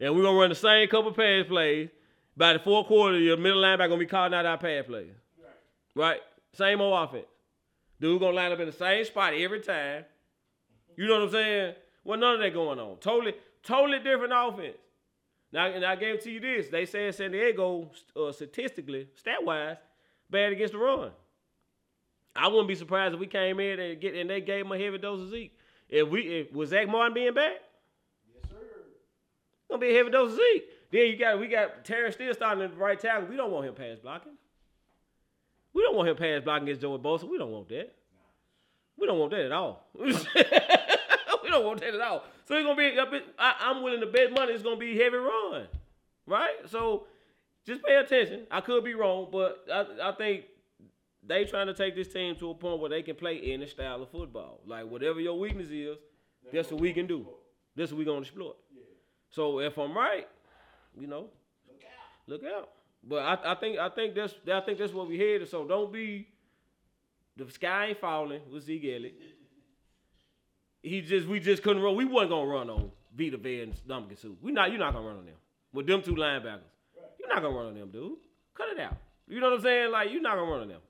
And 0.00 0.16
we're 0.16 0.22
gonna 0.22 0.38
run 0.38 0.48
the 0.48 0.56
same 0.56 0.88
couple 0.88 1.12
pass 1.12 1.46
plays. 1.46 1.88
By 2.36 2.54
the 2.54 2.58
fourth 2.58 2.88
quarter, 2.88 3.18
your 3.18 3.36
middle 3.36 3.62
linebacker 3.62 3.88
gonna 3.88 3.98
be 3.98 4.06
calling 4.06 4.34
out 4.34 4.44
our 4.44 4.58
pass 4.58 4.86
plays. 4.86 5.12
Right? 5.94 6.20
Same 6.54 6.80
old 6.80 7.08
offense. 7.08 7.26
Dude 8.00 8.18
gonna 8.18 8.34
line 8.34 8.50
up 8.50 8.58
in 8.58 8.66
the 8.66 8.72
same 8.72 9.04
spot 9.04 9.34
every 9.34 9.60
time. 9.60 10.04
You 10.96 11.06
know 11.06 11.14
what 11.14 11.22
I'm 11.24 11.30
saying? 11.30 11.74
Well, 12.04 12.18
none 12.18 12.34
of 12.34 12.40
that 12.40 12.52
going 12.52 12.78
on. 12.78 12.96
Totally, 12.98 13.34
totally 13.62 13.98
different 13.98 14.32
offense. 14.34 14.76
Now, 15.52 15.66
and 15.66 15.84
I 15.84 15.96
guarantee 15.96 16.32
you 16.32 16.40
this: 16.40 16.68
they 16.68 16.86
said 16.86 17.14
San 17.14 17.32
Diego, 17.32 17.90
uh, 18.16 18.32
statistically, 18.32 19.08
stat 19.14 19.44
wise, 19.44 19.76
bad 20.30 20.52
against 20.52 20.72
the 20.72 20.78
run. 20.78 21.10
I 22.34 22.48
wouldn't 22.48 22.68
be 22.68 22.74
surprised 22.74 23.14
if 23.14 23.20
we 23.20 23.26
came 23.26 23.60
in 23.60 23.78
and 23.78 24.00
get 24.00 24.14
and 24.14 24.30
they 24.30 24.40
gave 24.40 24.64
him 24.64 24.72
a 24.72 24.78
heavy 24.78 24.98
dose 24.98 25.20
of 25.20 25.30
Zeke. 25.30 25.56
If 25.88 26.08
we 26.08 26.22
if 26.22 26.52
was 26.52 26.70
Zack 26.70 26.88
Martin 26.88 27.12
being 27.12 27.34
back, 27.34 27.56
Yes, 28.34 28.50
sir. 28.50 28.56
gonna 29.68 29.80
be 29.80 29.90
a 29.90 29.96
heavy 29.96 30.10
dose 30.10 30.32
of 30.32 30.38
Zeke. 30.38 30.64
Then 30.90 31.06
you 31.08 31.16
got 31.16 31.38
we 31.38 31.48
got 31.48 31.84
Terrence 31.84 32.14
still 32.14 32.32
starting 32.32 32.64
at 32.64 32.70
the 32.70 32.76
right 32.78 32.98
tackle. 32.98 33.28
We 33.28 33.36
don't 33.36 33.50
want 33.50 33.66
him 33.66 33.74
pass 33.74 33.98
blocking. 33.98 34.32
We 35.74 35.82
don't 35.82 35.94
want 35.94 36.08
him 36.08 36.16
pass 36.16 36.42
blocking 36.42 36.64
against 36.64 36.80
Joey 36.80 36.98
Bosa. 36.98 37.28
We 37.28 37.36
don't 37.38 37.50
want 37.50 37.68
that. 37.68 37.94
We 38.98 39.06
don't 39.06 39.18
want 39.18 39.30
that 39.32 39.44
at 39.46 39.52
all. 39.52 39.86
we 39.98 40.12
don't 41.48 41.64
want 41.64 41.80
that 41.80 41.94
at 41.94 42.00
all. 42.00 42.24
So 42.44 42.54
it's 42.56 42.64
gonna 42.64 42.76
be. 42.76 42.96
a 42.96 43.06
bit- 43.06 43.26
I, 43.38 43.54
I'm 43.60 43.82
willing 43.82 44.00
to 44.00 44.06
bet 44.06 44.32
money. 44.32 44.52
It's 44.52 44.62
gonna 44.62 44.76
be 44.76 44.96
heavy 44.96 45.16
run, 45.16 45.66
right? 46.26 46.54
So 46.68 47.06
just 47.66 47.82
pay 47.84 47.96
attention. 47.96 48.46
I 48.50 48.60
could 48.60 48.84
be 48.84 48.94
wrong, 48.94 49.28
but 49.30 49.64
I, 49.72 50.10
I 50.10 50.12
think 50.12 50.44
they 51.26 51.44
trying 51.44 51.68
to 51.68 51.74
take 51.74 51.94
this 51.94 52.12
team 52.12 52.36
to 52.36 52.50
a 52.50 52.54
point 52.54 52.80
where 52.80 52.90
they 52.90 53.02
can 53.02 53.14
play 53.16 53.40
any 53.40 53.66
style 53.66 54.02
of 54.02 54.10
football. 54.10 54.60
Like 54.66 54.86
whatever 54.88 55.20
your 55.20 55.38
weakness 55.38 55.68
is, 55.70 55.96
that's 56.52 56.70
what 56.70 56.80
we 56.80 56.92
can 56.92 57.06
do. 57.06 57.26
That's 57.76 57.90
what 57.92 57.98
we 57.98 58.04
gonna 58.04 58.20
exploit. 58.20 58.56
So 59.30 59.60
if 59.60 59.78
I'm 59.78 59.96
right, 59.96 60.28
you 60.98 61.06
know, 61.06 61.28
look 62.26 62.42
out. 62.44 62.68
But 63.04 63.18
I, 63.46 63.52
I 63.52 63.54
think 63.56 63.78
I 63.78 63.88
think 63.88 64.14
that's 64.14 64.34
I 64.52 64.60
think 64.60 64.78
that's 64.78 64.92
what 64.92 65.08
we 65.08 65.18
headed. 65.18 65.48
So 65.48 65.64
don't 65.66 65.92
be 65.92 66.28
the 67.36 67.50
sky 67.50 67.86
ain't 67.86 68.00
falling 68.00 68.40
with 68.52 68.64
Zeke 68.64 68.84
Elliott. 68.84 69.14
He 70.82 71.00
just 71.00 71.26
we 71.28 71.40
just 71.40 71.62
couldn't 71.62 71.82
run. 71.82 71.96
We 71.96 72.04
wasn't 72.04 72.30
gonna 72.30 72.46
run 72.46 72.70
on 72.70 72.90
Vita 73.16 73.36
Vea 73.36 73.62
and 73.62 73.74
Ndamukong 73.88 74.18
Suh. 74.18 74.28
We 74.40 74.52
not 74.52 74.70
you're 74.70 74.80
not 74.80 74.92
gonna 74.92 75.06
run 75.06 75.18
on 75.18 75.26
them. 75.26 75.34
With 75.72 75.86
them 75.86 76.02
two 76.02 76.14
linebackers. 76.14 76.60
You're 77.18 77.28
not 77.28 77.42
gonna 77.42 77.56
run 77.56 77.66
on 77.66 77.74
them, 77.74 77.90
dude. 77.90 78.18
Cut 78.54 78.68
it 78.68 78.80
out. 78.80 78.96
You 79.28 79.40
know 79.40 79.50
what 79.50 79.58
I'm 79.58 79.62
saying? 79.62 79.92
Like 79.92 80.10
you're 80.10 80.20
not 80.20 80.36
gonna 80.36 80.50
run 80.50 80.60
on 80.62 80.68
them. 80.68 80.80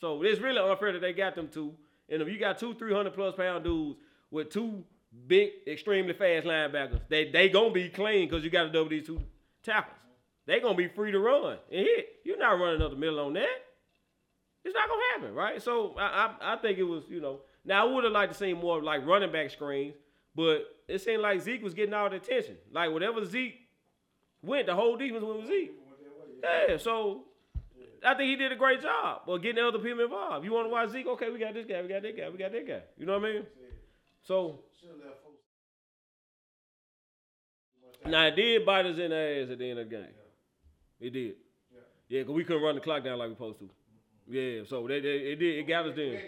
So 0.00 0.22
it's 0.22 0.40
really 0.40 0.58
unfair 0.58 0.92
that 0.92 1.00
they 1.00 1.12
got 1.12 1.34
them 1.34 1.48
two. 1.48 1.74
And 2.08 2.22
if 2.22 2.28
you 2.28 2.38
got 2.38 2.58
two 2.58 2.74
300 2.74 3.12
plus 3.12 3.34
pound 3.34 3.64
dudes 3.64 3.98
with 4.30 4.50
two 4.50 4.84
big, 5.26 5.50
extremely 5.66 6.12
fast 6.12 6.46
linebackers, 6.46 7.00
they 7.08 7.30
they 7.30 7.48
gonna 7.48 7.70
be 7.70 7.88
clean 7.88 8.28
because 8.28 8.44
you 8.44 8.50
got 8.50 8.64
to 8.64 8.70
double 8.70 8.90
these 8.90 9.06
two 9.06 9.20
tackles. 9.62 9.96
They 10.46 10.60
gonna 10.60 10.74
be 10.74 10.88
free 10.88 11.12
to 11.12 11.18
run 11.18 11.58
and 11.70 11.80
hit. 11.80 12.08
You're 12.24 12.38
not 12.38 12.58
running 12.58 12.80
up 12.80 12.90
the 12.90 12.96
middle 12.96 13.20
on 13.20 13.34
that. 13.34 13.67
It's 14.64 14.74
not 14.74 14.88
gonna 14.88 15.02
happen, 15.14 15.34
right? 15.34 15.62
So 15.62 15.94
I 15.98 16.34
I, 16.40 16.54
I 16.54 16.56
think 16.56 16.78
it 16.78 16.84
was 16.84 17.04
you 17.08 17.20
know. 17.20 17.40
Now 17.64 17.86
I 17.86 17.92
would 17.92 18.04
have 18.04 18.12
liked 18.12 18.32
to 18.32 18.38
see 18.38 18.52
more 18.54 18.82
like 18.82 19.06
running 19.06 19.32
back 19.32 19.50
screens, 19.50 19.94
but 20.34 20.64
it 20.88 21.00
seemed 21.00 21.22
like 21.22 21.40
Zeke 21.40 21.62
was 21.62 21.74
getting 21.74 21.94
all 21.94 22.08
the 22.08 22.16
attention. 22.16 22.56
Like 22.72 22.90
whatever 22.90 23.24
Zeke 23.24 23.56
went, 24.42 24.66
the 24.66 24.74
whole 24.74 24.96
defense 24.96 25.24
went 25.24 25.40
with 25.40 25.48
Zeke. 25.48 25.72
Yeah, 26.42 26.76
so 26.78 27.24
I 28.04 28.14
think 28.14 28.30
he 28.30 28.36
did 28.36 28.52
a 28.52 28.56
great 28.56 28.80
job 28.80 29.22
of 29.26 29.42
getting 29.42 29.62
other 29.62 29.78
people 29.78 30.00
involved. 30.04 30.44
You 30.44 30.52
want 30.52 30.66
to 30.66 30.70
watch 30.70 30.90
Zeke? 30.90 31.06
Okay, 31.08 31.30
we 31.30 31.38
got 31.38 31.54
this 31.54 31.66
guy, 31.66 31.82
we 31.82 31.88
got 31.88 32.02
that 32.02 32.16
guy, 32.16 32.28
we 32.28 32.38
got 32.38 32.52
that 32.52 32.66
guy. 32.66 32.80
You 32.96 33.06
know 33.06 33.18
what 33.18 33.28
I 33.28 33.32
mean? 33.32 33.46
So 34.22 34.60
now 38.06 38.26
it 38.26 38.36
did 38.36 38.64
bite 38.64 38.86
us 38.86 38.98
in 38.98 39.10
the 39.10 39.16
ass 39.16 39.50
at 39.50 39.58
the 39.58 39.70
end 39.70 39.78
of 39.80 39.90
the 39.90 39.96
game. 39.96 40.06
It 41.00 41.10
did. 41.10 41.34
Yeah, 42.08 42.20
because 42.20 42.34
we 42.34 42.44
couldn't 42.44 42.62
run 42.62 42.74
the 42.76 42.80
clock 42.80 43.04
down 43.04 43.18
like 43.18 43.28
we 43.28 43.34
supposed 43.34 43.58
to. 43.58 43.68
Yeah, 44.30 44.60
so 44.68 44.86
they, 44.86 45.00
they, 45.00 45.08
it 45.08 45.36
did. 45.38 45.58
It 45.58 45.66
got 45.66 45.86
us 45.86 45.96
then. 45.96 46.20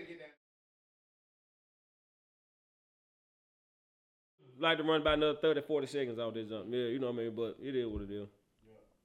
Like 4.58 4.78
to 4.78 4.84
run 4.84 5.02
by 5.02 5.14
another 5.14 5.38
30, 5.40 5.62
40 5.62 5.86
seconds 5.86 6.18
out 6.18 6.34
this 6.34 6.48
jump. 6.48 6.66
Yeah, 6.68 6.84
you 6.86 6.98
know 6.98 7.08
what 7.08 7.20
I 7.20 7.24
mean? 7.24 7.34
But 7.34 7.56
it 7.62 7.74
is 7.76 7.86
what 7.86 8.02
it 8.02 8.10
is. 8.10 8.28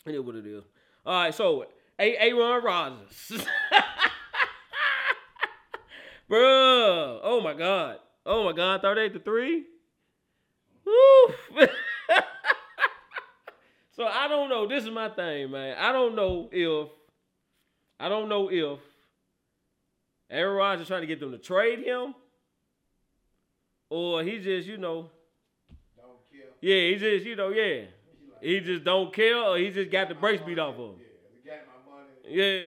It 0.06 0.16
is 0.16 0.22
what 0.22 0.36
it 0.36 0.46
is. 0.46 0.64
All 1.06 1.14
right, 1.14 1.34
so 1.34 1.66
A. 2.00 2.18
Aaron 2.18 2.64
Rodgers. 2.64 3.32
Bruh. 6.30 7.20
Oh 7.24 7.42
my 7.44 7.54
God. 7.54 7.98
Oh 8.26 8.46
my 8.46 8.54
God. 8.54 8.82
38 8.82 9.14
to 9.14 9.20
3. 9.20 9.64
Woo. 10.86 11.34
so 13.96 14.06
I 14.06 14.28
don't 14.28 14.50
know. 14.50 14.68
This 14.68 14.84
is 14.84 14.90
my 14.90 15.10
thing, 15.10 15.52
man. 15.52 15.78
I 15.78 15.92
don't 15.92 16.16
know 16.16 16.50
if 16.52 16.90
I 18.00 18.10
don't 18.10 18.30
know 18.30 18.50
if 18.52 18.80
Aaron 20.30 20.56
Rodgers 20.56 20.88
trying 20.88 21.02
to 21.02 21.08
get 21.08 21.20
them 21.20 21.32
to 21.32 21.38
trade 21.38 21.80
him. 21.80 22.14
Or 23.90 24.24
he 24.24 24.40
just, 24.40 24.68
you 24.68 24.78
know, 24.78 25.10
Don't 25.96 26.18
kill. 26.32 26.48
yeah, 26.62 26.90
he 26.90 26.96
just, 26.96 27.26
you 27.26 27.36
know, 27.36 27.50
yeah. 27.50 27.84
He 28.42 28.60
just 28.60 28.84
don't 28.84 29.14
care 29.14 29.38
or 29.38 29.58
he 29.58 29.70
just 29.72 29.90
got 29.92 30.10
the 30.10 30.16
brakes 30.16 30.44
beat 30.46 30.60
off 30.60 30.76
of 30.78 30.92
him. 30.92 30.96
Yeah, 32.28 32.64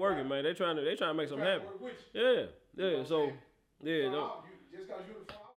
they 0.00 0.06
got 0.06 0.10
my 0.10 0.24
Man, 0.24 0.26
working, 0.26 0.28
man. 0.28 0.44
They 0.44 0.54
trying 0.54 0.76
to 0.76 0.82
they 0.82 0.96
trying 0.96 1.10
to 1.10 1.14
make 1.14 1.28
something 1.28 1.46
happen. 1.46 1.66
Work 1.66 1.80
with 1.82 1.92
you. 2.14 2.22
Yeah, 2.76 2.88
yeah. 2.98 3.04
So, 3.04 3.32
yeah, 3.82 4.08
no. 4.10 4.20
off, 4.20 4.44
you- 4.70 4.78
Just 4.78 4.88
because 4.88 5.02
you 5.08 5.14
the 5.26 5.32
fall. 5.32 5.54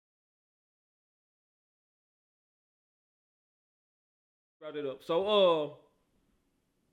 brought 4.60 4.76
it 4.76 4.86
up. 4.86 5.02
So, 5.04 5.26
uh, 5.26 5.70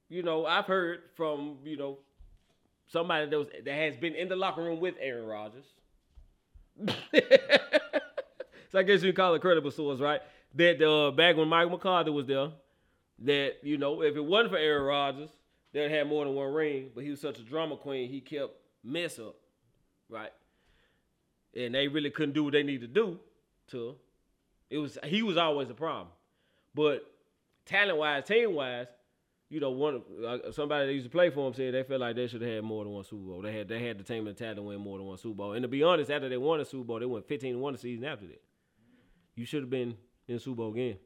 you 0.09 0.23
know, 0.23 0.45
I've 0.45 0.65
heard 0.65 0.99
from 1.15 1.57
you 1.63 1.77
know 1.77 1.99
somebody 2.87 3.29
that 3.29 3.37
was 3.37 3.47
that 3.65 3.73
has 3.73 3.97
been 3.97 4.15
in 4.15 4.29
the 4.29 4.35
locker 4.35 4.61
room 4.63 4.79
with 4.79 4.95
Aaron 4.99 5.25
Rodgers. 5.25 5.65
so 8.71 8.79
I 8.79 8.83
guess 8.83 9.03
you 9.03 9.13
call 9.13 9.33
it 9.35 9.41
credible 9.41 9.71
source, 9.71 9.99
right? 9.99 10.21
That 10.55 10.81
uh, 10.87 11.11
back 11.11 11.37
when 11.37 11.47
Mike 11.47 11.69
McCarthy 11.69 12.11
was 12.11 12.25
there, 12.25 12.49
that 13.19 13.55
you 13.63 13.77
know, 13.77 14.01
if 14.01 14.15
it 14.15 14.23
wasn't 14.23 14.51
for 14.51 14.57
Aaron 14.57 14.83
Rodgers, 14.83 15.29
they'd 15.75 15.91
had 15.91 16.07
more 16.07 16.23
than 16.23 16.33
one 16.33 16.53
ring. 16.53 16.89
But 16.95 17.03
he 17.03 17.11
was 17.11 17.21
such 17.21 17.37
a 17.37 17.43
drama 17.43 17.75
queen, 17.75 18.09
he 18.09 18.21
kept 18.21 18.53
mess 18.83 19.19
up, 19.19 19.35
right? 20.09 20.31
And 21.55 21.75
they 21.75 21.87
really 21.87 22.09
couldn't 22.09 22.33
do 22.33 22.45
what 22.45 22.53
they 22.53 22.63
needed 22.63 22.93
to 22.93 23.01
do. 23.01 23.19
To 23.71 23.95
it 24.69 24.77
was 24.77 24.97
he 25.03 25.21
was 25.21 25.37
always 25.37 25.69
a 25.69 25.73
problem, 25.73 26.07
but 26.73 27.03
talent 27.65 27.97
wise, 27.97 28.23
team 28.25 28.53
wise, 28.53 28.85
you 29.49 29.59
know, 29.59 29.71
one 29.71 30.01
uh, 30.25 30.51
somebody 30.51 30.85
that 30.85 30.93
used 30.93 31.05
to 31.05 31.09
play 31.09 31.31
for 31.31 31.47
him 31.47 31.53
said 31.55 31.73
they 31.73 31.81
felt 31.81 32.01
like 32.01 32.15
they 32.15 32.27
should 32.27 32.41
have 32.41 32.51
had 32.51 32.63
more 32.63 32.83
than 32.83 32.93
one 32.93 33.03
Super 33.03 33.23
Bowl. 33.23 33.41
They 33.41 33.57
had 33.57 33.67
they 33.67 33.83
had 33.83 33.97
the 33.97 34.03
team 34.03 34.27
and 34.27 34.37
talent 34.37 34.57
to 34.57 34.61
win 34.61 34.79
more 34.79 34.99
than 34.99 35.07
one 35.07 35.17
Super 35.17 35.35
Bowl. 35.35 35.53
And 35.53 35.63
to 35.63 35.67
be 35.67 35.81
honest, 35.81 36.11
after 36.11 36.29
they 36.29 36.37
won 36.37 36.59
the 36.59 36.65
Super 36.65 36.83
Bowl, 36.83 36.99
they 36.99 37.05
went 37.05 37.27
15 37.27 37.53
and 37.53 37.61
one 37.61 37.73
the 37.73 37.79
season 37.79 38.05
after 38.05 38.27
that. 38.27 38.41
You 39.35 39.45
should 39.45 39.63
have 39.63 39.69
been 39.69 39.95
in 40.27 40.35
the 40.35 40.39
Super 40.39 40.57
Bowl 40.57 40.71
again. 40.71 40.97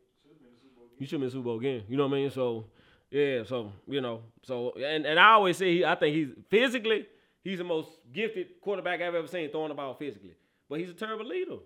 You 0.98 1.06
should 1.06 1.14
have 1.14 1.22
been 1.22 1.22
in 1.22 1.28
the 1.28 1.32
Super 1.32 1.44
Bowl 1.46 1.60
again. 1.60 1.84
You 1.88 1.96
know 1.96 2.08
what 2.08 2.18
I 2.18 2.20
mean? 2.20 2.32
So 2.32 2.66
yeah, 3.12 3.44
so 3.44 3.72
you 3.88 4.02
know, 4.02 4.22
so 4.44 4.72
and, 4.74 5.06
and 5.06 5.20
I 5.20 5.32
always 5.32 5.58
say 5.58 5.78
he, 5.78 5.86
I 5.86 5.96
think 5.96 6.16
he's 6.16 6.30
physically 6.50 7.08
he's 7.44 7.58
the 7.58 7.64
most 7.64 7.90
gifted 8.14 8.62
quarterback 8.62 9.02
I've 9.02 9.16
ever 9.16 9.28
seen 9.28 9.50
throwing 9.50 9.70
the 9.70 9.76
ball 9.76 9.94
physically. 9.96 10.36
But 10.70 10.80
he's 10.80 10.90
a 10.90 10.94
terrible 10.94 11.26
leader. 11.26 11.58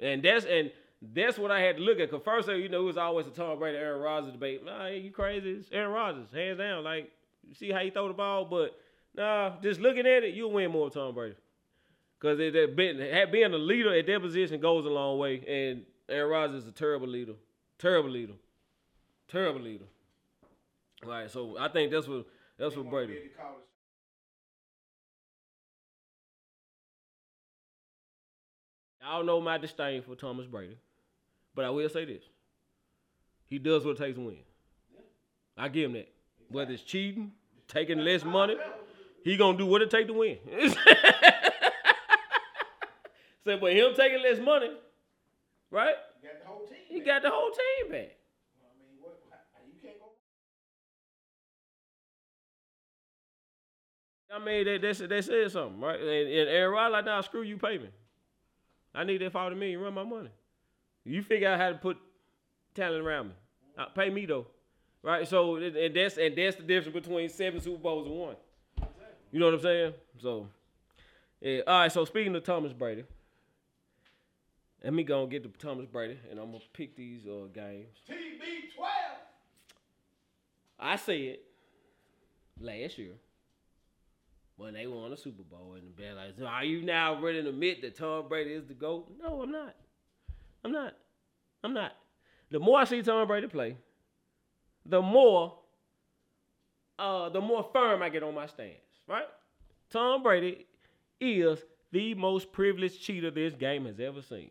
And 0.00 0.22
that's 0.22 0.44
and 0.44 0.70
that's 1.00 1.38
what 1.38 1.50
I 1.50 1.60
had 1.60 1.76
to 1.76 1.82
look 1.82 2.00
at. 2.00 2.10
Cause 2.10 2.20
first, 2.24 2.48
you 2.48 2.68
know, 2.68 2.80
it 2.80 2.84
was 2.84 2.96
always 2.96 3.26
a 3.26 3.30
Tom 3.30 3.58
Brady, 3.58 3.78
Aaron 3.78 4.00
Rodgers 4.00 4.32
debate. 4.32 4.64
Nah, 4.64 4.86
you 4.86 5.10
crazy? 5.10 5.50
It's 5.52 5.68
Aaron 5.72 5.92
Rodgers, 5.92 6.28
hands 6.32 6.58
down. 6.58 6.84
Like, 6.84 7.10
you 7.46 7.54
see 7.54 7.70
how 7.70 7.80
he 7.80 7.90
throw 7.90 8.08
the 8.08 8.14
ball, 8.14 8.44
but 8.44 8.78
nah, 9.14 9.58
just 9.62 9.80
looking 9.80 10.06
at 10.06 10.24
it, 10.24 10.34
you'll 10.34 10.52
win 10.52 10.70
more 10.70 10.84
with 10.84 10.94
Tom 10.94 11.14
Brady. 11.14 11.36
Cause 12.18 12.38
it, 12.38 12.54
it 12.54 12.76
been, 12.76 12.98
being 13.32 13.54
a 13.54 13.58
leader 13.58 13.96
at 13.96 14.06
their 14.06 14.20
position 14.20 14.60
goes 14.60 14.84
a 14.84 14.90
long 14.90 15.18
way, 15.18 15.42
and 15.48 15.84
Aaron 16.08 16.30
Rodgers 16.30 16.62
is 16.64 16.68
a 16.68 16.72
terrible 16.72 17.08
leader, 17.08 17.32
terrible 17.78 18.10
leader, 18.10 18.34
terrible 19.26 19.62
leader. 19.62 19.86
All 21.04 21.10
right, 21.10 21.30
so 21.30 21.56
I 21.58 21.68
think 21.68 21.90
that's 21.90 22.06
what 22.06 22.26
that's 22.58 22.76
what 22.76 22.90
Brady. 22.90 23.30
College. 23.36 23.56
Y'all 29.02 29.24
know 29.24 29.40
my 29.40 29.56
disdain 29.56 30.02
for 30.02 30.14
Thomas 30.14 30.46
Brady, 30.46 30.76
but 31.54 31.64
I 31.64 31.70
will 31.70 31.88
say 31.88 32.04
this: 32.04 32.22
he 33.46 33.58
does 33.58 33.84
what 33.84 33.92
it 33.92 33.98
takes 33.98 34.16
to 34.16 34.24
win. 34.26 34.36
I 35.56 35.68
give 35.68 35.86
him 35.86 35.94
that. 35.94 36.12
Whether 36.50 36.72
it's 36.72 36.82
cheating, 36.82 37.32
taking 37.66 37.98
less 37.98 38.24
money, 38.24 38.56
he 39.24 39.36
gonna 39.38 39.56
do 39.56 39.64
what 39.66 39.80
it 39.80 39.90
take 39.90 40.06
to 40.08 40.12
win. 40.12 40.38
so, 43.44 43.56
but 43.58 43.72
him 43.72 43.94
taking 43.96 44.22
less 44.22 44.38
money, 44.38 44.70
right? 45.70 45.94
You 46.22 46.28
got 46.28 46.40
the 46.42 46.46
whole 46.46 46.66
team. 46.66 46.76
He 46.88 47.00
got 47.00 47.22
the 47.22 47.30
whole 47.30 47.50
team 47.50 47.92
back. 47.92 48.19
I 54.32 54.38
mean, 54.38 54.64
they, 54.64 54.78
they, 54.78 54.92
said- 54.92 55.08
they 55.08 55.22
said 55.22 55.50
something, 55.50 55.80
right? 55.80 55.98
And, 56.00 56.08
and 56.08 56.48
Aaron 56.48 56.72
Rodgers 56.72 56.92
like, 56.92 57.04
nah, 57.04 57.20
screw 57.20 57.42
you, 57.42 57.56
pay 57.56 57.78
me. 57.78 57.88
I 58.94 59.04
need 59.04 59.20
that 59.22 59.32
40 59.32 59.56
million, 59.56 59.80
run 59.80 59.94
my 59.94 60.04
money. 60.04 60.30
You 61.04 61.22
figure 61.22 61.48
out 61.48 61.58
how 61.60 61.68
to 61.70 61.74
put 61.76 61.96
talent 62.74 63.04
around 63.04 63.28
me. 63.28 63.34
Uh, 63.78 63.86
pay 63.86 64.10
me 64.10 64.26
though. 64.26 64.46
Right? 65.02 65.26
So 65.26 65.56
and 65.56 65.94
that's 65.94 66.18
and 66.18 66.36
that's 66.36 66.56
the 66.56 66.62
difference 66.62 66.94
between 66.94 67.28
seven 67.30 67.60
Super 67.60 67.78
Bowls 67.78 68.06
and 68.06 68.16
one. 68.16 68.36
You 69.32 69.40
know 69.40 69.46
what 69.46 69.54
I'm 69.54 69.60
saying? 69.60 69.94
So 70.20 70.46
yeah, 71.40 71.60
all 71.66 71.80
right, 71.80 71.92
so 71.92 72.04
speaking 72.04 72.34
of 72.36 72.44
Thomas 72.44 72.72
Brady, 72.74 73.04
let 74.84 74.92
me 74.92 75.02
go 75.04 75.22
and 75.22 75.30
get 75.30 75.42
to 75.42 75.48
Thomas 75.48 75.86
Brady 75.86 76.18
and 76.30 76.38
I'm 76.38 76.46
gonna 76.52 76.62
pick 76.74 76.96
these 76.96 77.26
uh, 77.26 77.46
games. 77.54 77.96
TB 78.08 78.74
12. 78.76 78.90
I 80.78 80.96
said 80.96 81.38
last 82.60 82.98
year 82.98 83.12
when 84.60 84.74
they 84.74 84.86
won 84.86 85.10
the 85.10 85.16
Super 85.16 85.42
Bowl 85.42 85.74
and 85.74 85.88
the 85.88 86.02
bad 86.02 86.16
like, 86.16 86.34
so 86.38 86.44
are 86.44 86.64
you 86.64 86.82
now 86.82 87.18
ready 87.18 87.42
to 87.42 87.48
admit 87.48 87.80
that 87.80 87.96
Tom 87.96 88.28
Brady 88.28 88.52
is 88.52 88.66
the 88.66 88.74
GOAT? 88.74 89.10
No, 89.18 89.40
I'm 89.40 89.50
not. 89.50 89.74
I'm 90.62 90.70
not. 90.70 90.92
I'm 91.64 91.72
not. 91.72 91.92
The 92.50 92.58
more 92.58 92.78
I 92.78 92.84
see 92.84 93.00
Tom 93.00 93.26
Brady 93.26 93.46
play, 93.46 93.76
the 94.84 95.00
more 95.00 95.54
uh 96.98 97.30
the 97.30 97.40
more 97.40 97.66
firm 97.72 98.02
I 98.02 98.10
get 98.10 98.22
on 98.22 98.34
my 98.34 98.46
stance, 98.46 98.74
right? 99.08 99.24
Tom 99.88 100.22
Brady 100.22 100.66
is 101.20 101.58
the 101.90 102.14
most 102.14 102.52
privileged 102.52 103.00
cheater 103.00 103.30
this 103.30 103.54
game 103.54 103.86
has 103.86 103.98
ever 103.98 104.20
seen. 104.20 104.50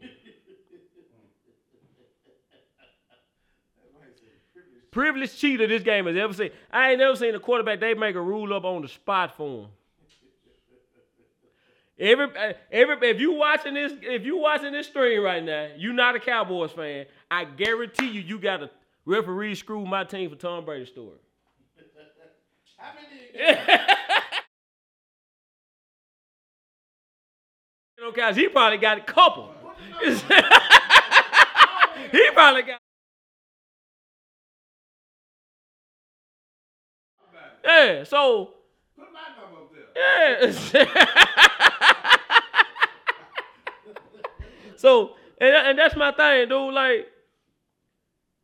privileged 4.91 5.38
cheater 5.38 5.68
this 5.68 5.84
game 5.84 6.07
has 6.07 6.18
ever 6.18 6.34
seen. 6.34 6.49
I 6.72 6.91
ain't 6.91 6.99
never 6.99 7.16
seen 7.16 7.36
a 7.36 7.39
quarterback 7.39 7.80
they 7.80 7.93
make 7.93 8.16
a 8.16 8.22
rule 8.22 8.55
up 8.55 8.66
on 8.66 8.82
the 8.82 8.88
spot 8.88 9.38
for 9.38 9.66
him. 9.66 9.70
Every, 11.99 12.27
every, 12.71 13.09
if 13.09 13.19
you 13.19 13.33
watching 13.33 13.73
this, 13.73 13.91
if 14.01 14.25
you 14.25 14.37
watching 14.37 14.71
this 14.71 14.87
stream 14.87 15.21
right 15.21 15.43
now, 15.43 15.67
you 15.77 15.91
not 15.91 16.15
a 16.15 16.19
Cowboys 16.19 16.71
fan. 16.71 17.05
I 17.29 17.43
guarantee 17.43 18.09
you, 18.09 18.21
you 18.21 18.39
got 18.39 18.63
a 18.63 18.69
referee 19.05 19.55
screw 19.55 19.85
my 19.85 20.05
team 20.05 20.29
for 20.29 20.37
Tom 20.37 20.63
Brady's 20.63 20.87
story. 20.87 21.17
How 22.77 22.91
many? 22.95 23.57
You 27.99 28.05
know, 28.05 28.11
guys, 28.13 28.37
he 28.37 28.47
probably 28.47 28.77
got 28.77 28.97
a 28.97 29.01
couple. 29.01 29.53
he 30.01 30.15
probably 32.31 32.61
got. 32.61 32.79
Yeah, 37.65 38.05
so 38.05 38.53
yeah. 39.99 40.51
so 44.77 45.15
and, 45.39 45.55
and 45.55 45.79
that's 45.79 45.95
my 45.95 46.11
thing, 46.11 46.49
dude. 46.49 46.73
Like 46.73 47.07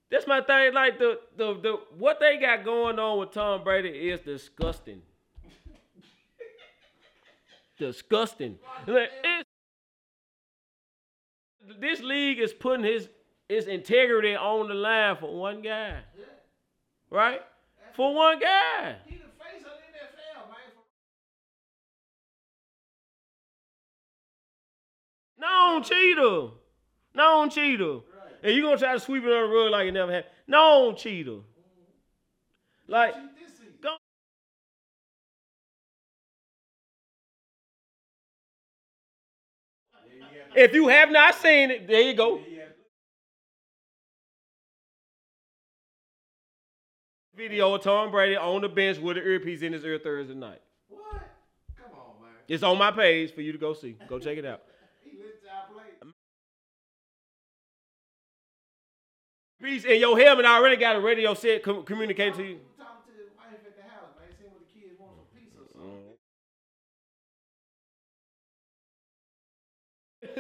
that's 0.10 0.28
my 0.28 0.42
thing. 0.42 0.74
Like 0.74 0.98
the 0.98 1.20
the 1.38 1.60
the 1.62 1.80
what 1.98 2.20
they 2.20 2.38
got 2.38 2.64
going 2.64 3.00
on 3.00 3.20
with 3.20 3.32
Tom 3.32 3.64
Brady 3.64 3.90
is 3.90 4.22
disgusting. 4.22 5.02
disgusting. 7.78 8.58
Like, 8.88 9.12
this 11.80 12.00
league 12.00 12.40
is 12.40 12.54
putting 12.54 12.86
his 12.86 13.10
his 13.50 13.68
integrity 13.68 14.36
on 14.36 14.70
the 14.70 14.74
line 14.74 15.18
for 15.18 15.38
one 15.38 15.62
guy, 15.62 16.00
right? 17.10 17.42
For 17.94 18.14
one 18.14 18.40
guy. 18.40 18.96
No 25.46 25.80
cheater. 25.82 26.48
No 27.14 27.48
cheater. 27.50 28.00
And 28.44 28.56
you 28.56 28.64
gonna 28.64 28.78
try 28.78 28.94
to 28.94 29.00
sweep 29.00 29.24
it 29.24 29.32
under 29.32 29.48
the 29.48 29.54
rug 29.54 29.72
like 29.72 29.88
it 29.88 29.92
never 29.92 30.12
happened. 30.12 30.34
No 30.48 30.94
cheater. 30.94 31.40
Like. 32.88 33.14
If 40.56 40.74
you 40.74 40.88
have 40.88 41.12
not 41.12 41.36
seen 41.36 41.70
it, 41.70 41.88
there 41.88 42.02
you 42.02 42.14
go. 42.14 42.40
Video 47.36 47.74
of 47.74 47.84
Tom 47.84 48.12
Brady 48.12 48.38
on 48.38 48.62
the 48.62 48.70
bench 48.70 48.98
with 48.98 49.18
an 49.18 49.24
earpiece 49.24 49.62
in 49.62 49.74
his 49.74 49.84
ear 49.84 50.00
Thursday 50.00 50.34
night. 50.34 50.62
What? 50.88 51.04
Come 51.76 51.92
on, 51.92 52.24
man. 52.24 52.32
It's 52.48 52.64
on 52.64 52.78
my 52.78 52.92
page 52.92 53.36
for 53.36 53.42
you 53.42 53.52
to 53.52 53.58
go 53.58 53.74
see. 53.74 53.98
Go 54.08 54.18
check 54.18 54.38
it 54.38 54.46
out. 54.46 54.62
Piece 59.66 59.84
in 59.84 60.00
your 60.00 60.16
helmet 60.20 60.46
I 60.46 60.58
already 60.58 60.76
got 60.76 60.96
a 60.96 61.00
radio 61.02 61.34
set 61.34 61.64
com- 61.64 61.84
communicating 61.84 62.34
to 62.36 62.44
you. 62.44 62.60
Talking 62.78 63.02
to 63.08 63.14
his 63.20 63.32
wife 63.36 63.48
at 63.66 63.76
the 63.76 63.82
house, 63.82 64.14
man. 64.16 64.30
Seeing 64.38 64.52
what 64.52 64.62
the 64.62 64.70
kids 64.80 65.00
want 65.00 65.18
some 65.18 65.26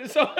pizza 0.06 0.14
so 0.14 0.30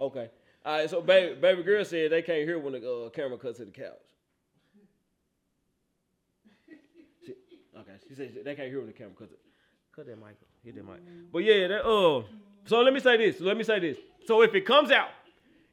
Okay. 0.00 0.30
All 0.64 0.78
right, 0.78 0.88
so 0.90 1.02
baby, 1.02 1.34
baby 1.34 1.62
girl 1.62 1.84
said 1.84 2.12
they 2.12 2.22
can't 2.22 2.48
hear 2.48 2.58
when 2.58 2.72
the 2.72 2.90
uh, 2.90 3.10
camera 3.10 3.36
cuts 3.36 3.58
to 3.58 3.66
the 3.66 3.70
couch. 3.70 3.92
She, 7.24 7.34
okay, 7.78 7.92
she 8.08 8.14
said 8.14 8.32
they 8.42 8.54
can't 8.54 8.68
hear 8.68 8.78
when 8.78 8.86
the 8.88 8.92
camera 8.94 9.14
cuts 9.18 9.32
it. 9.32 9.38
Cut 9.96 10.06
that 10.08 10.18
mic. 10.18 10.36
Hit 10.62 10.74
that 10.74 10.84
mic. 10.84 11.00
But 11.32 11.38
yeah, 11.38 11.68
that, 11.68 11.86
uh, 11.86 12.22
so 12.66 12.82
let 12.82 12.92
me 12.92 13.00
say 13.00 13.16
this. 13.16 13.40
Let 13.40 13.56
me 13.56 13.64
say 13.64 13.78
this. 13.78 13.96
So 14.26 14.42
if 14.42 14.54
it 14.54 14.66
comes 14.66 14.90
out, 14.90 15.08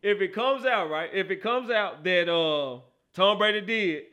if 0.02 0.22
it 0.22 0.34
comes 0.34 0.66
out, 0.66 0.90
right? 0.90 1.10
If 1.12 1.30
it 1.30 1.44
comes 1.44 1.70
out 1.70 2.06
that 2.06 2.30
uh 2.30 2.80
Tom 3.14 3.38
Brady 3.38 3.60
did, 3.60 4.04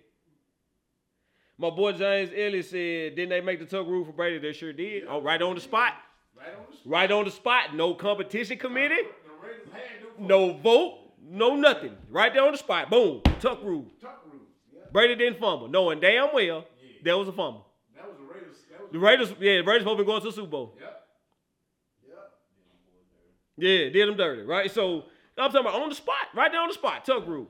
my 1.58 1.70
boy 1.70 1.92
James 1.92 2.30
Ellis 2.36 2.70
said, 2.70 3.14
didn't 3.14 3.28
they 3.28 3.40
make 3.40 3.60
the 3.60 3.66
tuck 3.66 3.86
rule 3.86 4.04
for 4.04 4.10
Brady? 4.10 4.38
They 4.38 4.52
sure 4.52 4.72
did. 4.72 5.04
Oh, 5.08 5.22
right 5.22 5.40
on 5.40 5.54
the 5.54 5.60
spot. 5.60 5.92
Right 6.36 6.48
on 6.58 6.64
the 6.68 6.76
spot. 6.76 6.92
Right 6.92 7.12
on 7.12 7.24
the 7.26 7.30
spot. 7.30 7.76
No 7.76 7.94
competition 7.94 8.58
committee. 8.58 8.96
The 8.96 9.46
Raiders 9.46 9.68
had 9.72 10.26
no 10.26 10.48
No 10.48 10.52
vote. 10.54 10.98
No 11.22 11.54
nothing. 11.54 11.96
Right 12.10 12.34
there 12.34 12.44
on 12.44 12.50
the 12.50 12.58
spot. 12.58 12.90
Boom. 12.90 13.20
Tuck 13.38 13.62
rule. 13.62 13.86
tuck 14.02 14.24
rules. 14.24 14.48
Yeah. 14.74 14.80
Brady 14.92 15.14
didn't 15.14 15.38
fumble. 15.38 15.68
Knowing 15.68 16.00
damn 16.00 16.34
well 16.34 16.64
there 17.04 17.16
was 17.16 17.28
a 17.28 17.32
fumble. 17.32 17.69
The 18.92 18.98
Raiders. 18.98 19.28
That 19.28 19.38
was 19.38 19.38
The 19.38 19.38
Raiders, 19.38 19.40
yeah, 19.40 19.56
the 19.58 19.64
Raiders 19.64 19.82
supposed 19.82 19.98
to 19.98 20.04
be 20.04 20.06
going 20.06 20.20
to 20.20 20.26
the 20.26 20.32
Super 20.32 20.48
Bowl. 20.48 20.74
Yep. 20.80 21.06
Yep. 22.08 22.32
Yeah, 23.56 23.90
did 23.90 24.08
them 24.08 24.16
dirty, 24.16 24.42
right? 24.42 24.70
So 24.70 25.04
I'm 25.38 25.50
talking 25.50 25.66
about 25.66 25.80
on 25.80 25.88
the 25.88 25.94
spot, 25.94 26.28
right 26.34 26.50
there 26.50 26.60
on 26.60 26.68
the 26.68 26.74
spot, 26.74 27.04
tuck 27.04 27.26
rule. 27.26 27.48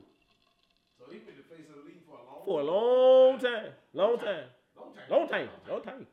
So 0.99 1.05
he 1.11 1.19
been 1.19 1.35
the 1.35 1.55
face 1.55 1.67
of 1.69 1.75
the 1.75 1.87
league 1.87 2.01
for 2.07 2.17
a 2.17 2.23
long 2.23 2.45
For 2.45 2.61
a 2.61 2.63
long 2.63 3.39
time. 3.39 3.71
Long 3.93 4.17
time. 4.17 4.45
long 4.77 4.93
time. 4.93 5.07
Long 5.09 5.27
time. 5.27 5.49
Long 5.69 5.81
time. 5.83 6.07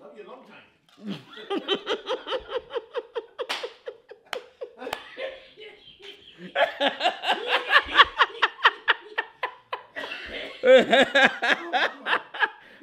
Love 0.00 0.16
you 0.16 0.24
long 0.26 0.44
time. 0.46 0.64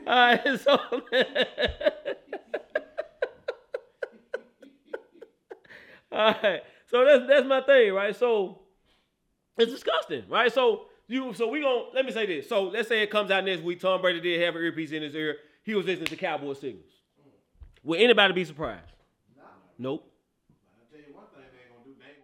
All 0.08 0.14
right, 0.14 0.60
so 0.60 0.80
All 6.12 6.36
right, 6.43 6.62
so 6.88 7.06
that's 7.06 7.28
that's 7.28 7.47
my 7.47 7.62
thing, 7.62 7.93
right? 7.93 8.16
So 8.16 8.60
it's 9.58 9.72
disgusting, 9.72 10.24
right? 10.30 10.52
So 10.52 10.88
you, 11.08 11.34
so 11.34 11.47
we 11.47 11.62
gonna 11.62 11.84
let 11.93 12.06
me 12.06 12.12
say 12.12 12.26
this. 12.26 12.49
So 12.49 12.64
let's 12.64 12.88
say 12.88 13.02
it 13.02 13.10
comes 13.10 13.32
out 13.32 13.45
next 13.45 13.64
week. 13.64 13.80
Tom 13.80 14.02
Brady 14.02 14.20
did 14.20 14.41
have 14.41 14.56
an 14.56 14.62
earpiece 14.62 14.91
in 14.91 15.04
his 15.04 15.16
ear. 15.16 15.38
He 15.64 15.76
was 15.76 15.86
listening 15.86 16.08
to 16.08 16.16
Cowboy 16.16 16.54
signals. 16.54 16.86
Will 17.84 17.99
anybody 18.02 18.34
be 18.34 18.45
surprised? 18.45 18.91
Nah. 19.38 19.43
Nope. 19.78 20.12
I'll 20.49 20.88
tell 20.89 20.99
you 20.99 21.16
one 21.16 21.26
thing 21.34 21.43
they 21.52 21.64
ain't 21.64 21.72
gonna 21.72 21.86
do. 21.86 21.95
They 21.99 22.08
ain't 22.08 22.18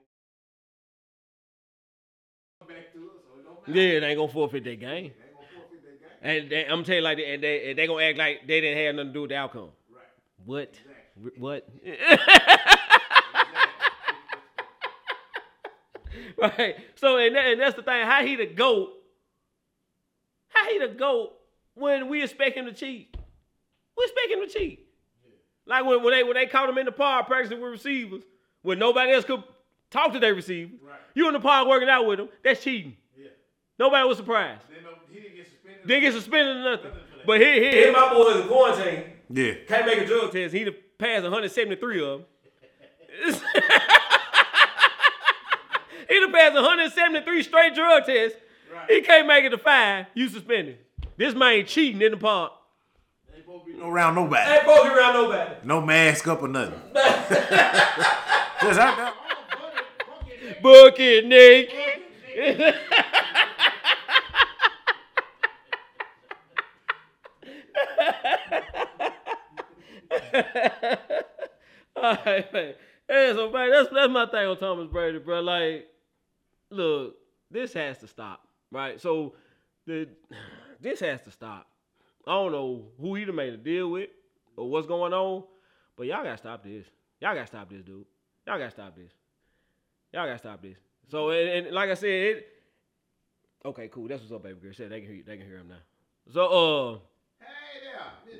gonna 2.59 2.67
come 2.67 2.67
back 2.67 2.93
to 2.93 2.99
us, 3.11 3.21
so 3.25 3.71
it. 3.71 3.75
Yeah, 3.75 3.99
they 3.99 4.07
ain't 4.07 4.17
gonna 4.19 4.31
forfeit 4.31 4.63
that 4.63 4.79
game. 4.79 4.79
They 4.79 4.95
ain't 4.95 5.13
gonna 5.33 5.47
forfeit 5.55 5.83
their 5.83 5.93
game. 5.93 6.06
And 6.21 6.49
they, 6.49 6.65
I'm 6.65 6.83
telling 6.83 6.97
you 6.97 7.03
like, 7.03 7.17
that, 7.17 7.31
and 7.31 7.43
they 7.43 7.69
and 7.69 7.77
they 7.77 7.87
gonna 7.87 8.03
act 8.03 8.17
like 8.17 8.47
they 8.47 8.61
didn't 8.61 8.83
have 8.83 8.95
nothing 8.95 9.09
to 9.09 9.13
do 9.13 9.21
with 9.21 9.29
the 9.29 9.35
outcome. 9.35 9.69
Right. 9.91 10.03
What? 10.45 10.73
Exactly. 10.73 11.31
What? 11.37 11.69
right. 16.57 16.75
So 16.95 17.17
and, 17.17 17.35
that, 17.35 17.45
and 17.45 17.61
that's 17.61 17.75
the 17.75 17.83
thing. 17.83 18.05
How 18.05 18.25
he 18.25 18.35
the 18.35 18.47
goat? 18.47 18.93
How 20.49 20.69
he 20.69 20.79
the 20.79 20.87
goat 20.87 21.33
when 21.75 22.09
we 22.09 22.23
expect 22.23 22.57
him 22.57 22.65
to 22.65 22.73
cheat? 22.73 23.15
We 23.97 24.03
expect 24.03 24.31
him 24.31 24.47
to 24.47 24.47
cheat. 24.47 24.87
Like 25.65 25.85
when, 25.85 26.03
when 26.03 26.13
they 26.13 26.23
when 26.23 26.35
they 26.35 26.45
caught 26.45 26.69
him 26.69 26.77
in 26.77 26.85
the 26.85 26.91
park 26.91 27.27
practicing 27.27 27.61
with 27.61 27.71
receivers, 27.71 28.23
when 28.61 28.79
nobody 28.79 29.11
else 29.11 29.25
could 29.25 29.43
talk 29.89 30.13
to 30.13 30.19
their 30.19 30.33
receiver. 30.33 30.71
Right. 30.81 30.99
You 31.13 31.27
in 31.27 31.33
the 31.33 31.39
park 31.39 31.67
working 31.67 31.89
out 31.89 32.05
with 32.05 32.19
them. 32.19 32.29
That's 32.43 32.63
cheating. 32.63 32.95
Yeah. 33.77 33.85
Nobody 33.85 34.07
was 34.07 34.17
surprised. 34.17 34.63
Then 34.69 34.83
no, 34.83 34.91
he 35.09 35.19
didn't 35.19 35.35
get 35.35 35.47
suspended. 35.47 35.87
Didn't 35.87 36.03
get 36.03 36.13
suspended 36.13 36.57
or 36.57 36.63
nothing. 36.75 36.91
But 37.25 37.41
here, 37.41 37.53
here, 37.55 37.71
here 37.71 37.91
my 37.91 38.13
boys 38.13 38.37
in 38.41 38.47
quarantine. 38.47 39.03
Yeah. 39.29 39.53
Can't 39.67 39.85
make 39.85 39.99
a 39.99 40.05
drug 40.05 40.31
test. 40.31 40.53
He'd 40.53 40.73
passed 40.97 41.23
173 41.23 42.01
of 42.01 42.19
them. 42.19 42.25
He'd 46.09 46.21
have 46.21 46.31
passed 46.31 46.55
173 46.55 47.43
straight 47.43 47.75
drug 47.75 48.05
tests. 48.05 48.37
Right. 48.73 48.89
He 48.91 49.01
can't 49.01 49.27
make 49.27 49.43
it 49.45 49.49
to 49.49 49.57
five. 49.57 50.05
You 50.13 50.29
suspended. 50.29 50.77
This 51.17 51.33
man 51.35 51.65
cheating 51.65 52.01
in 52.01 52.11
the 52.11 52.17
park. 52.17 52.53
They 53.33 53.39
supposed 53.39 53.65
to 53.65 53.73
be 53.73 53.77
No 53.77 53.89
around 53.89 54.15
nobody. 54.15 54.49
Ain't 54.51 54.63
poking 54.63 54.91
around 54.91 55.13
nobody. 55.13 55.55
No 55.63 55.81
mask 55.81 56.27
up 56.27 56.41
or 56.41 56.47
nothing. 56.47 56.79
Just 56.93 58.79
out 58.79 58.97
there. 58.97 59.13
Bucket 60.61 61.25
naked. 61.25 61.75
All 71.95 72.17
right, 72.25 72.53
man. 72.53 72.73
Hey, 73.07 73.31
so 73.33 73.49
man, 73.51 73.71
that's 73.71 73.89
that's 73.93 74.11
my 74.11 74.25
thing 74.25 74.47
on 74.47 74.57
Thomas 74.57 74.87
Brady, 74.87 75.19
bro. 75.19 75.41
Like, 75.41 75.87
look, 76.69 77.15
this 77.49 77.73
has 77.73 77.97
to 77.99 78.07
stop, 78.07 78.41
right? 78.71 78.99
So, 78.99 79.35
the 79.85 80.07
this 80.81 80.99
has 80.99 81.21
to 81.23 81.31
stop. 81.31 81.67
I 82.25 82.31
don't 82.31 82.51
know 82.51 82.85
who 82.99 83.15
he 83.15 83.25
made 83.25 83.53
a 83.53 83.57
deal 83.57 83.89
with 83.89 84.09
or 84.57 84.69
what's 84.69 84.87
going 84.87 85.13
on, 85.13 85.43
but 85.95 86.07
y'all 86.07 86.23
gotta 86.23 86.37
stop 86.37 86.63
this. 86.63 86.85
Y'all 87.21 87.33
gotta 87.33 87.47
stop 87.47 87.69
this, 87.69 87.83
dude. 87.83 88.05
Y'all 88.45 88.57
gotta 88.57 88.71
stop 88.71 88.95
this. 88.95 89.11
Y'all 90.13 90.25
gotta 90.25 90.37
stop 90.37 90.61
this. 90.61 90.77
So, 91.09 91.29
and, 91.29 91.67
and 91.67 91.75
like 91.75 91.89
I 91.89 91.93
said, 91.93 92.09
it. 92.09 92.47
Okay, 93.65 93.87
cool. 93.87 94.07
That's 94.07 94.21
what's 94.21 94.33
up, 94.33 94.43
baby 94.43 94.59
girl. 94.61 94.73
Said 94.73 94.91
they 94.91 94.99
can 94.99 95.09
hear 95.09 95.17
you. 95.17 95.23
They 95.23 95.37
can 95.37 95.45
hear 95.47 95.57
him 95.57 95.69
now. 95.69 96.33
So, 96.33 96.45
uh. 96.45 96.99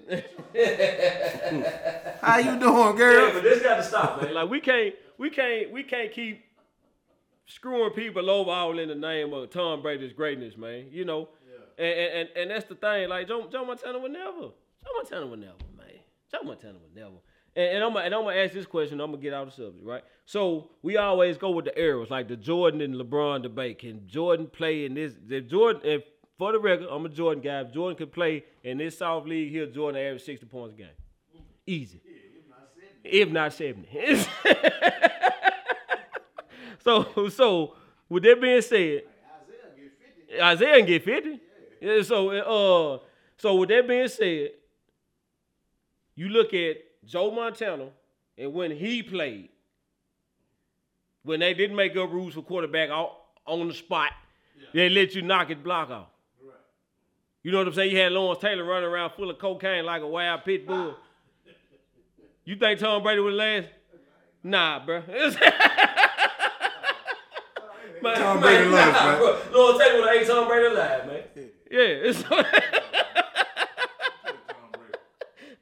Hey 0.10 0.24
there. 0.54 2.16
How 2.22 2.38
you 2.40 2.60
doing, 2.60 2.88
Yeah, 2.88 2.94
girl? 2.98 3.34
but 3.34 3.44
this 3.44 3.62
got 3.62 3.78
to 3.78 3.84
stop, 3.84 4.22
man. 4.22 4.34
Like 4.34 4.50
we 4.50 4.60
can't, 4.60 4.96
we 5.18 5.30
can't, 5.30 5.72
we 5.72 5.84
can't 5.84 6.12
keep 6.12 6.44
screwing 7.46 7.92
people 7.92 8.30
over 8.30 8.52
all 8.52 8.78
in 8.80 8.90
the 8.90 8.96
name 8.96 9.34
of 9.34 9.50
Tom 9.50 9.82
Brady's 9.82 10.14
greatness, 10.14 10.58
man. 10.58 10.88
You 10.92 11.06
know, 11.06 11.30
and, 11.78 11.88
and 11.88 12.30
and 12.36 12.52
that's 12.52 12.66
the 12.66 12.76
thing. 12.76 13.10
Like 13.10 13.28
Joe, 13.28 13.48
Joe 13.52 13.66
Montana 13.66 14.00
would 14.00 14.12
never. 14.12 14.42
Joe 14.42 14.92
Montana 14.96 15.28
would 15.28 15.40
never, 15.40 15.54
man. 15.78 15.88
Joe 16.32 16.40
Montana 16.44 16.76
would 16.82 16.96
never. 16.96 17.16
And, 17.56 17.76
and 17.78 17.84
I'm 17.84 17.94
gonna- 17.94 18.06
and 18.06 18.16
I'm 18.16 18.24
gonna 18.24 18.36
ask 18.38 18.54
this 18.54 18.66
question. 18.66 19.00
I'm 19.02 19.12
gonna 19.12 19.22
get 19.22 19.34
out 19.34 19.48
of 19.48 19.56
the 19.56 19.64
subject, 19.64 19.86
right? 19.86 20.04
So 20.26 20.70
we 20.82 20.98
always 20.98 21.38
go 21.38 21.50
with 21.52 21.66
the 21.66 21.80
eras, 21.80 22.10
like 22.10 22.28
the 22.28 22.36
Jordan 22.38 22.82
and 22.82 22.96
LeBron 22.96 23.44
debate. 23.44 23.80
Can 23.80 24.08
Jordan 24.08 24.48
play 24.48 24.86
in 24.86 24.94
this? 24.96 25.14
If 25.30 25.48
Jordan, 25.48 25.82
if 25.86 26.04
for 26.38 26.52
the 26.52 26.60
record, 26.60 26.88
I'm 26.90 27.06
a 27.06 27.10
Jordan 27.10 27.44
guy. 27.44 27.62
If 27.62 27.74
Jordan 27.74 27.98
could 27.98 28.12
play 28.12 28.46
in 28.64 28.78
this 28.78 28.98
South 28.98 29.26
League 29.26 29.52
here, 29.52 29.66
Jordan 29.66 30.02
average 30.02 30.24
60 30.24 30.46
points 30.46 30.74
a 30.74 30.78
game, 30.78 30.88
easy 31.66 32.02
if 33.10 33.30
not 33.30 33.54
70. 33.54 33.88
so, 36.84 37.30
so 37.30 37.76
with 38.10 38.24
that 38.24 38.42
being 38.42 38.62
said, 38.62 39.04
Isaiah 40.42 40.78
can 40.78 40.86
get 40.86 41.04
50. 41.04 41.40
Yeah, 41.82 42.02
so, 42.02 42.30
uh, 42.30 43.00
so 43.38 43.56
with 43.56 43.70
that 43.70 43.88
being 43.88 44.08
said, 44.08 44.50
you 46.16 46.30
look 46.30 46.54
at 46.54 46.78
Joe 47.06 47.32
Montana 47.32 47.90
and 48.38 48.54
when 48.54 48.72
he 48.72 49.04
played, 49.04 49.50
when 51.24 51.40
they 51.40 51.54
didn't 51.54 51.76
make 51.76 51.96
up 51.96 52.12
rules 52.12 52.34
for 52.34 52.42
quarterback 52.42 52.90
on 53.46 53.68
the 53.68 53.74
spot, 53.74 54.12
they 54.74 54.90
let 54.90 55.14
you 55.14 55.22
knock 55.22 55.50
his 55.50 55.58
block 55.58 55.90
off. 55.90 56.08
You 57.44 57.52
know 57.52 57.60
what 57.60 57.68
I'm 57.68 57.74
saying? 57.74 57.92
You 57.92 58.00
had 58.00 58.12
Lawrence 58.12 58.42
Taylor 58.42 58.64
running 58.64 58.90
around 58.90 59.12
full 59.12 59.30
of 59.30 59.38
cocaine 59.38 59.86
like 59.86 60.02
a 60.02 60.08
wild 60.08 60.44
pit 60.44 60.66
bull. 60.68 60.96
You 62.46 62.56
think 62.56 62.80
Tom 62.80 63.04
Brady 63.04 63.22
would 63.22 63.34
last? 63.34 63.68
Nah, 64.44 64.84
bro. 64.86 65.02
man, 65.08 65.34
Tom 68.16 68.40
Brady 68.40 68.64
man, 68.64 68.72
loves, 68.72 68.94
nah, 68.94 69.06
man. 69.06 69.18
bro. 69.18 69.40
Lawrence 69.54 69.84
Taylor 69.84 70.00
would 70.00 70.08
have 70.08 70.16
ate 70.22 70.28
Tom 70.28 70.48
Brady 70.48 70.66
alive, 70.68 71.08
man. 71.08 71.24
Yeah, 71.70 71.80
it's 72.10 72.24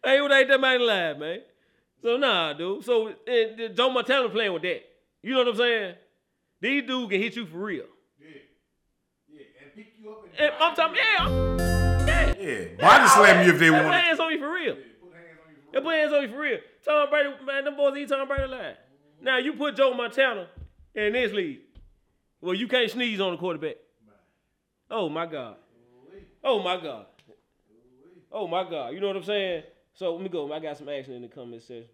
Hey, 0.03 0.21
would 0.21 0.31
ate 0.31 0.47
that 0.49 0.61
man 0.61 0.81
alive, 0.81 1.17
man. 1.17 1.39
So 2.03 2.17
nah, 2.17 2.53
dude. 2.53 2.83
So 2.85 3.07
and, 3.07 3.59
and 3.59 3.75
Joe 3.75 3.89
Montana 3.89 4.29
playing 4.29 4.53
with 4.53 4.61
that. 4.61 4.83
You 5.23 5.31
know 5.33 5.39
what 5.39 5.47
I'm 5.47 5.55
saying? 5.55 5.95
These 6.61 6.83
dudes 6.85 7.09
can 7.11 7.19
hit 7.19 7.35
you 7.35 7.47
for 7.47 7.57
real. 7.57 7.85
And 9.75 9.85
pick 9.85 9.93
you 10.01 10.11
up 10.11 10.23
and 10.23 10.39
And 10.39 10.53
I'm 10.59 10.75
talking, 10.75 10.95
yeah, 10.95 11.25
I'm, 11.25 12.07
yeah. 12.07 12.33
Yeah, 12.39 12.65
body 12.79 13.09
slam 13.09 13.45
you 13.45 13.53
if 13.53 13.59
they 13.59 13.69
They 13.69 13.81
put 13.81 13.93
hands 13.93 14.19
on 14.19 14.31
you 14.31 14.39
for 14.39 14.53
real. 14.53 14.77
They 15.73 15.81
put 15.81 15.93
hands 15.93 16.13
on 16.13 16.21
you 16.23 16.29
for 16.29 16.39
real. 16.39 16.59
Tom 16.85 17.09
Brady, 17.09 17.29
man, 17.45 17.65
them 17.65 17.75
boys 17.75 17.97
eat 17.97 18.09
Tom 18.09 18.27
Brady 18.27 18.43
alive. 18.43 18.75
Now 19.21 19.37
you 19.37 19.53
put 19.53 19.75
Joe 19.75 19.93
Montana 19.93 20.47
in 20.93 21.13
this 21.13 21.31
league. 21.33 21.59
Well, 22.41 22.53
you 22.53 22.67
can't 22.67 22.89
sneeze 22.89 23.19
on 23.19 23.31
the 23.31 23.37
quarterback. 23.37 23.75
Oh 24.89 25.09
my 25.09 25.25
God. 25.25 25.55
Oh 26.43 26.61
my 26.61 26.79
God. 26.79 27.07
Oh 28.31 28.47
my 28.47 28.69
God. 28.69 28.93
You 28.93 28.99
know 28.99 29.07
what 29.07 29.15
I'm 29.17 29.23
saying? 29.23 29.63
So 29.93 30.13
let 30.13 30.21
me 30.21 30.29
go. 30.29 30.51
I 30.53 30.59
got 30.59 30.77
some 30.77 30.89
action 30.89 31.13
in 31.13 31.21
the 31.23 31.27
comment 31.27 31.61
section. 31.61 31.85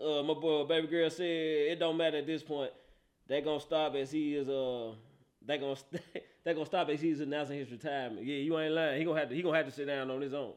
Uh, 0.00 0.22
my 0.22 0.34
boy, 0.34 0.64
baby 0.64 0.86
girl 0.86 1.10
said 1.10 1.26
it 1.26 1.78
don't 1.78 1.96
matter 1.96 2.18
at 2.18 2.26
this 2.26 2.42
point. 2.42 2.70
They 3.26 3.40
gonna 3.40 3.60
stop 3.60 3.94
as 3.94 4.10
he 4.10 4.36
is. 4.36 4.48
Uh, 4.48 4.92
they 5.44 5.58
gonna 5.58 5.76
they 6.44 6.54
gonna 6.54 6.66
stop 6.66 6.88
he's 6.88 7.20
announcing 7.20 7.58
his 7.58 7.70
retirement. 7.70 8.26
Yeah, 8.26 8.36
you 8.36 8.58
ain't 8.58 8.72
lying. 8.72 8.98
He 8.98 9.04
gonna 9.04 9.18
have 9.18 9.28
to. 9.28 9.34
He 9.34 9.42
gonna 9.42 9.56
have 9.56 9.66
to 9.66 9.72
sit 9.72 9.86
down 9.86 10.10
on 10.10 10.20
his 10.20 10.34
own. 10.34 10.54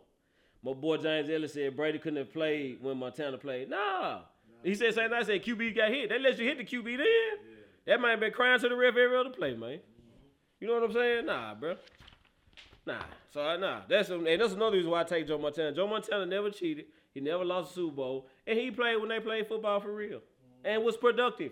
My 0.64 0.74
boy 0.74 0.98
James 0.98 1.30
Ellis 1.30 1.54
said 1.54 1.76
Brady 1.76 2.00
couldn't 2.00 2.20
have 2.20 2.32
played 2.32 2.82
when 2.82 2.98
Montana 2.98 3.38
played. 3.38 3.70
Nah. 3.70 4.22
He 4.64 4.76
said 4.76 4.94
same 4.94 5.14
I 5.14 5.24
Said 5.24 5.44
QB 5.44 5.76
got 5.76 5.90
hit. 5.90 6.10
They 6.10 6.20
let 6.20 6.40
you 6.40 6.46
hit 6.46 6.58
the 6.58 6.64
QB 6.64 6.98
then. 6.98 7.06
That 7.86 8.00
might 8.00 8.12
have 8.12 8.22
been 8.22 8.32
crying 8.32 8.60
to 8.62 8.70
the 8.70 8.76
ref 8.76 8.96
every 8.96 9.18
other 9.18 9.30
play, 9.30 9.56
man. 9.56 9.80
You 10.62 10.68
know 10.68 10.76
what 10.76 10.84
I'm 10.84 10.94
saying? 10.94 11.26
Nah, 11.26 11.54
bro. 11.56 11.76
Nah. 12.86 13.02
So 13.34 13.58
nah. 13.58 13.82
That's 13.90 14.10
and 14.10 14.26
that's 14.26 14.54
another 14.54 14.78
reason 14.78 14.90
why 14.90 15.02
I 15.02 15.04
take 15.04 15.28
Joe 15.28 15.38
Montana. 15.38 15.74
Joe 15.74 15.88
Montana 15.88 16.26
never 16.26 16.50
cheated. 16.50 16.86
He 17.14 17.20
never 17.20 17.44
lost 17.44 17.72
a 17.72 17.76
Super 17.76 17.96
Bowl, 17.98 18.28
and 18.48 18.58
he 18.58 18.72
played 18.72 18.98
when 18.98 19.10
they 19.10 19.20
played 19.20 19.48
football 19.48 19.80
for 19.82 19.94
real, 19.94 20.22
and 20.64 20.84
was 20.84 20.98
productive. 20.98 21.52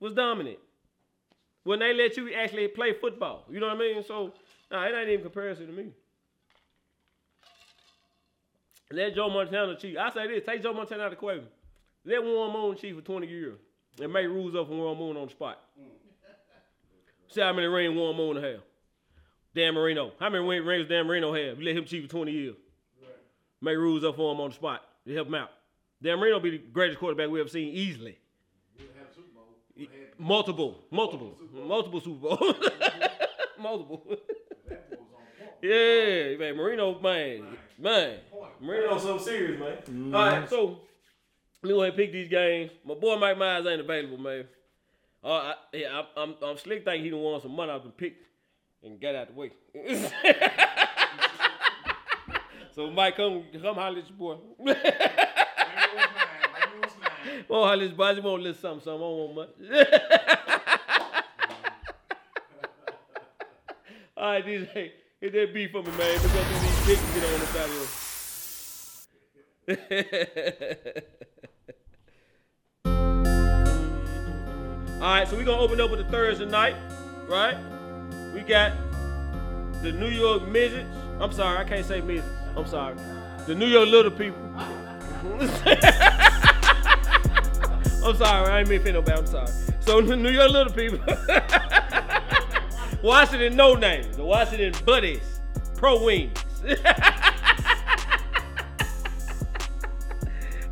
Was 0.00 0.12
dominant. 0.12 0.58
When 1.64 1.78
they 1.78 1.92
let 1.94 2.16
you 2.16 2.32
actually 2.34 2.68
play 2.68 2.92
football, 2.92 3.44
you 3.50 3.58
know 3.58 3.68
what 3.68 3.76
I 3.76 3.78
mean? 3.78 4.04
So 4.06 4.32
nah, 4.70 4.84
it 4.84 4.94
ain't 4.94 5.08
even 5.08 5.24
comparison 5.24 5.66
to 5.66 5.72
me. 5.72 5.92
Let 8.92 9.14
Joe 9.14 9.30
Montana 9.30 9.76
cheat. 9.76 9.96
I 9.96 10.10
say 10.10 10.28
this: 10.28 10.44
take 10.46 10.62
Joe 10.62 10.72
Montana 10.72 11.04
out 11.04 11.06
of 11.06 11.12
the 11.12 11.16
equation. 11.16 11.46
Let 12.04 12.22
Warren 12.22 12.52
Moon 12.52 12.76
cheat 12.76 12.94
for 12.94 13.00
20 13.00 13.26
years 13.26 13.58
and 14.00 14.12
make 14.12 14.26
rules 14.26 14.54
up 14.54 14.68
for 14.68 14.74
Warren 14.74 14.98
Moon 14.98 15.16
on 15.16 15.26
the 15.26 15.30
spot. 15.30 15.58
Mm. 15.80 15.86
See 17.28 17.40
how 17.40 17.52
many 17.52 17.66
rings 17.66 17.96
Warren 17.96 18.16
Moon 18.16 18.36
have. 18.36 18.60
Dan 19.54 19.74
Marino. 19.74 20.12
How 20.20 20.28
many 20.28 20.60
rings 20.60 20.88
Dan 20.88 21.06
Marino 21.06 21.32
have? 21.32 21.58
You 21.58 21.64
let 21.64 21.76
him 21.76 21.84
cheat 21.84 22.02
for 22.02 22.10
20 22.10 22.32
years. 22.32 22.56
Make 23.62 23.76
rules 23.78 24.04
up 24.04 24.16
for 24.16 24.32
him 24.32 24.40
on 24.40 24.50
the 24.50 24.54
spot 24.54 24.82
to 25.06 25.14
help 25.14 25.28
him 25.28 25.34
out. 25.36 25.50
Dan 26.02 26.18
Marino 26.18 26.38
be 26.38 26.50
the 26.50 26.58
greatest 26.58 26.98
quarterback 26.98 27.30
we 27.30 27.40
ever 27.40 27.48
seen 27.48 27.68
easily. 27.68 28.18
Multiple, 30.18 30.78
multiple, 30.90 31.36
multiple 31.52 32.00
Super 32.00 32.28
Bowl, 32.28 32.38
multiple. 33.58 34.16
yeah, 35.60 36.36
man, 36.36 36.56
Marino, 36.56 36.98
man, 37.00 37.44
man, 37.78 38.18
Marino, 38.60 38.96
something 38.98 39.24
serious, 39.24 39.60
man. 39.60 40.14
All 40.14 40.26
right, 40.26 40.48
so 40.48 40.78
let 41.62 41.68
me 41.68 41.70
go 41.70 41.82
ahead 41.82 41.94
and 41.94 41.96
pick 41.96 42.12
these 42.12 42.28
games. 42.28 42.70
My 42.84 42.94
boy 42.94 43.16
Mike 43.16 43.38
Myers 43.38 43.66
ain't 43.66 43.80
available, 43.80 44.18
man. 44.18 44.44
Uh, 45.24 45.28
I, 45.32 45.54
yeah, 45.72 45.98
I'm, 45.98 46.04
I'm, 46.16 46.34
I'm 46.42 46.58
slick 46.58 46.84
thinking 46.84 47.04
he 47.04 47.10
done 47.10 47.20
won 47.20 47.40
some 47.40 47.56
money 47.56 47.72
off 47.72 47.82
the 47.82 47.90
pick 47.90 48.16
and 48.82 49.00
get 49.00 49.14
out 49.14 49.28
the 49.28 49.32
way. 49.34 49.50
so 52.72 52.90
Mike, 52.90 53.16
come, 53.16 53.44
come 53.60 53.74
holler 53.74 53.98
at 53.98 54.08
your 54.08 54.16
boy. 54.18 54.36
Oh, 57.50 57.64
holler 57.64 57.84
at 57.84 57.96
boy. 57.96 58.04
I 58.04 58.12
just 58.14 58.24
want 58.24 58.46
a 58.46 58.54
something, 58.54 58.84
something. 58.84 58.92
I 58.94 58.98
don't 58.98 59.34
want 59.34 59.34
much. 59.34 59.50
All 64.16 64.30
right, 64.30 64.46
DJ, 64.46 64.92
hit 65.20 65.32
that 65.32 65.52
beat 65.52 65.72
for 65.72 65.82
me, 65.82 65.90
man. 65.90 65.98
Go 65.98 66.28
these 66.28 66.86
picks 66.86 67.02
and 67.02 67.14
get 67.14 67.24
on 67.24 67.40
the 67.40 67.46
out 67.60 67.68
of. 67.68 68.00
All 75.02 75.10
right, 75.10 75.28
so 75.28 75.36
we're 75.36 75.44
gonna 75.44 75.60
open 75.60 75.80
up 75.80 75.90
with 75.90 76.00
the 76.00 76.06
Thursday 76.10 76.46
night, 76.46 76.76
right? 77.28 77.56
We 78.32 78.40
got 78.40 78.72
the 79.82 79.92
New 79.92 80.08
York 80.08 80.48
Midgets. 80.48 80.88
I'm 81.20 81.32
sorry, 81.32 81.58
I 81.58 81.64
can't 81.64 81.84
say 81.84 82.00
midgets. 82.00 82.28
I'm 82.56 82.66
sorry. 82.66 82.96
The 83.46 83.54
New 83.54 83.66
York 83.66 83.88
Little 83.88 84.10
People. 84.10 84.40
I'm 88.04 88.16
sorry, 88.16 88.50
I 88.50 88.60
ain't 88.60 88.68
mean 88.68 88.82
to 88.84 88.98
offend 88.98 89.06
nobody. 89.06 89.18
I'm 89.18 89.26
sorry. 89.26 89.50
So 89.80 90.00
New 90.00 90.30
York 90.30 90.50
Little 90.50 90.72
People. 90.72 90.98
Washington 93.02 93.56
No 93.56 93.74
Names, 93.74 94.16
The 94.16 94.24
Washington 94.24 94.72
Buddies. 94.84 95.40
Pro 95.76 96.04
Wings. 96.04 96.38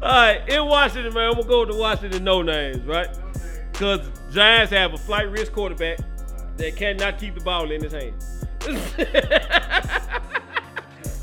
All 0.03 0.09
right, 0.09 0.43
in 0.49 0.67
Washington, 0.67 1.15
man, 1.15 1.29
I'm 1.29 1.35
gonna 1.35 1.47
go 1.47 1.65
the 1.65 1.77
Washington 1.77 2.25
No 2.25 2.43
Names, 2.43 2.85
right? 2.85 3.09
Because 3.73 4.01
Giants 4.33 4.73
have 4.73 4.95
a 4.95 4.99
flight 4.99 5.31
risk 5.31 5.53
quarterback 5.53 5.99
that 6.57 6.75
cannot 6.77 7.19
keep 7.19 7.35
the 7.35 7.41
ball 7.41 7.71
in 7.71 7.83
his 7.83 7.93
hand. 7.93 8.15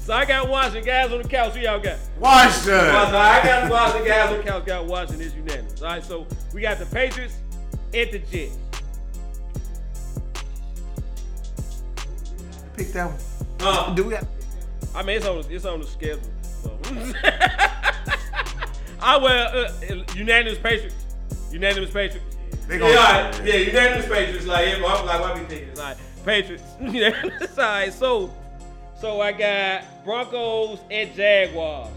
So 0.09 0.15
I 0.15 0.25
got 0.25 0.49
Washington 0.49 0.85
guys 0.85 1.11
on 1.11 1.21
the 1.21 1.27
couch. 1.27 1.53
Who 1.53 1.59
y'all 1.59 1.79
got? 1.79 1.99
Washington. 2.19 2.73
Washington. 2.73 3.15
I 3.15 3.41
got 3.43 3.69
Washington 3.71 4.07
guys 4.07 4.31
on 4.31 4.37
the 4.39 4.43
couch. 4.43 4.65
Got 4.65 4.85
Washington. 4.87 5.21
It's 5.27 5.35
unanimous. 5.35 5.81
All 5.83 5.87
right, 5.87 6.03
so 6.03 6.25
we 6.51 6.61
got 6.61 6.79
the 6.79 6.87
Patriots 6.87 7.35
and 7.93 8.11
the 8.11 8.17
Jets. 8.17 8.57
Pick 12.75 12.87
that 12.93 13.05
one. 13.05 13.19
Uh, 13.59 13.93
Do 13.93 14.05
we 14.05 14.15
have? 14.15 14.27
I 14.95 15.03
mean, 15.03 15.17
it's 15.17 15.27
on 15.27 15.43
it's 15.47 15.65
on 15.65 15.79
the 15.81 15.85
schedule. 15.85 16.23
So. 16.63 16.75
I 19.01 19.15
well 19.15 19.65
uh, 19.65 19.71
unanimous 20.15 20.57
Patriots. 20.57 20.95
Unanimous 21.51 21.91
Patriots. 21.91 22.35
They 22.67 22.79
Yeah, 22.79 22.79
gonna- 22.79 22.97
all 22.99 23.31
right. 23.31 23.45
yeah, 23.45 23.55
unanimous 23.57 24.07
Patriots. 24.07 24.47
Like, 24.47 24.69
yeah, 24.69 24.83
I'm 24.83 25.05
like, 25.05 25.19
what 25.19 25.35
we 25.37 25.45
thinking? 25.45 25.69
All 25.77 25.83
right, 25.85 25.97
Patriots. 26.25 26.63
Unanimous. 26.81 27.59
All 27.59 27.63
right, 27.65 27.93
so, 27.93 28.33
so 28.99 29.21
I 29.21 29.31
got 29.31 29.83
Broncos 30.05 30.79
and 30.89 31.13
Jaguars. 31.15 31.89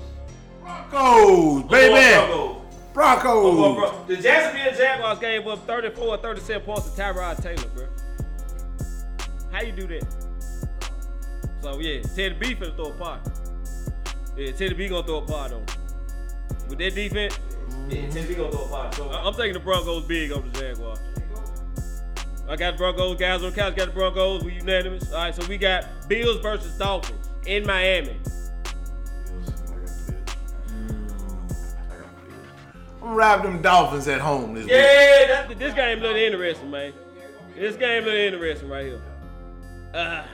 Broncos, 0.62 1.62
baby. 1.64 1.94
Broncos. 1.94 2.56
Broncos. 2.94 3.58
Oh, 3.58 3.74
bro. 3.74 4.04
The 4.06 4.16
Jacksonville 4.22 4.74
Jaguars 4.76 5.18
gave 5.18 5.46
up 5.46 5.66
34 5.66 6.04
or 6.06 6.16
37 6.18 6.62
points 6.62 6.90
to 6.90 7.00
Tyrod 7.00 7.42
Taylor, 7.42 7.68
bro. 7.74 7.86
How 9.50 9.62
you 9.62 9.72
do 9.72 9.86
that? 9.88 10.06
So 11.62 11.78
yeah, 11.78 12.02
Teddy 12.02 12.34
B 12.38 12.54
finna 12.54 12.74
throw 12.76 12.86
a 12.86 12.92
party. 12.94 13.30
Yeah, 14.36 14.52
Teddy 14.52 14.74
B 14.74 14.88
gonna 14.88 15.06
throw 15.06 15.18
a 15.18 15.22
party 15.26 15.54
on. 15.54 15.60
him. 15.60 15.66
With 16.68 16.78
that 16.78 16.94
defense, 16.94 17.38
yeah, 17.88 18.08
Teddy 18.10 18.28
B 18.28 18.34
gonna 18.34 18.50
throw 18.50 18.64
a 18.64 18.68
party. 18.68 18.96
So 18.96 19.10
I- 19.10 19.24
I'm 19.26 19.34
taking 19.34 19.52
the 19.54 19.60
Broncos 19.60 20.04
big 20.04 20.32
over 20.32 20.48
the 20.48 20.58
Jaguars. 20.60 20.98
I 22.52 22.56
got 22.56 22.72
the 22.72 22.76
Broncos, 22.78 23.16
guys 23.18 23.42
on 23.42 23.48
the 23.50 23.56
couch 23.56 23.74
got 23.76 23.86
the 23.86 23.94
Broncos. 23.94 24.44
We 24.44 24.52
unanimous. 24.52 25.10
All 25.10 25.18
right, 25.18 25.34
so 25.34 25.42
we 25.48 25.56
got 25.56 25.86
Bills 26.06 26.38
versus 26.42 26.76
Dolphins 26.76 27.30
in 27.46 27.66
Miami. 27.66 28.14
I'm 33.00 33.00
gonna 33.00 33.14
ride 33.14 33.42
them 33.42 33.62
Dolphins 33.62 34.06
at 34.06 34.20
home 34.20 34.52
this 34.54 34.64
week. 34.64 34.72
Yeah, 34.72 35.26
that, 35.46 35.58
this 35.58 35.72
game 35.74 36.00
look 36.00 36.14
interesting, 36.14 36.70
man. 36.70 36.92
This 37.56 37.74
game 37.76 38.04
look 38.04 38.12
interesting 38.14 38.68
right 38.68 38.84
here. 38.84 39.00
Uh, 39.94 40.24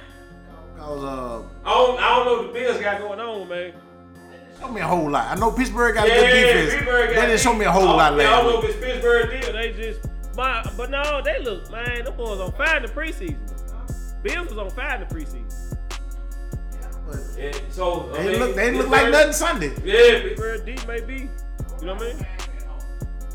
Cause 0.76 1.02
uh, 1.04 1.42
I 1.64 1.74
don't, 1.74 2.00
I 2.00 2.16
don't 2.16 2.24
know 2.26 2.42
what 2.42 2.52
the 2.52 2.58
Bills 2.60 2.80
got 2.80 3.00
going 3.00 3.20
on, 3.20 3.48
man. 3.48 3.72
show 4.60 4.68
me 4.72 4.80
a 4.80 4.86
whole 4.88 5.08
lot. 5.10 5.36
I 5.36 5.38
know 5.40 5.52
Pittsburgh 5.52 5.94
got 5.94 6.06
a 6.08 6.10
Yeah, 6.10 6.20
good 6.20 6.32
defense. 6.32 6.74
Pittsburgh 6.74 7.08
They 7.10 7.26
didn't 7.26 7.40
show 7.40 7.54
me 7.54 7.64
a 7.64 7.70
whole 7.72 7.88
I 7.88 7.94
lot 7.94 8.10
don't- 8.10 8.20
I 8.20 8.24
don't 8.42 8.46
know 8.52 8.58
if 8.62 8.74
it's 8.74 8.84
Pittsburgh 8.84 9.40
deal. 9.40 9.52
They 9.52 9.72
just, 9.72 10.00
but, 10.38 10.76
but 10.76 10.88
no, 10.88 11.20
they 11.20 11.42
look, 11.42 11.68
man. 11.68 12.04
Them 12.04 12.16
boys 12.16 12.38
on 12.38 12.52
fire 12.52 12.76
in 12.76 12.84
the 12.84 12.88
preseason. 12.88 13.40
Bills 14.22 14.48
was 14.50 14.56
on 14.56 14.70
fire 14.70 14.94
in 14.94 15.08
the 15.08 15.12
preseason. 15.12 15.76
Yeah, 17.36 17.50
so 17.70 18.08
I 18.14 18.22
They 18.22 18.30
mean, 18.30 18.38
look, 18.38 18.54
they 18.54 18.70
look 18.70 18.88
like 18.88 19.10
nothing 19.10 19.32
Sunday. 19.32 19.72
Yeah, 19.82 20.22
Pittsburgh 20.22 20.64
deep 20.64 20.86
may 20.86 21.00
be. 21.00 21.28
You 21.80 21.86
know 21.86 21.94
what 21.94 22.02
I 22.02 22.12
mean? 22.12 22.26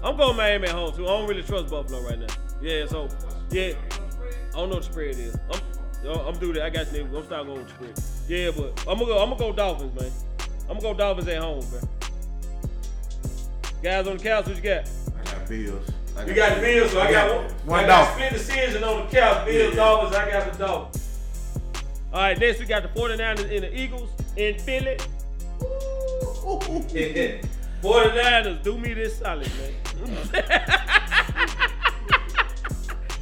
I'm 0.02 0.16
going 0.16 0.38
Miami 0.38 0.70
at 0.70 0.76
home 0.76 0.96
too. 0.96 1.04
I 1.04 1.10
don't 1.10 1.28
really 1.28 1.44
trust 1.44 1.72
Buffalo 1.72 2.08
right 2.08 2.20
now. 2.20 2.28
Yeah, 2.62 2.86
so 2.86 3.10
yeah, 3.50 3.74
I 4.54 4.56
don't 4.56 4.70
know 4.70 4.76
what 4.76 4.86
the 4.86 4.92
spread 4.92 5.18
is. 5.18 5.38
I'm, 5.52 6.20
I'm 6.26 6.40
do 6.40 6.54
that. 6.54 6.64
I 6.64 6.70
got 6.70 6.90
you. 6.94 7.04
nigga. 7.04 7.18
I'm 7.18 7.26
starting 7.26 7.48
going 7.48 7.66
with 7.66 7.96
the 7.96 8.02
spread. 8.02 8.30
Yeah, 8.30 8.52
but 8.56 8.80
I'm 8.90 8.98
gonna 8.98 9.12
go. 9.12 9.22
I'm 9.22 9.30
gonna 9.32 9.40
go 9.40 9.52
Dolphins, 9.52 10.00
man. 10.00 10.12
I'm 10.70 10.80
gonna 10.80 10.82
go 10.82 10.94
Dolphins 10.94 11.28
at 11.28 11.42
home, 11.42 11.66
bro. 11.70 11.82
Guys 13.82 14.08
on 14.08 14.16
the 14.16 14.24
couch, 14.24 14.46
what 14.46 14.56
you 14.56 14.62
got? 14.62 14.90
I 15.20 15.24
got 15.26 15.50
Bills. 15.50 15.90
I 16.18 16.26
You 16.26 16.34
got 16.34 16.56
the 16.56 16.62
Bills, 16.62 16.92
so 16.92 17.00
I 17.02 17.12
got 17.12 17.36
one. 17.36 17.46
One 17.66 17.80
I 17.84 17.88
got 17.88 18.06
Dolphin. 18.06 18.28
split 18.28 18.34
decision 18.34 18.84
on 18.84 19.06
the 19.06 19.12
couch. 19.12 19.46
Bills, 19.46 19.70
Yeah. 19.74 19.76
Dolphins. 19.84 20.16
I 20.16 20.30
got 20.32 20.52
the 20.52 20.58
Dolphins. 20.60 21.00
All 22.14 22.20
right, 22.22 22.38
next 22.40 22.60
we 22.60 22.66
got 22.66 22.84
the 22.84 22.90
49ers 22.90 23.52
and 23.52 23.64
the 23.64 23.72
Eagles 23.80 24.10
in 24.38 24.60
Philly. 24.60 24.98
49ers, 27.82 28.62
do 28.64 28.78
me 28.78 28.94
this 28.94 29.18
solid, 29.18 29.50
man. 29.58 29.72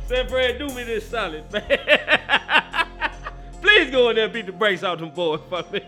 San 0.08 0.28
Fran, 0.28 0.58
do 0.60 0.68
me 0.76 0.84
this 0.84 1.08
solid, 1.08 1.50
man. 1.52 1.64
Please 3.62 3.90
go 3.92 4.10
in 4.10 4.16
there 4.18 4.26
and 4.26 4.34
beat 4.34 4.46
the 4.48 4.52
brakes 4.52 4.84
out 4.84 5.00
them 5.00 5.12
boys 5.12 5.40
for 5.50 5.64
me. 5.72 5.82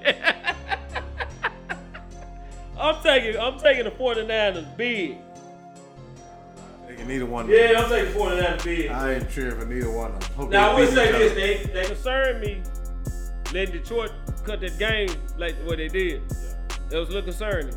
I'm 2.79 3.01
taking, 3.03 3.39
I'm 3.39 3.59
taking 3.59 3.83
the 3.85 3.91
49ers 3.91 4.77
big. 4.77 5.17
Taking 6.87 7.07
neither 7.07 7.25
one. 7.25 7.47
Yeah, 7.49 7.73
I'm 7.83 7.89
taking 7.89 8.13
49ers 8.13 8.63
big. 8.63 8.91
I 8.91 9.13
ain't 9.15 9.29
cheering 9.29 9.59
for 9.59 9.65
neither 9.65 9.89
one 9.91 10.11
of 10.11 10.19
them. 10.19 10.31
Hope 10.35 10.49
Now 10.49 10.71
I 10.71 10.75
they 10.75 10.85
will 10.85 10.91
say 10.91 11.11
this: 11.11 11.31
other. 11.31 11.39
they 11.39 11.63
they 11.81 11.85
concerned 11.87 12.41
me 12.41 12.61
letting 13.53 13.71
Detroit 13.73 14.11
cut 14.45 14.59
that 14.61 14.77
game 14.77 15.09
like 15.37 15.55
what 15.65 15.77
they 15.77 15.87
did. 15.87 16.21
It 16.91 16.97
was 16.97 17.09
a 17.09 17.11
little 17.13 17.21
concerning, 17.23 17.75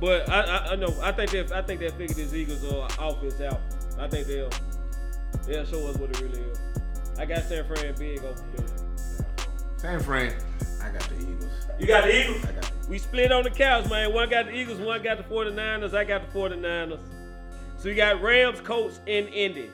but 0.00 0.28
I 0.30 0.40
I, 0.40 0.72
I 0.72 0.76
know 0.76 0.94
I 1.02 1.12
think 1.12 1.30
they 1.30 1.40
I 1.54 1.62
think 1.62 1.80
they 1.80 1.90
figure 1.90 2.14
this 2.14 2.32
Eagles 2.32 2.64
uh, 2.64 2.88
offense 2.98 3.40
out. 3.40 3.60
I 3.98 4.08
think 4.08 4.26
they'll 4.26 4.50
they'll 5.46 5.64
show 5.66 5.86
us 5.88 5.96
what 5.96 6.10
it 6.10 6.20
really 6.20 6.40
is. 6.40 6.58
I 7.18 7.24
got 7.26 7.44
San 7.44 7.64
Fran 7.66 7.94
big 7.98 8.18
over 8.24 8.42
Philly. 8.56 8.68
San 9.76 10.00
Fran. 10.00 10.34
I 10.82 10.90
got 10.90 11.02
the 11.08 11.16
Eagles. 11.20 11.46
You 11.78 11.86
got 11.86 12.04
the 12.04 12.20
Eagles. 12.20 12.44
I 12.44 12.52
got 12.52 12.62
the 12.62 12.88
We 12.88 12.98
split 12.98 13.32
on 13.32 13.44
the 13.44 13.50
couch, 13.50 13.88
man. 13.90 14.12
One 14.12 14.28
got 14.28 14.46
the 14.46 14.52
Eagles, 14.54 14.78
one 14.80 15.02
got 15.02 15.18
the 15.18 15.24
49ers. 15.24 15.94
I 15.94 16.04
got 16.04 16.30
the 16.32 16.38
49ers. 16.38 16.98
So 17.78 17.88
you 17.88 17.94
got 17.94 18.20
Rams, 18.22 18.60
Colts, 18.60 19.00
and 19.06 19.28
Indy. 19.28 19.70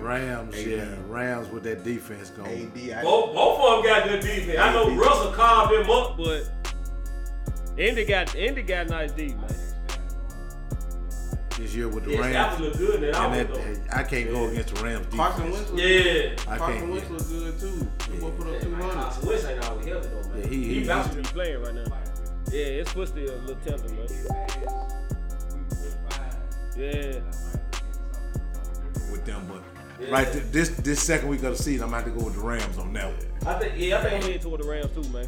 Rams, 0.00 0.54
AD. 0.56 0.66
yeah. 0.66 0.94
Rams 1.08 1.48
with 1.48 1.62
that 1.64 1.84
defense 1.84 2.30
going. 2.30 2.72
AD. 2.76 2.98
I, 2.98 3.02
Both, 3.02 3.34
both 3.34 3.60
of 3.60 3.82
them 3.84 3.92
got 3.92 4.08
good 4.08 4.20
defense. 4.20 4.58
I 4.58 4.72
know 4.72 4.94
Russell 4.96 5.32
carved 5.32 5.72
them 5.72 5.90
up, 5.90 6.16
but 6.16 6.50
Indy 7.78 8.04
got 8.04 8.34
Indy 8.34 8.62
got 8.62 8.88
nice 8.88 9.12
D, 9.12 9.28
man. 9.28 9.46
this 11.56 11.74
year 11.74 11.88
with 11.88 12.04
the 12.04 12.12
Yeah, 12.12 12.20
Rams. 12.20 12.32
that 12.34 12.60
look 12.60 12.76
good. 12.78 13.00
That 13.02 13.14
and 13.16 13.16
album, 13.48 13.76
that, 13.86 13.96
I 13.96 14.02
can't 14.02 14.30
go 14.30 14.48
against 14.48 14.74
the 14.74 14.82
Rams 14.82 15.06
Defense. 15.06 15.16
Carson. 15.20 15.50
Wentz. 15.52 15.70
look- 15.70 15.80
Yeah. 15.80 16.32
I 16.52 16.58
Carson 16.58 16.78
can't. 16.78 16.90
Wentz 16.90 17.10
look 17.10 17.28
good 17.28 17.60
too. 17.60 17.88
He 18.12 18.18
will 18.20 18.30
put 18.32 18.46
up 18.48 18.60
two 18.60 18.74
hundred. 18.74 18.92
Carson 18.92 19.28
Wentz 19.28 19.44
ain't 19.44 19.64
always 19.68 19.86
healthy 19.86 20.08
though, 20.08 20.28
man. 20.30 20.38
Yeah, 20.42 20.46
he- 20.48 20.64
he, 20.64 20.74
he- 20.80 20.84
about 20.84 21.10
to 21.10 21.16
be 21.16 21.22
playing 21.22 21.62
right 21.62 21.74
now. 21.74 21.84
Yeah, 22.52 22.64
his 22.66 22.88
foot 22.88 23.08
still 23.08 23.34
a 23.34 23.36
little 23.36 23.56
tender, 23.64 23.88
man. 23.94 24.06
Yeah. 26.76 27.20
with 29.10 29.24
them, 29.24 29.46
but 29.48 30.10
right 30.10 30.30
th- 30.30 30.44
this 30.50 30.70
this 30.70 31.02
second 31.02 31.28
week 31.28 31.42
of 31.42 31.56
the 31.56 31.62
season, 31.62 31.84
I'm 31.84 31.90
gonna 31.90 32.02
have 32.02 32.12
to 32.12 32.18
go 32.18 32.26
with 32.26 32.34
the 32.34 32.40
Rams 32.40 32.76
on 32.78 32.92
that 32.92 33.06
one. 33.06 33.16
I 33.46 33.58
think 33.58 33.74
yeah, 33.76 33.98
I 33.98 34.02
think 34.02 34.14
I'm 34.14 34.22
leaning 34.22 34.40
toward 34.40 34.62
the 34.62 34.68
Rams 34.68 34.90
too, 34.92 35.08
man. 35.12 35.26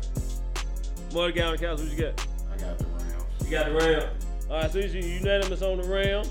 More 1.12 1.30
guy 1.30 1.44
on 1.44 1.52
the 1.52 1.58
couch, 1.58 1.78
what 1.78 1.90
you 1.90 1.96
got? 1.96 2.26
I 2.52 2.56
got 2.58 2.78
the 2.78 2.86
Rams. 2.86 3.24
You 3.44 3.50
got 3.50 3.66
the 3.66 3.74
Rams. 3.74 4.24
All 4.50 4.56
right, 4.60 4.70
so 4.70 4.78
you 4.78 5.00
unanimous 5.00 5.62
on 5.62 5.80
the 5.80 5.88
Rams. 5.88 6.30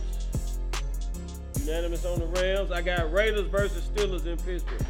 Unanimous 1.59 2.05
on 2.05 2.19
the 2.19 2.27
Rams. 2.27 2.71
I 2.71 2.81
got 2.81 3.11
Raiders 3.11 3.47
versus 3.47 3.83
Steelers 3.85 4.25
in 4.27 4.37
Pittsburgh. 4.37 4.81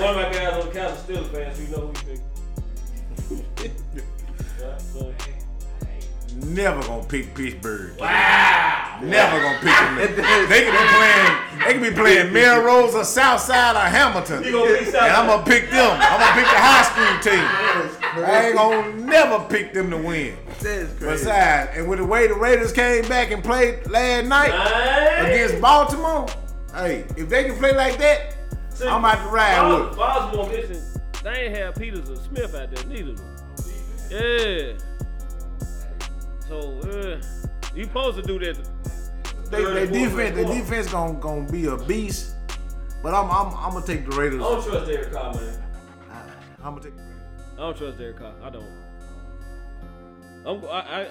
One 0.00 0.10
of 0.10 0.16
my 0.16 0.32
guys 0.32 0.60
on 0.60 0.66
the 0.68 0.74
couch 0.74 0.92
is 0.92 1.04
Steelers 1.04 1.30
fans, 1.32 1.56
so 1.56 1.62
you 1.62 1.68
know 1.68 1.86
who 1.86 2.10
you 2.10 2.16
pick. 2.16 2.33
Yeah, 3.30 4.78
so- 4.78 5.12
Never 6.46 6.82
gonna 6.82 7.04
pick 7.04 7.32
Pittsburgh. 7.34 7.98
Wow. 7.98 8.98
Never 9.02 9.40
gonna 9.40 9.58
pick 9.58 9.66
them. 9.66 9.96
they 10.48 10.62
can 10.64 10.72
be 10.72 10.88
playing. 10.94 11.64
They 11.64 11.72
can 11.74 11.82
be 11.82 11.90
playing 11.90 12.32
Melrose 12.32 12.94
or 12.94 13.04
Southside 13.04 13.76
or 13.76 13.88
Hamilton, 13.88 14.42
gonna 14.42 14.74
and 14.74 14.96
I'm 14.96 15.26
gonna 15.28 15.44
pick 15.44 15.70
them. 15.70 15.90
I'm 16.00 16.20
gonna 16.20 16.32
pick 16.32 16.44
the 16.50 16.58
high 16.58 16.82
school 16.82 17.32
team. 17.32 18.24
I 18.24 18.46
ain't 18.46 18.56
gonna 18.56 18.94
never 19.04 19.44
pick 19.48 19.72
them 19.72 19.90
to 19.90 19.96
win. 19.96 20.36
That's 20.60 20.90
Besides, 20.94 21.70
and 21.76 21.88
with 21.88 22.00
the 22.00 22.04
way 22.04 22.26
the 22.26 22.34
Raiders 22.34 22.72
came 22.72 23.06
back 23.08 23.30
and 23.30 23.42
played 23.42 23.86
last 23.86 24.26
night 24.26 24.48
Nice. 24.50 25.26
against 25.26 25.60
Baltimore, 25.62 26.26
hey, 26.74 27.04
if 27.16 27.28
they 27.28 27.44
can 27.44 27.56
play 27.56 27.74
like 27.74 27.96
that, 27.98 28.34
See, 28.70 28.86
I'm 28.88 29.04
about 29.04 29.24
to 29.24 29.28
ride 29.30 29.68
with 29.72 29.86
them. 29.90 29.96
Baltimore 29.96 30.48
missing. 30.48 30.93
They 31.24 31.46
ain't 31.46 31.56
have 31.56 31.74
Peters 31.74 32.10
or 32.10 32.16
Smith 32.16 32.54
out 32.54 32.70
there, 32.70 32.84
neither 32.84 33.12
of 33.12 33.16
them. 33.16 33.36
Yeah. 34.10 34.74
So, 36.46 36.78
uh, 36.80 37.20
you 37.74 37.84
supposed 37.84 38.22
to 38.22 38.22
do 38.22 38.38
that. 38.40 38.58
They, 39.50 39.64
they 39.64 39.86
defense, 39.86 40.38
and 40.38 40.48
the 40.48 40.54
defense 40.54 40.92
gonna 40.92 41.18
gonna 41.18 41.50
be 41.50 41.64
a 41.64 41.78
beast. 41.78 42.34
But 43.02 43.14
I'm 43.14 43.30
I'm, 43.30 43.54
I'm 43.56 43.72
gonna 43.72 43.86
take 43.86 44.08
the 44.08 44.14
Raiders. 44.16 44.42
I 44.42 44.44
don't 44.44 44.64
trust 44.64 44.86
Derek 44.86 45.12
Carr, 45.12 45.34
man. 45.34 45.62
I'm 46.62 46.74
gonna 46.74 46.82
take. 46.82 46.94
I 47.54 47.56
don't 47.56 47.76
trust 47.76 47.98
Derek 47.98 48.18
Carr. 48.18 48.34
I 48.42 48.50
don't. 48.50 48.66
I'm, 50.46 50.62
I, 50.66 50.68
I, 50.68 51.06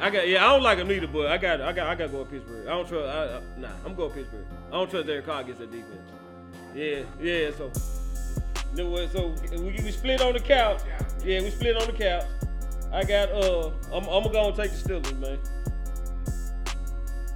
I 0.00 0.10
got 0.10 0.26
yeah. 0.26 0.46
I 0.46 0.52
don't 0.52 0.62
like 0.62 0.78
him 0.78 0.90
either, 0.90 1.06
but 1.06 1.26
I 1.26 1.36
got 1.36 1.60
I 1.60 1.72
got 1.72 1.86
I 1.86 1.94
got 1.94 2.06
to 2.06 2.12
go 2.12 2.18
with 2.20 2.30
Pittsburgh. 2.30 2.66
I 2.66 2.70
don't 2.70 2.88
trust. 2.88 3.14
I, 3.14 3.36
I, 3.36 3.40
nah, 3.58 3.68
I'm 3.84 3.94
going 3.94 4.10
to 4.10 4.16
Pittsburgh. 4.16 4.46
I 4.68 4.70
don't 4.72 4.90
trust 4.90 5.06
Derek 5.06 5.26
Carr 5.26 5.42
against 5.42 5.60
that 5.60 5.70
defense. 5.70 6.00
Yeah, 6.74 7.02
yeah. 7.20 7.50
So, 7.58 7.70
no, 8.74 8.90
what, 8.90 9.10
so 9.12 9.34
we, 9.52 9.78
we 9.82 9.90
split 9.90 10.20
on 10.20 10.32
the 10.32 10.40
couch. 10.40 10.80
Yeah, 11.24 11.42
we 11.42 11.50
split 11.50 11.76
on 11.76 11.86
the 11.86 11.92
couch. 11.92 12.26
I 12.92 13.04
got 13.04 13.30
uh, 13.32 13.70
I'm, 13.92 14.06
I'm 14.08 14.22
gonna 14.22 14.32
go 14.32 14.46
and 14.48 14.56
take 14.56 14.70
the 14.70 14.76
Steelers, 14.76 15.18
man. 15.18 15.38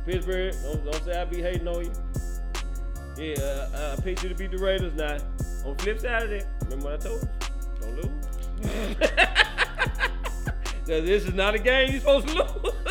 Pittsburgh, 0.04 0.54
don't, 0.62 0.84
don't 0.84 1.04
say 1.04 1.20
I 1.20 1.24
be 1.24 1.42
hating 1.42 1.68
on 1.68 1.84
you. 1.84 1.92
Yeah, 3.16 3.68
uh, 3.74 3.96
I 3.98 4.00
picked 4.00 4.22
you 4.22 4.28
to 4.28 4.34
beat 4.34 4.52
the 4.52 4.58
Raiders. 4.58 4.94
Now, 4.94 5.18
on 5.68 5.76
flip 5.76 6.00
side 6.00 6.24
of 6.24 6.30
that, 6.30 6.46
remember 6.64 6.84
what 6.84 6.94
I 6.94 6.96
told 6.96 7.22
you? 7.22 7.28
Don't 7.80 7.96
lose. 7.96 8.10
This 10.88 11.26
is 11.26 11.34
not 11.34 11.54
a 11.54 11.58
game 11.58 11.90
you're 11.90 12.00
supposed 12.00 12.28
to 12.28 12.34
lose. 12.34 12.74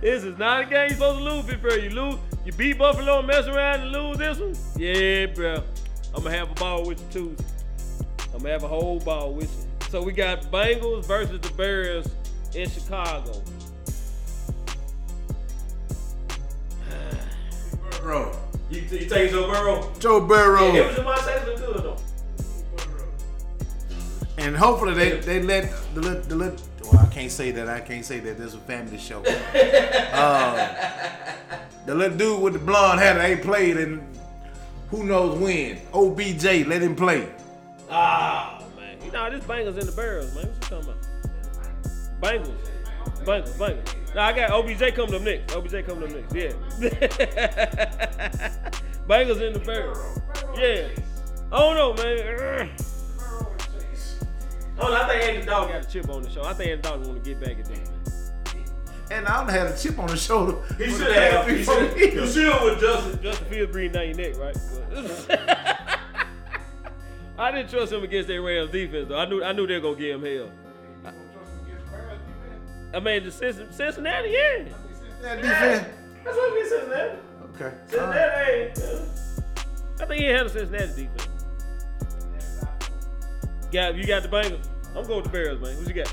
this 0.00 0.24
is 0.24 0.38
not 0.38 0.62
a 0.62 0.64
game 0.64 0.88
you're 0.88 0.96
supposed 0.96 1.18
to 1.18 1.24
lose, 1.24 1.44
Pittsburgh. 1.44 1.82
You 1.82 1.90
lose, 1.90 2.16
you 2.46 2.52
beat 2.52 2.78
Buffalo 2.78 3.18
and 3.18 3.26
mess 3.26 3.46
around 3.46 3.82
and 3.82 3.92
lose 3.92 4.16
this 4.16 4.38
one. 4.38 4.54
Yeah, 4.78 5.26
bro. 5.26 5.62
I'm 6.14 6.22
gonna 6.22 6.36
have 6.36 6.50
a 6.50 6.54
ball 6.54 6.86
with 6.86 7.00
you 7.00 7.06
too. 7.34 7.36
I'm 8.32 8.38
gonna 8.38 8.50
have 8.50 8.62
a 8.64 8.68
whole 8.68 9.00
ball 9.00 9.32
with 9.32 9.50
you. 9.52 9.88
So 9.90 10.02
we 10.02 10.12
got 10.12 10.42
Bengals 10.50 11.04
versus 11.06 11.40
the 11.40 11.50
Bears 11.50 12.06
in 12.54 12.68
Chicago. 12.70 13.42
Bro, 18.00 18.36
You, 18.70 18.82
you 18.82 19.06
take 19.08 19.30
Joe 19.30 19.50
Burrow? 19.50 19.90
Joe 19.98 20.20
Burrow, 20.20 20.72
Yeah, 20.72 20.82
it 20.82 20.86
was 20.88 20.96
Ja'Marr 20.96 21.16
Chase 21.26 21.46
look 21.46 21.56
good 21.56 21.84
though. 21.84 21.96
and 24.36 24.54
hopefully 24.56 24.92
they 24.94 25.18
they 25.20 25.42
let 25.42 25.72
the 25.94 26.00
little 26.02 26.22
the 26.22 26.34
little. 26.34 26.58
Well, 26.92 26.98
I 27.00 27.06
can't 27.06 27.30
say 27.30 27.50
that. 27.52 27.66
I 27.68 27.80
can't 27.80 28.04
say 28.04 28.20
that. 28.20 28.36
This 28.36 28.48
is 28.48 28.54
a 28.54 28.58
family 28.58 28.98
show. 28.98 29.22
uh, 30.12 30.74
the 31.86 31.94
little 31.94 32.16
dude 32.18 32.42
with 32.42 32.52
the 32.52 32.58
blonde 32.58 33.00
hair, 33.00 33.14
they 33.14 33.36
played, 33.36 33.78
and 33.78 34.06
who 34.94 35.04
knows 35.04 35.38
when? 35.38 35.78
OBJ, 35.92 36.66
let 36.66 36.82
him 36.82 36.94
play. 36.94 37.28
Ah, 37.90 38.62
man. 38.76 38.96
You 39.04 39.10
know, 39.10 39.28
this 39.30 39.42
Bengals 39.44 39.78
in 39.78 39.86
the 39.86 39.92
Bears, 39.92 40.34
man. 40.34 40.46
What 40.46 40.54
you 40.54 40.60
talking 40.60 40.88
about? 40.88 40.98
Bengals. 42.20 42.68
Bengals, 43.24 43.56
Bengals. 43.56 44.14
Now, 44.14 44.26
I 44.26 44.32
got 44.32 44.50
OBJ 44.50 44.94
coming 44.94 45.14
up 45.14 45.22
next. 45.22 45.54
OBJ 45.54 45.86
coming 45.86 46.04
up 46.04 46.10
next, 46.10 46.34
yeah. 46.34 46.52
Bengals 49.08 49.40
in 49.40 49.52
the 49.52 49.58
Bears. 49.58 49.98
Yeah. 50.56 50.88
I 51.50 51.58
don't 51.58 51.74
know, 51.76 51.94
man. 52.02 52.70
Oh, 54.76 54.88
no, 54.88 54.94
I 54.94 55.06
think 55.08 55.22
Andy 55.24 55.46
Dog 55.46 55.68
got 55.68 55.84
a 55.84 55.88
chip 55.88 56.08
on 56.08 56.22
the 56.22 56.30
show. 56.30 56.42
I 56.44 56.52
think 56.52 56.70
Andy 56.70 56.82
Dog 56.82 57.06
want 57.06 57.22
to 57.22 57.30
get 57.30 57.40
back 57.40 57.58
at 57.58 57.64
them. 57.64 57.93
And 59.14 59.28
I 59.28 59.44
done 59.44 59.48
had 59.48 59.66
a 59.68 59.78
chip 59.78 59.96
on 60.00 60.08
the 60.08 60.16
shoulder. 60.16 60.56
He 60.76 60.90
should 60.90 61.12
have. 61.12 61.48
He 61.48 61.62
should. 61.62 61.96
You 61.96 62.26
should 62.26 62.62
with 62.64 62.80
Justin. 62.80 63.22
Justin 63.22 63.46
Fields 63.48 63.70
breathing 63.72 63.92
down 63.92 64.08
your 64.08 64.16
neck, 64.16 64.36
right? 64.38 64.56
I 67.38 67.52
didn't 67.52 67.70
trust 67.70 67.92
him 67.92 68.02
against 68.02 68.26
their 68.26 68.42
Rams 68.42 68.72
defense 68.72 69.08
though. 69.08 69.18
I 69.18 69.26
knew 69.26 69.40
I 69.42 69.52
knew 69.52 69.66
they 69.68 69.74
were 69.74 69.80
gonna 69.80 69.96
give 69.96 70.20
him 70.20 70.24
hell. 70.36 70.50
I 72.92 72.98
mean, 73.00 73.24
the 73.24 73.30
Cincin- 73.30 73.72
Cincinnati, 73.72 74.30
yeah. 74.30 74.64
That 75.22 75.42
defense. 75.42 75.88
That's 76.24 76.36
what 76.36 76.54
we 76.54 76.68
Cincinnati. 76.68 77.18
Okay. 77.54 77.72
Right. 77.96 78.72
Cincinnati, 78.76 78.82
uh, 78.82 80.02
I 80.02 80.06
think 80.06 80.20
he 80.22 80.26
had 80.26 80.46
a 80.46 80.48
Cincinnati 80.48 81.04
defense. 81.04 81.28
Got 83.72 83.94
you 83.94 84.06
got 84.06 84.22
the 84.24 84.28
Bengals. 84.28 84.68
I'm 84.96 85.04
going 85.06 85.22
with 85.22 85.24
the 85.24 85.30
Bears, 85.30 85.60
man. 85.60 85.76
What 85.76 85.86
you 85.88 85.94
got? 85.94 86.12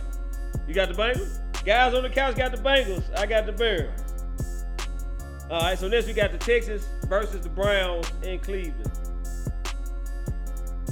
You 0.67 0.73
got 0.75 0.89
the 0.89 0.95
Bengals? 0.95 1.39
Guys 1.65 1.93
on 1.93 2.03
the 2.03 2.09
couch 2.09 2.35
got 2.35 2.51
the 2.51 2.57
Bengals. 2.57 3.03
I 3.17 3.25
got 3.25 3.45
the 3.45 3.51
Bears. 3.51 3.91
All 5.49 5.61
right, 5.61 5.77
so 5.77 5.87
next 5.87 6.07
we 6.07 6.13
got 6.13 6.31
the 6.31 6.37
Texans 6.37 6.87
versus 7.07 7.41
the 7.41 7.49
Browns 7.49 8.09
in 8.23 8.39
Cleveland. 8.39 8.89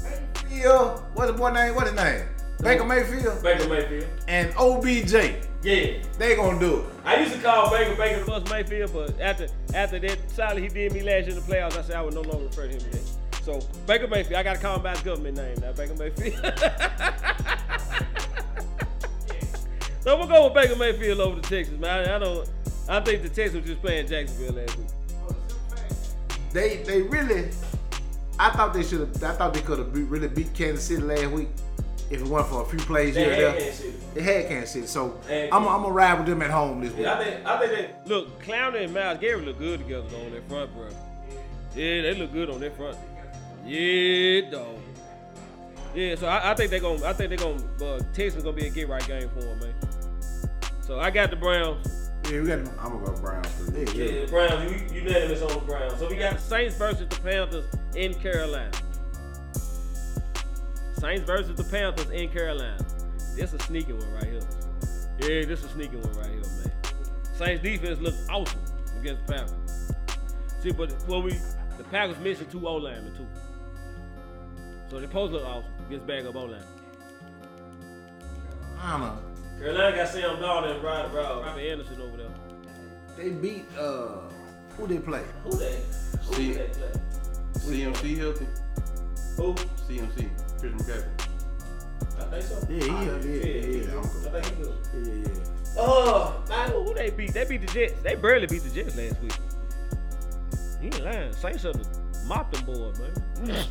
Mayfield, 0.03 1.03
what's 1.13 1.31
the 1.31 1.37
boy 1.37 1.51
name? 1.51 1.75
What's 1.75 1.89
his 1.89 1.97
name? 1.97 2.25
Baker 2.61 2.83
Mayfield 2.83 3.41
Baker 3.41 3.69
Mayfield. 3.69 4.05
and 4.27 4.53
OBJ. 4.57 5.13
Yeah. 5.63 6.03
They 6.17 6.35
gonna 6.35 6.59
do 6.59 6.79
it. 6.81 6.85
I 7.05 7.21
used 7.21 7.33
to 7.33 7.39
call 7.39 7.69
Baker 7.71 7.95
Baker 7.95 8.23
plus 8.25 8.49
Mayfield, 8.49 8.91
but 8.93 9.19
after 9.21 9.47
after 9.73 9.97
that 9.99 10.17
solid 10.29 10.61
he 10.61 10.67
did 10.67 10.91
me 10.91 11.01
last 11.01 11.27
year 11.27 11.29
in 11.29 11.35
the 11.35 11.41
playoffs, 11.41 11.77
I 11.77 11.81
said 11.83 11.95
I 11.95 12.01
would 12.01 12.13
no 12.13 12.21
longer 12.21 12.45
refer 12.47 12.67
to 12.67 12.73
him 12.73 12.79
to 12.79 12.89
that. 12.89 13.43
So 13.43 13.61
Baker 13.87 14.07
Mayfield, 14.07 14.35
I 14.37 14.43
gotta 14.43 14.59
call 14.59 14.75
him 14.75 14.83
by 14.83 14.91
his 14.91 15.01
government 15.01 15.37
name 15.37 15.57
now, 15.61 15.71
Baker 15.71 15.95
Mayfield. 15.95 16.35
so 20.01 20.17
we'll 20.17 20.27
go 20.27 20.45
with 20.45 20.53
Baker 20.53 20.75
Mayfield 20.75 21.19
over 21.19 21.39
the 21.39 21.47
Texans, 21.47 21.79
man. 21.79 22.09
I, 22.09 22.15
I 22.15 22.19
don't 22.19 22.49
I 22.87 22.99
think 23.01 23.21
the 23.21 23.29
Texans 23.29 23.55
were 23.55 23.67
just 23.67 23.81
playing 23.81 24.07
Jacksonville 24.07 24.53
last 24.53 24.77
week. 24.77 24.87
They 26.51 26.77
they 26.83 27.01
really. 27.03 27.49
I 28.39 28.51
thought 28.51 28.73
they 28.73 28.83
should 28.83 29.01
have. 29.01 29.23
I 29.23 29.33
thought 29.33 29.53
they 29.53 29.61
could 29.61 29.79
have 29.79 29.93
be, 29.93 30.03
really 30.03 30.27
beat 30.27 30.53
Kansas 30.53 30.85
City 30.85 31.01
last 31.01 31.27
week 31.27 31.49
if 32.09 32.21
it 32.21 32.27
weren't 32.27 32.47
for 32.47 32.63
a 32.63 32.65
few 32.65 32.79
plays 32.79 33.13
They 33.13 33.25
here 33.25 33.33
had 33.35 33.43
and 33.43 33.53
there. 33.53 33.61
Kansas 33.61 33.79
City. 33.85 33.97
They 34.15 34.21
had 34.23 34.47
Kansas 34.47 34.71
City, 34.71 34.87
so 34.87 35.19
Had 35.27 35.49
I'm 35.51 35.67
I'm 35.67 35.81
gonna 35.83 35.91
ride 35.93 36.17
with 36.17 36.27
them 36.27 36.41
at 36.41 36.49
home 36.49 36.81
this 36.81 36.91
week. 36.93 37.01
Yeah, 37.03 37.19
I 37.19 37.23
think 37.23 37.45
I 37.45 37.59
think 37.59 37.71
they 37.73 38.09
look 38.15 38.41
Clowney 38.43 38.83
and 38.85 38.93
Myles 38.93 39.19
Garrett 39.19 39.45
look 39.45 39.59
good 39.59 39.79
together 39.81 40.07
on 40.25 40.31
their 40.31 40.41
front, 40.43 40.73
bro. 40.73 40.87
Yeah, 41.75 42.01
they 42.01 42.15
look 42.15 42.31
good 42.33 42.49
on 42.49 42.59
their 42.59 42.71
front. 42.71 42.97
Yeah, 43.65 44.49
dog. 44.49 44.77
Yeah, 45.93 46.15
so 46.15 46.27
I, 46.27 46.51
I 46.51 46.55
think 46.55 46.71
they're 46.71 46.79
gonna 46.79 47.05
I 47.05 47.13
think 47.13 47.29
they're 47.29 47.37
gonna 47.37 47.61
uh, 47.85 47.99
Texans 48.13 48.43
gonna 48.43 48.55
be 48.55 48.65
a 48.65 48.69
get 48.71 48.87
right 48.89 49.05
game 49.05 49.29
for 49.29 49.41
them, 49.41 49.59
man. 49.59 49.73
So 50.89 50.99
I 50.99 51.11
got 51.11 51.29
the 51.29 51.35
Browns. 51.35 52.09
Yeah, 52.31 52.41
we 52.41 52.47
got. 52.47 52.57
I'm 52.79 52.93
gonna 52.93 53.05
go 53.05 53.21
Browns 53.21 53.47
for 53.49 53.69
this. 53.69 53.93
Yeah, 53.93 54.05
Yeah, 54.05 54.25
the 54.25 54.31
Browns. 54.31 54.91
You 54.91 55.01
unanimous 55.01 55.43
on 55.43 55.49
the 55.49 55.59
Browns. 55.59 55.99
So 55.99 56.09
we 56.09 56.15
got 56.15 56.33
the 56.33 56.41
Saints 56.41 56.75
versus 56.77 57.07
the 57.07 57.15
Panthers 57.17 57.65
in 57.95 58.15
Carolina. 58.15 58.71
Saints 60.97 61.27
versus 61.27 61.55
the 61.55 61.63
Panthers 61.65 62.09
in 62.09 62.27
Carolina. 62.31 62.83
This 63.35 63.53
a 63.53 63.59
sneaky 63.59 63.93
one 63.93 64.11
right 64.15 64.23
here. 64.23 64.41
Yeah, 65.19 65.45
this 65.45 65.63
a 65.63 65.69
sneaky 65.69 65.97
one 65.97 66.11
right 66.13 66.31
here, 66.31 66.41
man. 66.41 66.71
Saints 67.35 67.61
defense 67.61 67.99
looks 67.99 68.27
awesome 68.27 68.59
against 68.99 69.27
the 69.27 69.33
Panthers. 69.33 69.93
See, 70.63 70.71
but 70.71 70.91
well, 71.07 71.21
we 71.21 71.33
the 71.77 71.83
Packers 71.91 72.17
missing 72.17 72.47
two 72.49 72.67
O 72.67 72.77
linemen 72.77 73.15
too. 73.15 73.27
So 74.89 74.95
they 74.99 75.05
supposed 75.05 75.33
to 75.33 75.37
look 75.37 75.47
awesome 75.47 75.71
against 75.85 76.07
backup 76.07 76.35
O 76.35 76.45
line. 76.45 76.63
I 78.81 78.91
don't 78.93 79.01
know. 79.01 79.28
Carolina 79.59 79.95
got 79.95 80.07
Sam 80.09 80.37
Darnold 80.37 80.75
and 80.75 80.83
Robert, 80.83 81.13
Robert 81.15 81.59
Anderson 81.59 82.01
over 82.01 82.17
there. 82.17 82.29
They 83.17 83.29
beat 83.31 83.65
uh 83.77 84.19
who 84.77 84.87
they 84.87 84.99
play? 84.99 85.23
Who 85.43 85.51
they? 85.57 85.81
Who 86.23 86.33
See- 86.33 86.53
they 86.53 86.67
play? 86.69 86.91
CMC 87.53 88.17
healthy. 88.17 88.47
Who? 89.35 89.53
CMC. 89.87 90.29
Chris 90.59 90.73
McCaffrey. 90.73 91.11
I 92.17 92.19
think 92.23 92.43
so. 92.43 92.55
Yeah, 92.69 92.79
he 92.79 92.87
yeah, 92.87 93.01
yeah, 93.01 93.45
yeah, 93.45 93.83
Yeah, 93.83 93.97
I'm. 93.97 94.05
I 94.35 94.37
think 94.41 94.57
he 94.57 94.63
good. 94.63 94.75
yeah, 94.93 95.33
yeah. 95.33 95.77
Oh, 95.77 96.41
man, 96.49 96.67
who 96.71 96.93
they 96.93 97.09
beat? 97.09 97.33
They 97.33 97.45
beat 97.45 97.61
the 97.65 97.73
Jets. 97.73 98.01
They 98.01 98.15
barely 98.15 98.47
beat 98.47 98.63
the 98.63 98.69
Jets 98.69 98.95
last 98.97 99.19
week. 99.21 99.33
He 100.81 100.87
ain't 100.87 101.03
lying. 101.03 101.33
Saints 101.33 101.61
should 101.61 101.75
have 101.75 101.87
mopped 102.25 102.53
them 102.55 102.65
boys, 102.65 102.99
man. 102.99 103.13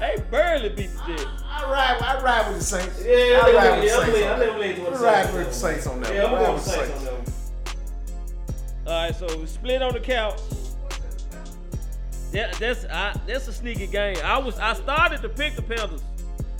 they 0.00 0.16
barely 0.30 0.68
beat 0.70 0.90
the 0.92 1.02
Jets. 1.16 1.42
I 1.66 1.72
ride. 1.72 2.02
I 2.02 2.22
ride 2.22 2.48
with 2.48 2.58
the 2.58 2.64
Saints. 2.64 3.02
Yeah, 3.04 3.40
I 3.42 3.48
I'm 3.48 3.54
ride 3.56 3.80
with 3.80 3.82
the 3.82 3.88
Saints. 3.90 4.12
leaning- 4.14 4.28
on 4.28 4.32
I'm 4.32 4.38
that. 4.40 4.58
leaning 4.60 4.76
towards 4.76 4.96
I 4.96 5.00
the 5.00 5.04
ride 5.06 5.34
with 5.34 5.46
the 5.48 5.52
Saints 5.54 5.86
on 5.86 6.00
that. 6.00 6.14
Yeah, 6.14 6.24
I'm 6.24 6.30
going 6.30 6.42
Ride 6.44 6.54
with 6.54 6.54
with 6.54 6.64
the 6.64 6.70
the 6.70 6.76
Saints 6.76 6.92
on 6.92 6.98
Saints. 6.98 7.04
that 7.04 8.86
one. 8.86 8.92
All 8.94 9.02
right, 9.02 9.14
so 9.16 9.38
we 9.38 9.46
split 9.46 9.82
on 9.82 9.92
the 9.94 10.00
couch. 10.00 10.40
Yeah, 12.32 12.52
that's 12.58 12.84
I, 12.86 13.18
that's 13.26 13.48
a 13.48 13.52
sneaky 13.52 13.86
game. 13.86 14.16
I 14.24 14.38
was 14.38 14.58
I 14.58 14.74
started 14.74 15.22
to 15.22 15.28
pick 15.28 15.54
the 15.56 15.62
Panthers 15.62 16.02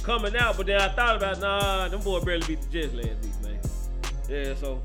coming 0.02 0.36
out, 0.36 0.56
but 0.56 0.66
then 0.66 0.80
I 0.80 0.88
thought 0.88 1.16
about 1.16 1.38
nah, 1.40 1.88
them 1.88 2.00
boys 2.00 2.24
barely 2.24 2.46
beat 2.46 2.62
the 2.62 2.68
Jets 2.68 2.94
last 2.94 3.06
week, 3.22 3.42
man. 3.42 3.58
Yeah, 4.28 4.54
so 4.54 4.80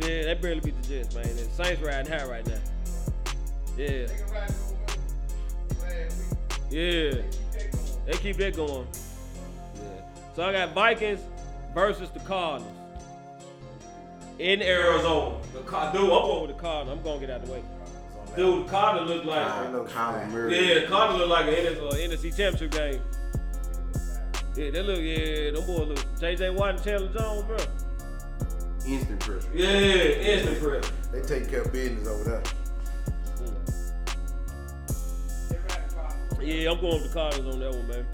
yeah, 0.00 0.24
they 0.24 0.34
barely 0.40 0.60
beat 0.60 0.80
the 0.82 0.88
Jets, 0.88 1.14
man. 1.14 1.26
And 1.26 1.38
Saints 1.38 1.80
riding 1.82 2.12
high 2.12 2.26
right 2.26 2.46
now. 2.46 2.58
Yeah, 3.76 4.06
yeah, 6.70 7.22
they 8.06 8.12
keep 8.14 8.36
that 8.38 8.54
going. 8.56 8.86
Yeah. 10.32 10.36
So 10.36 10.44
I 10.44 10.52
got 10.52 10.74
Vikings 10.74 11.20
versus 11.74 12.10
the 12.10 12.20
Cardinals 12.20 12.72
in 14.38 14.62
Arizona. 14.62 15.36
The 15.52 15.60
Car- 15.60 15.92
dude, 15.92 16.02
I'm 16.02 16.08
going 16.08 16.42
with 16.48 16.56
the 16.56 16.62
Cardinals. 16.62 16.98
I'm 16.98 17.04
gonna 17.04 17.20
get 17.20 17.30
out 17.30 17.40
of 17.42 17.46
the 17.46 17.52
way. 17.52 17.62
Dude, 18.34 18.66
the 18.66 18.70
Cardinals 18.70 19.10
look 19.10 19.24
like 19.26 19.46
Kyler, 19.46 19.88
Kyler 19.88 20.50
yeah, 20.50 20.80
the 20.80 20.86
Cardinals 20.86 21.20
look 21.20 21.28
like 21.28 21.46
an 21.46 21.54
NFC, 21.54 21.86
uh, 21.86 21.94
NFC 21.94 22.36
championship 22.36 22.70
game. 22.70 23.00
Yeah, 24.54 24.70
they 24.70 24.82
look, 24.82 25.00
yeah, 25.00 25.50
them 25.50 25.66
boys 25.66 25.88
look. 25.88 25.98
JJ 26.18 26.54
Watt 26.54 26.70
and 26.70 26.84
Chandler 26.84 27.12
Jones, 27.12 27.44
bro. 27.44 27.56
Instant 28.86 29.20
pressure. 29.20 29.48
Yeah, 29.54 29.68
instant 29.68 30.62
pressure. 30.62 30.92
They 31.12 31.20
take 31.20 31.48
care 31.48 31.62
of 31.62 31.72
business 31.72 32.08
over 32.08 32.24
there. 32.24 32.42
Yeah, 36.40 36.70
I'm 36.72 36.80
going 36.80 37.00
with 37.02 37.12
the 37.12 37.14
Cardinals 37.14 37.54
on 37.54 37.60
that 37.60 37.70
one, 37.70 37.88
man. 37.88 38.06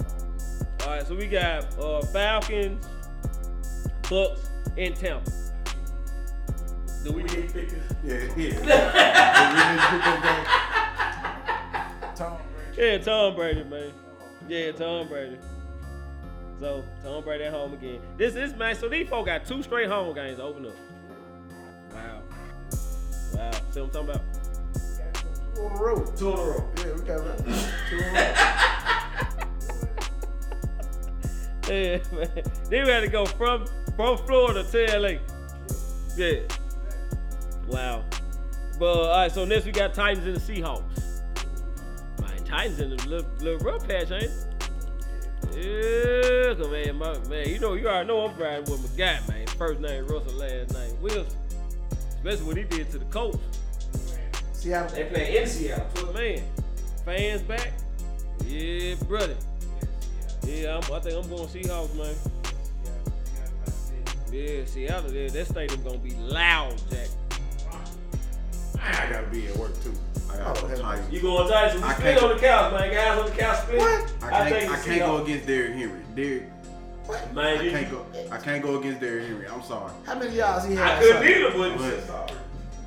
All 0.83 0.89
right, 0.89 1.07
so 1.07 1.15
we 1.15 1.27
got 1.27 1.79
uh, 1.79 2.03
Falcons, 2.03 2.87
Bucks, 4.09 4.49
and 4.77 4.95
Tampa. 4.95 5.31
Do 7.05 7.13
we 7.13 7.23
need 7.23 7.49
to 7.49 7.55
pick? 7.55 7.73
Yeah, 8.05 8.15
yeah. 8.15 8.35
they 8.35 8.49
really 9.55 9.75
need 9.75 10.03
to 10.05 10.21
pick. 10.23 12.15
Tom 12.17 12.39
Brady. 12.55 12.77
Yeah, 12.83 12.99
Tom 12.99 13.35
Brady, 13.35 13.65
man. 13.65 13.93
Yeah, 14.49 14.73
Tom 14.73 15.09
Brady. 15.09 15.39
So 16.61 16.83
Tom 17.05 17.23
Brady 17.23 17.45
at 17.45 17.53
home 17.53 17.75
again. 17.75 18.01
This 18.17 18.35
is 18.35 18.55
man. 18.55 18.75
So 18.75 18.89
these 18.89 19.09
folks 19.09 19.27
got 19.27 19.47
two 19.47 19.63
straight 19.63 19.89
home 19.89 20.15
games 20.15 20.41
open 20.41 20.67
up. 20.67 20.73
Wow. 21.93 22.23
Wow. 23.35 23.51
See 23.71 23.81
what 23.81 23.97
I'm 23.97 24.07
talking 24.07 24.11
about? 24.11 24.23
Two 25.55 25.63
on 25.63 25.77
the 25.77 25.83
road. 25.83 26.17
Two 26.17 26.33
in 26.33 26.39
a 26.39 26.43
row. 26.43 26.69
Yeah, 26.79 26.93
we 26.95 27.01
got 27.03 27.39
two 27.39 27.97
in 27.97 28.05
a 28.05 28.13
row. 28.13 28.75
Yeah, 31.71 31.99
man. 32.13 32.43
They 32.71 32.79
had 32.79 33.01
to 33.01 33.09
go 33.09 33.27
from 33.27 33.67
from 33.97 34.17
Florida 34.19 34.65
to 34.65 34.99
LA. 34.99 35.19
Yeah. 36.17 36.41
Wow. 37.67 38.05
But 38.79 38.85
all 38.87 39.09
right, 39.19 39.31
so 39.31 39.45
next 39.45 39.67
we 39.67 39.73
got 39.73 39.93
Titans 39.93 40.27
and 40.27 40.37
the 40.37 40.41
Seahawks. 40.41 41.21
Man, 42.21 42.45
Titans 42.45 42.81
in 42.81 42.91
the 42.97 43.09
little, 43.09 43.31
little 43.41 43.59
rough 43.59 43.87
patch, 43.87 44.11
ain't 44.13 44.25
it? 44.25 44.31
Yeah, 45.53 46.55
'cause, 46.55 46.71
man, 46.71 46.97
my, 46.97 47.19
man, 47.29 47.49
you 47.49 47.59
know, 47.59 47.75
you 47.75 47.89
already 47.89 48.07
know 48.09 48.27
I'm 48.27 48.37
riding 48.39 48.71
with 48.71 48.81
my 48.91 48.97
guy, 48.97 49.21
man. 49.29 49.47
First 49.49 49.81
name 49.81 50.07
Russell, 50.07 50.33
last 50.39 50.73
name 50.73 51.01
Wilson. 51.03 51.27
Especially 52.11 52.45
what 52.47 52.57
he 52.57 52.65
did 52.65 52.91
to 52.93 52.99
the 52.99 53.05
Colts. 53.07 53.39
Seattle. 54.53 54.95
They 54.95 55.05
play 55.05 55.39
in 55.43 55.47
Seattle. 55.49 55.87
So, 55.97 56.13
man, 56.13 56.43
fans 57.05 57.43
back. 57.43 57.73
Yeah, 58.47 58.95
brother. 59.07 59.37
Yeah, 60.49 60.77
I'm, 60.79 60.93
I 60.95 60.99
think 61.01 61.23
I'm 61.25 61.29
going 61.29 61.47
Seahawks, 61.49 61.95
man. 61.95 62.15
Yeah, 64.33 64.65
Seattle, 64.65 65.13
yeah, 65.13 65.29
that 65.29 65.47
stadium 65.47 65.83
gonna 65.83 65.99
be 65.99 66.15
loud, 66.17 66.75
Jack. 66.91 67.09
I 68.81 69.11
gotta 69.11 69.27
be 69.27 69.47
at 69.49 69.57
work 69.57 69.75
too. 69.83 69.93
I 70.31 70.37
got 70.39 70.63
Oh, 70.63 70.67
the 70.69 70.83
hell. 70.83 71.03
You 71.11 71.21
going 71.21 71.49
Tyson? 71.51 71.81
We 71.83 71.89
I 71.89 71.95
can't- 71.95 72.23
on 72.23 72.29
the 72.31 72.41
couch, 72.41 72.73
man. 72.73 72.93
Guys 72.95 73.19
on 73.19 73.25
the 73.27 73.37
couch 73.37 73.59
split. 73.63 73.79
What? 73.79 74.13
I 74.23 74.51
can't, 74.51 74.71
I 74.71 74.77
the 74.81 74.85
can't 74.85 75.01
go 75.01 75.23
against 75.23 75.47
Derrick 75.47 75.75
Henry. 75.75 76.01
Derrick, 76.15 76.43
Man, 77.35 77.59
I 77.59 77.71
can't 77.71 77.91
go. 77.91 78.07
I 78.31 78.37
can't 78.39 78.63
go 78.63 78.79
against 78.79 79.01
Derrick 79.01 79.27
Henry. 79.27 79.49
I'm 79.49 79.63
sorry. 79.63 79.93
How 80.05 80.19
many 80.19 80.37
yards 80.37 80.67
he 80.67 80.75
had? 80.75 80.99
I 80.99 81.01
couldn't 81.01 81.17
Sunday? 81.17 81.41
either, 81.41 82.07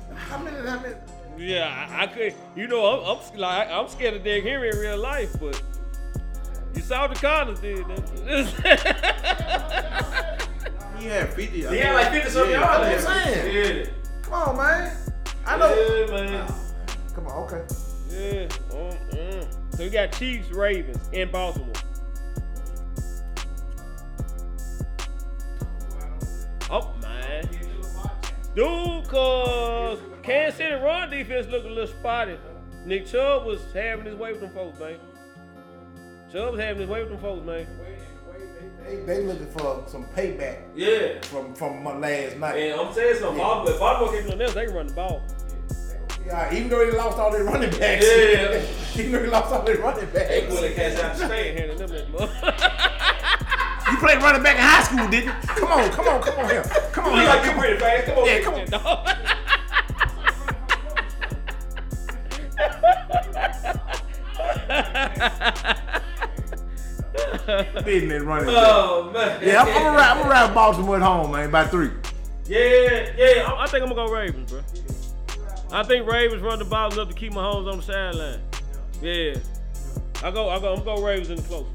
but 0.08 0.16
How 0.16 0.38
many? 0.38 0.56
How 0.68 0.80
many? 0.80 0.94
yeah, 1.38 1.88
I, 1.90 2.04
I 2.04 2.06
could. 2.06 2.34
You 2.56 2.68
know, 2.68 2.84
I'm, 2.86 3.18
I'm 3.18 3.38
like 3.38 3.68
I'm 3.70 3.88
scared 3.88 4.14
of 4.14 4.22
Derrick 4.24 4.44
Henry 4.44 4.70
in 4.70 4.76
real 4.78 4.98
life, 4.98 5.34
but 5.40 5.60
you 6.74 6.82
saw 6.82 7.06
the 7.06 7.14
Cardinals 7.14 7.60
did 7.60 7.84
that. 7.86 9.08
He 10.98 11.08
had 11.08 11.30
50. 11.34 11.46
he 11.58 11.62
had 11.78 11.94
like 11.94 12.12
50 12.12 12.30
something 12.30 12.50
Yeah. 12.52 12.60
yards. 12.60 13.04
That's 13.04 13.04
what 13.04 13.16
I'm 13.16 13.24
saying. 13.34 13.86
Yeah. 13.86 13.90
Come 14.22 14.34
on, 14.34 14.56
man. 14.56 14.96
I 15.44 15.56
know. 15.58 15.74
Yeah, 15.74 16.06
man. 16.14 16.54
Come 17.12 17.26
on, 17.26 17.32
okay. 17.42 17.64
Yeah. 18.08 18.42
Um, 18.70 18.96
mm. 19.10 19.46
So 19.76 19.82
we 19.82 19.90
got 19.90 20.12
Chiefs, 20.12 20.50
Ravens 20.52 21.00
in 21.12 21.28
Baltimore. 21.32 21.72
Oh 26.70 26.94
man. 27.00 27.48
Dude, 28.54 29.08
cause 29.08 29.98
Kansas 30.22 30.58
City 30.58 30.74
run 30.74 31.10
defense 31.10 31.48
looked 31.48 31.66
a 31.66 31.68
little 31.68 31.86
spotty. 31.86 32.36
Nick 32.84 33.06
Chubb 33.06 33.44
was 33.46 33.60
having 33.72 34.04
his 34.06 34.14
way 34.14 34.32
with 34.32 34.40
them 34.40 34.50
folks, 34.50 34.78
man. 34.78 34.96
Chubb's 36.32 36.58
having 36.58 36.80
his 36.80 36.88
way 36.90 37.00
with 37.02 37.10
them 37.10 37.18
folks, 37.18 37.44
man. 37.44 37.66
They, 38.86 38.96
they 38.96 39.22
looking 39.24 39.46
for 39.48 39.84
some 39.86 40.04
payback 40.16 40.58
Yeah. 40.74 41.20
from 41.22 41.54
from 41.54 41.82
my 41.82 41.96
last 41.96 42.36
night. 42.38 42.56
And 42.56 42.80
I'm 42.80 42.92
saying 42.92 43.16
something. 43.20 43.38
Yeah. 43.38 43.64
If 43.68 43.78
Baltimore 43.78 44.12
can't 44.12 44.24
do 44.24 44.28
nothing 44.30 44.42
else, 44.42 44.54
they 44.54 44.66
can 44.66 44.74
run 44.74 44.86
the 44.88 44.94
ball. 44.94 45.22
Yeah, 46.26 46.54
even 46.54 46.68
though 46.68 46.90
they 46.90 46.96
lost 46.96 47.18
all 47.18 47.30
their 47.30 47.44
running 47.44 47.70
backs. 47.78 48.04
Yeah. 48.06 48.62
even 49.00 49.12
though 49.12 49.22
they 49.22 49.28
lost 49.28 49.52
all 49.52 49.62
their 49.62 49.76
running 49.78 50.08
They 50.12 50.40
backs. 50.40 50.54
pulling 50.54 50.74
cats 50.74 51.00
out 51.00 51.16
the 51.16 51.26
stand, 51.26 51.58
handing 51.58 51.78
them 51.78 51.90
that 51.90 52.10
mother. 52.10 52.88
You 53.90 53.98
played 53.98 54.22
running 54.22 54.42
back 54.44 54.56
in 54.56 54.62
high 54.62 54.82
school, 54.84 55.08
didn't 55.10 55.26
you? 55.26 55.32
Come 55.48 55.72
on, 55.72 55.90
come 55.90 56.06
on, 56.08 56.22
come 56.22 56.38
on 56.38 56.48
here. 56.50 56.62
Come 56.92 57.04
on 57.06 57.18
here. 57.18 57.28
like 57.28 57.42
Come 57.42 57.54
on. 57.54 57.60
pretty 57.60 57.78
fast. 57.80 58.06
Come 58.06 58.18
on. 58.18 58.26
Yeah, 58.26 58.34
get 58.38 58.44
come 58.44 58.54
that 58.54 58.70
dog. 58.84 59.08
Beating 67.84 68.08
that 68.10 68.22
running 68.24 68.48
oh 68.50 69.10
man. 69.12 69.40
Yeah, 69.42 69.62
I'm, 69.62 69.68
I'm 69.68 69.74
gonna 69.74 69.96
ride. 69.96 70.10
I'm 70.10 70.18
gonna 70.18 70.30
ride 70.30 70.54
Baltimore 70.54 70.96
at 70.96 71.02
home, 71.02 71.32
man, 71.32 71.50
by 71.50 71.66
three. 71.66 71.90
Yeah, 72.46 73.10
yeah. 73.16 73.50
I, 73.50 73.64
I 73.64 73.66
think 73.66 73.82
I'm 73.82 73.88
gonna 73.88 74.06
go 74.06 74.12
Ravens, 74.12 74.50
bro. 74.50 74.62
I 75.72 75.82
think 75.82 76.06
Ravens 76.06 76.42
run 76.42 76.58
the 76.58 76.66
ball 76.66 76.92
enough 76.92 77.08
to 77.08 77.14
keep 77.14 77.32
Mahomes 77.32 77.70
on 77.70 77.78
the 77.78 77.82
sideline. 77.82 78.40
Yeah. 79.00 79.36
I 80.22 80.30
go. 80.30 80.50
I 80.50 80.60
go. 80.60 80.74
I'm 80.74 80.84
gonna 80.84 80.96
go 80.96 81.02
Ravens 81.02 81.30
in 81.30 81.36
the 81.36 81.42
close. 81.42 81.66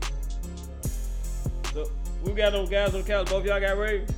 So 1.74 1.92
we 2.24 2.34
got 2.34 2.52
those 2.52 2.70
guys 2.70 2.94
on 2.94 3.02
the 3.02 3.08
couch. 3.08 3.30
Both 3.30 3.46
y'all 3.46 3.60
got 3.60 3.78
Ravens. 3.78 4.12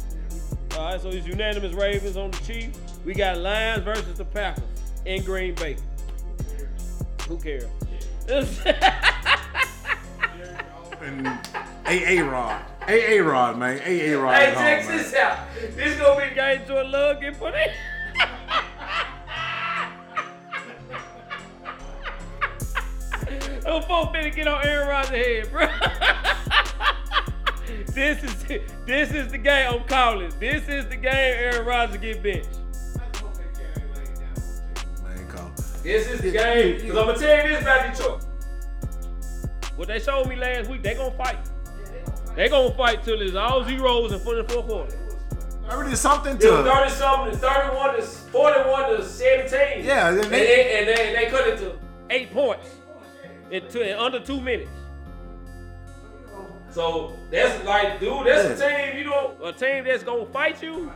All 0.76 0.92
right. 0.92 1.02
So 1.02 1.10
it's 1.10 1.26
unanimous 1.26 1.74
Ravens 1.74 2.18
on 2.18 2.32
the 2.32 2.38
Chiefs. 2.40 2.78
We 3.06 3.14
got 3.14 3.38
Lions 3.38 3.84
versus 3.84 4.18
the 4.18 4.26
Packers 4.26 4.64
in 5.06 5.24
Green 5.24 5.56
Bay. 5.56 5.78
Who 7.28 7.38
cares? 7.38 7.66
And 11.02 11.26
A 11.88 12.18
A 12.18 12.24
Rod, 12.26 12.62
A 12.88 13.18
A 13.18 13.24
Rod, 13.24 13.58
man, 13.58 13.80
A 13.86 14.12
A 14.12 14.20
Rod 14.20 14.36
Hey, 14.36 14.54
check 14.54 14.88
this 14.88 15.14
out. 15.14 15.47
This 15.76 15.97
gonna 15.97 16.22
be 16.22 16.30
the 16.30 16.36
game 16.36 16.62
Jordan 16.68 16.91
Love 16.91 17.22
get 17.22 17.39
put 17.39 17.54
in. 17.56 17.70
Them 23.62 23.84
folks 23.84 24.18
finna 24.18 24.36
get 24.36 24.47
on 24.47 24.66
Aaron 24.66 24.88
Rodgers' 24.88 25.12
head, 25.12 25.52
bro. 25.52 25.68
this 27.93 28.24
is 28.24 28.43
this 28.86 29.12
is 29.12 29.32
the 29.32 29.38
game 29.38 29.74
I'm 29.74 29.84
calling. 29.88 30.32
This 30.39 30.68
is 30.68 30.86
the 30.88 30.95
game 30.95 31.12
Aaron 31.14 31.66
Rodgers 31.66 31.97
get 31.97 32.22
benched. 32.22 32.50
This 35.84 36.08
is 36.10 36.20
the 36.20 36.32
game. 36.32 36.80
Cause 36.82 36.89
I'm 36.89 36.95
gonna 36.95 37.18
tell 37.18 37.47
you 37.47 37.54
this 37.54 37.62
about 37.62 37.95
Detroit. 37.95 38.26
What 39.80 39.88
they 39.88 40.01
showed 40.01 40.27
me 40.27 40.36
last 40.36 40.69
week, 40.69 40.84
they 40.84 40.93
gonna 40.93 41.09
fight. 41.11 41.38
They 42.36 42.49
gonna 42.49 42.69
fight 42.75 43.01
till 43.01 43.21
it's 43.21 43.34
all 43.34 43.63
zeros 43.63 44.11
in 44.11 44.19
front 44.19 44.39
of 44.39 44.47
the 44.49 44.53
fourth 44.53 44.67
quarter. 44.67 45.86
There's 45.86 46.01
something 46.01 46.34
It 46.34 46.43
was 46.51 46.65
to. 46.65 46.69
30 46.69 46.89
something, 46.91 47.38
31 47.38 47.95
to 47.95 48.01
41 48.01 48.97
to 48.97 49.05
17. 49.05 49.86
Yeah, 49.86 50.09
and 50.09 50.17
and 50.19 50.25
they- 50.25 50.39
they, 50.45 50.80
and 50.80 50.88
they, 50.89 51.15
they 51.15 51.32
cut 51.32 51.47
it 51.47 51.59
to 51.59 51.80
eight 52.09 52.34
points 52.34 52.67
in, 53.51 53.69
two, 53.69 53.80
in 53.80 53.97
under 53.97 54.19
two 54.19 54.41
minutes. 54.41 54.69
So 56.71 57.13
that's 57.32 57.63
like, 57.65 58.01
dude, 58.01 58.27
that's 58.27 58.59
a 58.59 58.69
team, 58.91 58.97
you 58.97 59.05
know, 59.05 59.32
a 59.41 59.53
team 59.53 59.86
that's 59.86 60.03
gonna 60.03 60.25
fight 60.25 60.61
you. 60.61 60.91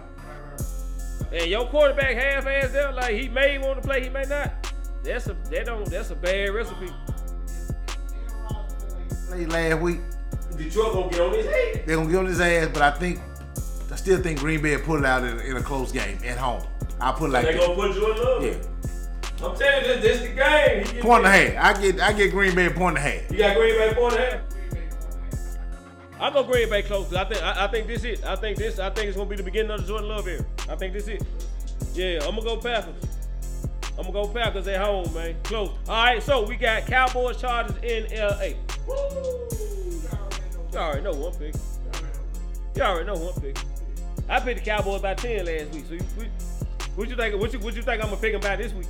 And 1.32 1.46
your 1.46 1.68
quarterback 1.68 2.18
half-ass 2.18 2.72
there, 2.74 2.92
like 2.92 3.16
he 3.16 3.30
may 3.30 3.58
want 3.60 3.82
to 3.82 3.88
play, 3.88 4.04
he 4.04 4.10
may 4.10 4.24
not. 4.24 4.52
That's 5.06 5.28
a 5.28 5.38
that 5.52 5.68
don't 5.68 5.86
that's 5.90 6.12
a 6.12 6.16
bad 6.16 6.50
recipe. 6.54 6.90
Played 9.34 9.50
last 9.52 9.82
week. 9.82 10.00
Detroit 10.58 10.94
gonna 10.94 11.10
get 11.10 11.20
on 11.22 11.34
his 11.34 11.46
head. 11.48 11.84
They're 11.88 11.96
gonna 11.96 12.10
get 12.10 12.18
on 12.20 12.26
his 12.28 12.40
ass, 12.40 12.70
but 12.72 12.84
I 12.84 12.92
think 12.92 13.20
I 13.92 13.96
still 13.96 14.22
think 14.22 14.38
Green 14.40 14.62
Bay 14.62 14.76
will 14.76 14.84
pull 14.84 14.98
it 14.98 15.06
out 15.06 15.24
in, 15.24 15.40
in 15.40 15.58
a 15.58 15.62
close 15.64 15.92
game 15.92 16.20
at 16.24 16.38
home. 16.38 16.62
I'll 17.02 17.14
put 17.14 17.30
it 17.32 17.34
like 17.34 17.46
They 17.48 17.54
that. 17.54 17.62
gonna 17.62 17.74
put 17.76 17.96
Jordan 17.96 18.24
love. 18.24 18.44
Yeah, 18.44 19.48
I'm 19.48 19.58
telling 19.58 19.86
you, 19.86 20.02
this, 20.02 20.02
this 20.04 20.22
the 20.22 20.36
game. 20.36 20.86
He 20.86 20.94
get- 20.94 21.02
point 21.02 21.26
and 21.26 21.34
a 21.34 21.52
half. 21.60 21.78
I 21.78 21.82
get 21.82 22.00
I 22.00 22.14
get 22.14 22.30
Green 22.32 22.54
Bay 22.54 22.68
a 22.68 22.72
point 22.72 22.98
and 23.00 23.08
a 23.08 23.10
half. 23.10 23.32
You 23.32 23.38
got 23.40 23.56
Green 23.58 23.76
Bay 23.80 23.94
point 23.96 24.14
and 24.14 24.24
a 24.24 24.30
half. 24.30 24.42
I 26.22 26.30
go 26.32 26.44
Green 26.44 26.70
Bay 26.70 26.84
close. 26.84 27.12
I 27.16 27.26
think 27.26 27.42
I, 27.44 27.66
I 27.66 27.68
think 27.70 27.88
this 27.88 28.04
it. 28.04 28.24
I 28.24 28.36
think 28.36 28.58
this 28.60 28.78
I 28.78 28.92
think 28.92 29.08
it's 29.08 29.18
gonna 29.18 29.28
be 29.30 29.36
the 29.36 29.42
beginning 29.44 29.72
of 29.72 29.82
the 29.82 29.88
Jordan 29.88 30.10
Love 30.10 30.28
era. 30.28 30.46
I 30.70 30.76
think 30.76 30.94
this 30.94 31.08
it. 31.08 31.24
Yeah, 31.96 32.20
I'm 32.24 32.36
gonna 32.36 32.44
go 32.44 32.58
Packers. 32.58 32.94
I'm 33.98 34.06
gonna 34.06 34.12
go 34.12 34.28
Packers 34.28 34.68
at 34.68 34.82
home, 34.82 35.14
man. 35.14 35.36
Close. 35.44 35.70
All 35.88 36.04
right, 36.04 36.22
so 36.22 36.48
we 36.48 36.56
got 36.56 36.88
Cowboys 36.88 37.40
Chargers 37.40 37.78
in 37.84 38.06
LA. 38.12 38.54
You 40.72 40.80
already 40.80 41.04
know 41.04 41.14
one 41.14 41.34
pick. 41.36 41.54
You 42.76 42.82
already 42.82 43.06
know 43.06 43.14
one 43.14 43.40
pick. 43.40 43.58
I 44.28 44.40
picked 44.40 44.64
the 44.64 44.66
Cowboys 44.66 45.02
by 45.02 45.14
ten 45.14 45.46
last 45.46 45.72
week. 45.74 45.86
So 45.88 45.94
you, 45.94 46.02
what, 46.16 46.28
what 46.96 47.10
you 47.10 47.16
think? 47.16 47.40
What 47.40 47.54
you 47.54 47.60
what 47.60 47.76
you 47.76 47.84
think 47.84 48.04
I'm 48.04 48.10
gonna 48.10 48.20
pick 48.20 48.32
them 48.32 48.42
by 48.42 48.56
this 48.56 48.74
week? 48.74 48.88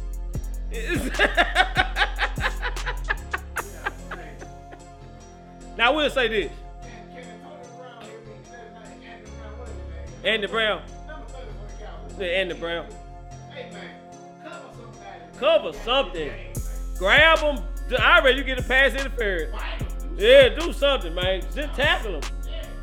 now 5.78 5.94
we'll 5.94 6.10
say 6.10 6.30
this. 6.30 6.52
Andy 10.24 10.48
Brown. 10.48 10.82
Andy 12.20 12.54
Brown. 12.54 12.88
Cover 15.44 15.74
something. 15.74 16.32
Grab 16.98 17.40
them. 17.40 17.62
I 18.00 18.22
ready 18.24 18.38
you 18.38 18.46
get 18.46 18.60
a 18.60 18.64
pass 18.64 18.94
interference. 18.94 19.54
Yeah, 20.16 20.48
do 20.48 20.72
something, 20.72 21.14
man. 21.14 21.42
Just 21.54 21.76
tackle 21.76 22.22
them. 22.22 22.32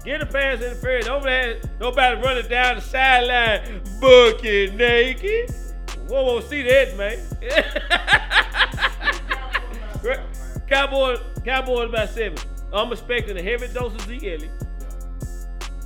Get 0.04 0.20
a 0.20 0.26
pass 0.26 0.60
interference. 0.60 1.06
Nobody, 1.06 1.58
nobody 1.80 2.20
running 2.20 2.48
down 2.50 2.76
the 2.76 2.82
sideline, 2.82 3.80
bucket 3.98 4.74
naked. 4.74 5.54
We 6.02 6.12
won't 6.12 6.44
see 6.44 6.60
that, 6.64 6.98
man. 6.98 7.18
Cowboys, 10.68 11.20
Cowboys 11.42 11.88
about 11.88 12.10
seven. 12.10 12.36
I'm 12.74 12.92
expecting 12.92 13.38
a 13.38 13.42
heavy 13.42 13.68
dose 13.68 13.94
of 13.94 14.02
Zeke. 14.02 14.50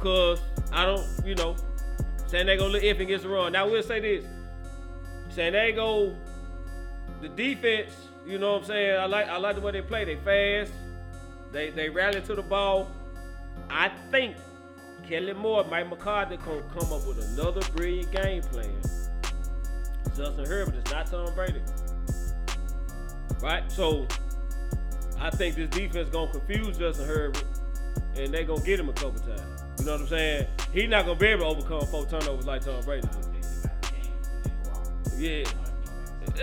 Cause 0.01 0.41
I 0.73 0.87
don't, 0.87 1.07
you 1.25 1.37
know, 1.37 1.55
San 2.27 2.47
Diego 2.47 2.69
look 2.69 2.83
if 2.83 2.99
against 2.99 3.23
the 3.23 3.31
run. 3.31 3.53
Now 3.53 3.69
we'll 3.69 3.81
say 3.81 4.01
this. 4.01 4.25
San 5.29 5.53
Diego, 5.53 6.17
the 7.21 7.29
defense, 7.29 7.93
you 8.27 8.39
know 8.39 8.53
what 8.55 8.63
I'm 8.63 8.67
saying? 8.67 9.01
I 9.01 9.07
like 9.07 9.29
I 9.29 9.37
like 9.37 9.57
the 9.57 9.63
way 9.63 9.73
they 9.73 9.83
play. 9.83 10.05
They 10.05 10.17
fast. 10.17 10.73
They 11.53 11.71
they 11.71 11.89
rally 11.89 12.21
to 12.23 12.35
the 12.35 12.43
ball. 12.43 12.91
I 13.71 13.91
think 14.11 14.37
Kellen 15.09 15.37
Moore, 15.37 15.65
Mike 15.65 15.89
McCarthy 15.89 16.37
can 16.37 16.63
come 16.71 16.93
up 16.93 17.07
with 17.07 17.23
another 17.33 17.61
brilliant 17.75 18.11
game 18.11 18.43
plan. 18.43 18.71
Justin 20.17 20.47
Herbert 20.47 20.75
is 20.75 20.93
not 20.93 21.07
Tom 21.07 21.35
Brady. 21.35 21.61
Right? 23.41 23.71
So 23.71 24.07
I 25.21 25.31
think 25.31 25.57
this 25.57 25.69
defense 25.71 26.09
gonna 26.11 26.31
confuse 26.31 26.79
Justin 26.79 27.07
Herbert 27.07 27.45
and 28.17 28.33
they 28.33 28.45
gonna 28.45 28.63
get 28.63 28.81
him 28.81 28.89
a 28.89 28.93
couple 28.93 29.21
times. 29.21 29.43
You 29.79 29.87
know 29.87 29.93
what 29.93 30.01
I'm 30.03 30.09
saying? 30.09 30.47
He's 30.73 30.89
not 30.89 31.05
gonna 31.05 31.19
be 31.19 31.27
able 31.27 31.43
to 31.43 31.47
overcome 31.47 31.87
four 31.89 32.07
turnovers 32.07 32.47
like 32.47 32.65
Tom 32.65 32.83
Brady 32.85 33.09
did. 33.09 33.25
Yeah. 35.19 35.64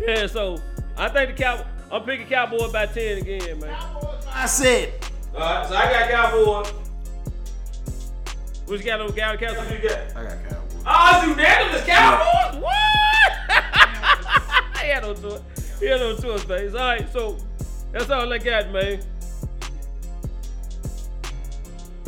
yeah, 0.00 0.26
so 0.26 0.60
I 0.96 1.08
think 1.08 1.36
the 1.36 1.42
Cow 1.42 1.64
I'm 1.90 2.02
picking 2.02 2.26
Cowboy 2.26 2.70
by 2.70 2.86
10 2.86 3.18
again, 3.18 3.60
man. 3.60 3.74
I 4.28 4.46
said. 4.46 4.92
Alright, 5.34 5.68
so 5.68 5.74
I 5.74 5.90
got 5.90 6.10
Cowboys. 6.10 6.72
What 8.66 8.78
you 8.78 8.84
got 8.84 9.00
on 9.00 9.12
Cowboys? 9.12 9.40
Cowboys? 9.40 9.70
What 9.70 9.82
you 9.82 9.88
got? 9.88 10.16
I 10.16 10.24
got 10.24 10.48
Cowboys. 10.48 10.84
Oh, 10.86 11.18
it's 11.18 11.28
unanimous 11.28 11.84
Cowboys? 11.86 12.62
What? 12.62 12.74
he 14.82 14.88
had 14.88 15.02
no 15.02 15.14
choice. 15.14 15.40
He 15.78 15.86
had 15.86 16.00
no 16.00 16.16
choice, 16.16 16.46
man. 16.48 16.68
All 16.68 16.74
right, 16.76 17.12
so 17.12 17.38
that's 17.92 18.10
all 18.10 18.32
I 18.32 18.38
got, 18.38 18.70
man. 18.70 19.00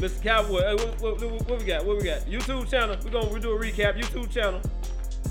Mr. 0.00 0.22
Cowboy, 0.22 0.60
hey, 0.60 0.74
what, 0.76 1.00
what, 1.02 1.20
what, 1.20 1.48
what 1.50 1.58
we 1.58 1.64
got? 1.66 1.84
What 1.84 1.98
we 1.98 2.04
got? 2.04 2.22
YouTube 2.22 2.70
channel. 2.70 2.96
We're 3.04 3.10
gonna 3.10 3.38
do 3.38 3.52
a 3.52 3.58
recap. 3.58 4.00
YouTube 4.00 4.30
channel. 4.30 4.62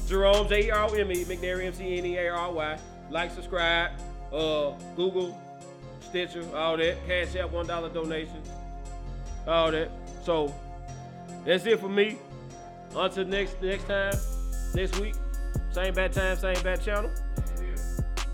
Jerome 0.07 0.47
J 0.47 0.67
E 0.67 0.71
R 0.71 0.83
O 0.83 0.93
M 0.93 1.11
E 1.11 1.25
McNeary 1.25 1.65
M 1.65 1.73
C 1.73 1.97
N 1.97 2.05
E 2.05 2.17
A 2.17 2.29
R 2.29 2.51
Y. 2.51 2.77
Like, 3.09 3.31
subscribe. 3.31 3.91
Uh, 4.31 4.73
Google, 4.95 5.35
Stitcher, 6.01 6.43
all 6.55 6.77
that. 6.77 7.03
Cash 7.07 7.35
App, 7.35 7.49
one 7.51 7.65
dollar 7.65 7.89
donations, 7.89 8.47
all 9.47 9.71
that. 9.71 9.89
So 10.23 10.53
that's 11.43 11.65
it 11.65 11.79
for 11.79 11.89
me. 11.89 12.19
Until 12.95 13.25
next 13.25 13.59
next 13.63 13.87
time, 13.87 14.13
next 14.75 14.99
week. 14.99 15.15
Same 15.71 15.95
bad 15.95 16.13
time, 16.13 16.37
same 16.37 16.61
bad 16.61 16.79
channel. 16.83 17.09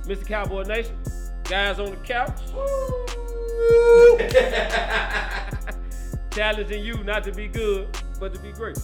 Mr. 0.03 0.27
Cowboy 0.27 0.63
Nation. 0.63 0.97
Guys 1.45 1.79
on 1.79 1.91
the 1.91 1.97
couch. 1.97 2.39
Challenging 6.35 6.83
you 6.83 7.01
not 7.05 7.23
to 7.23 7.31
be 7.31 7.47
good, 7.47 7.87
but 8.19 8.33
to 8.33 8.39
be 8.41 8.51
great. 8.51 8.77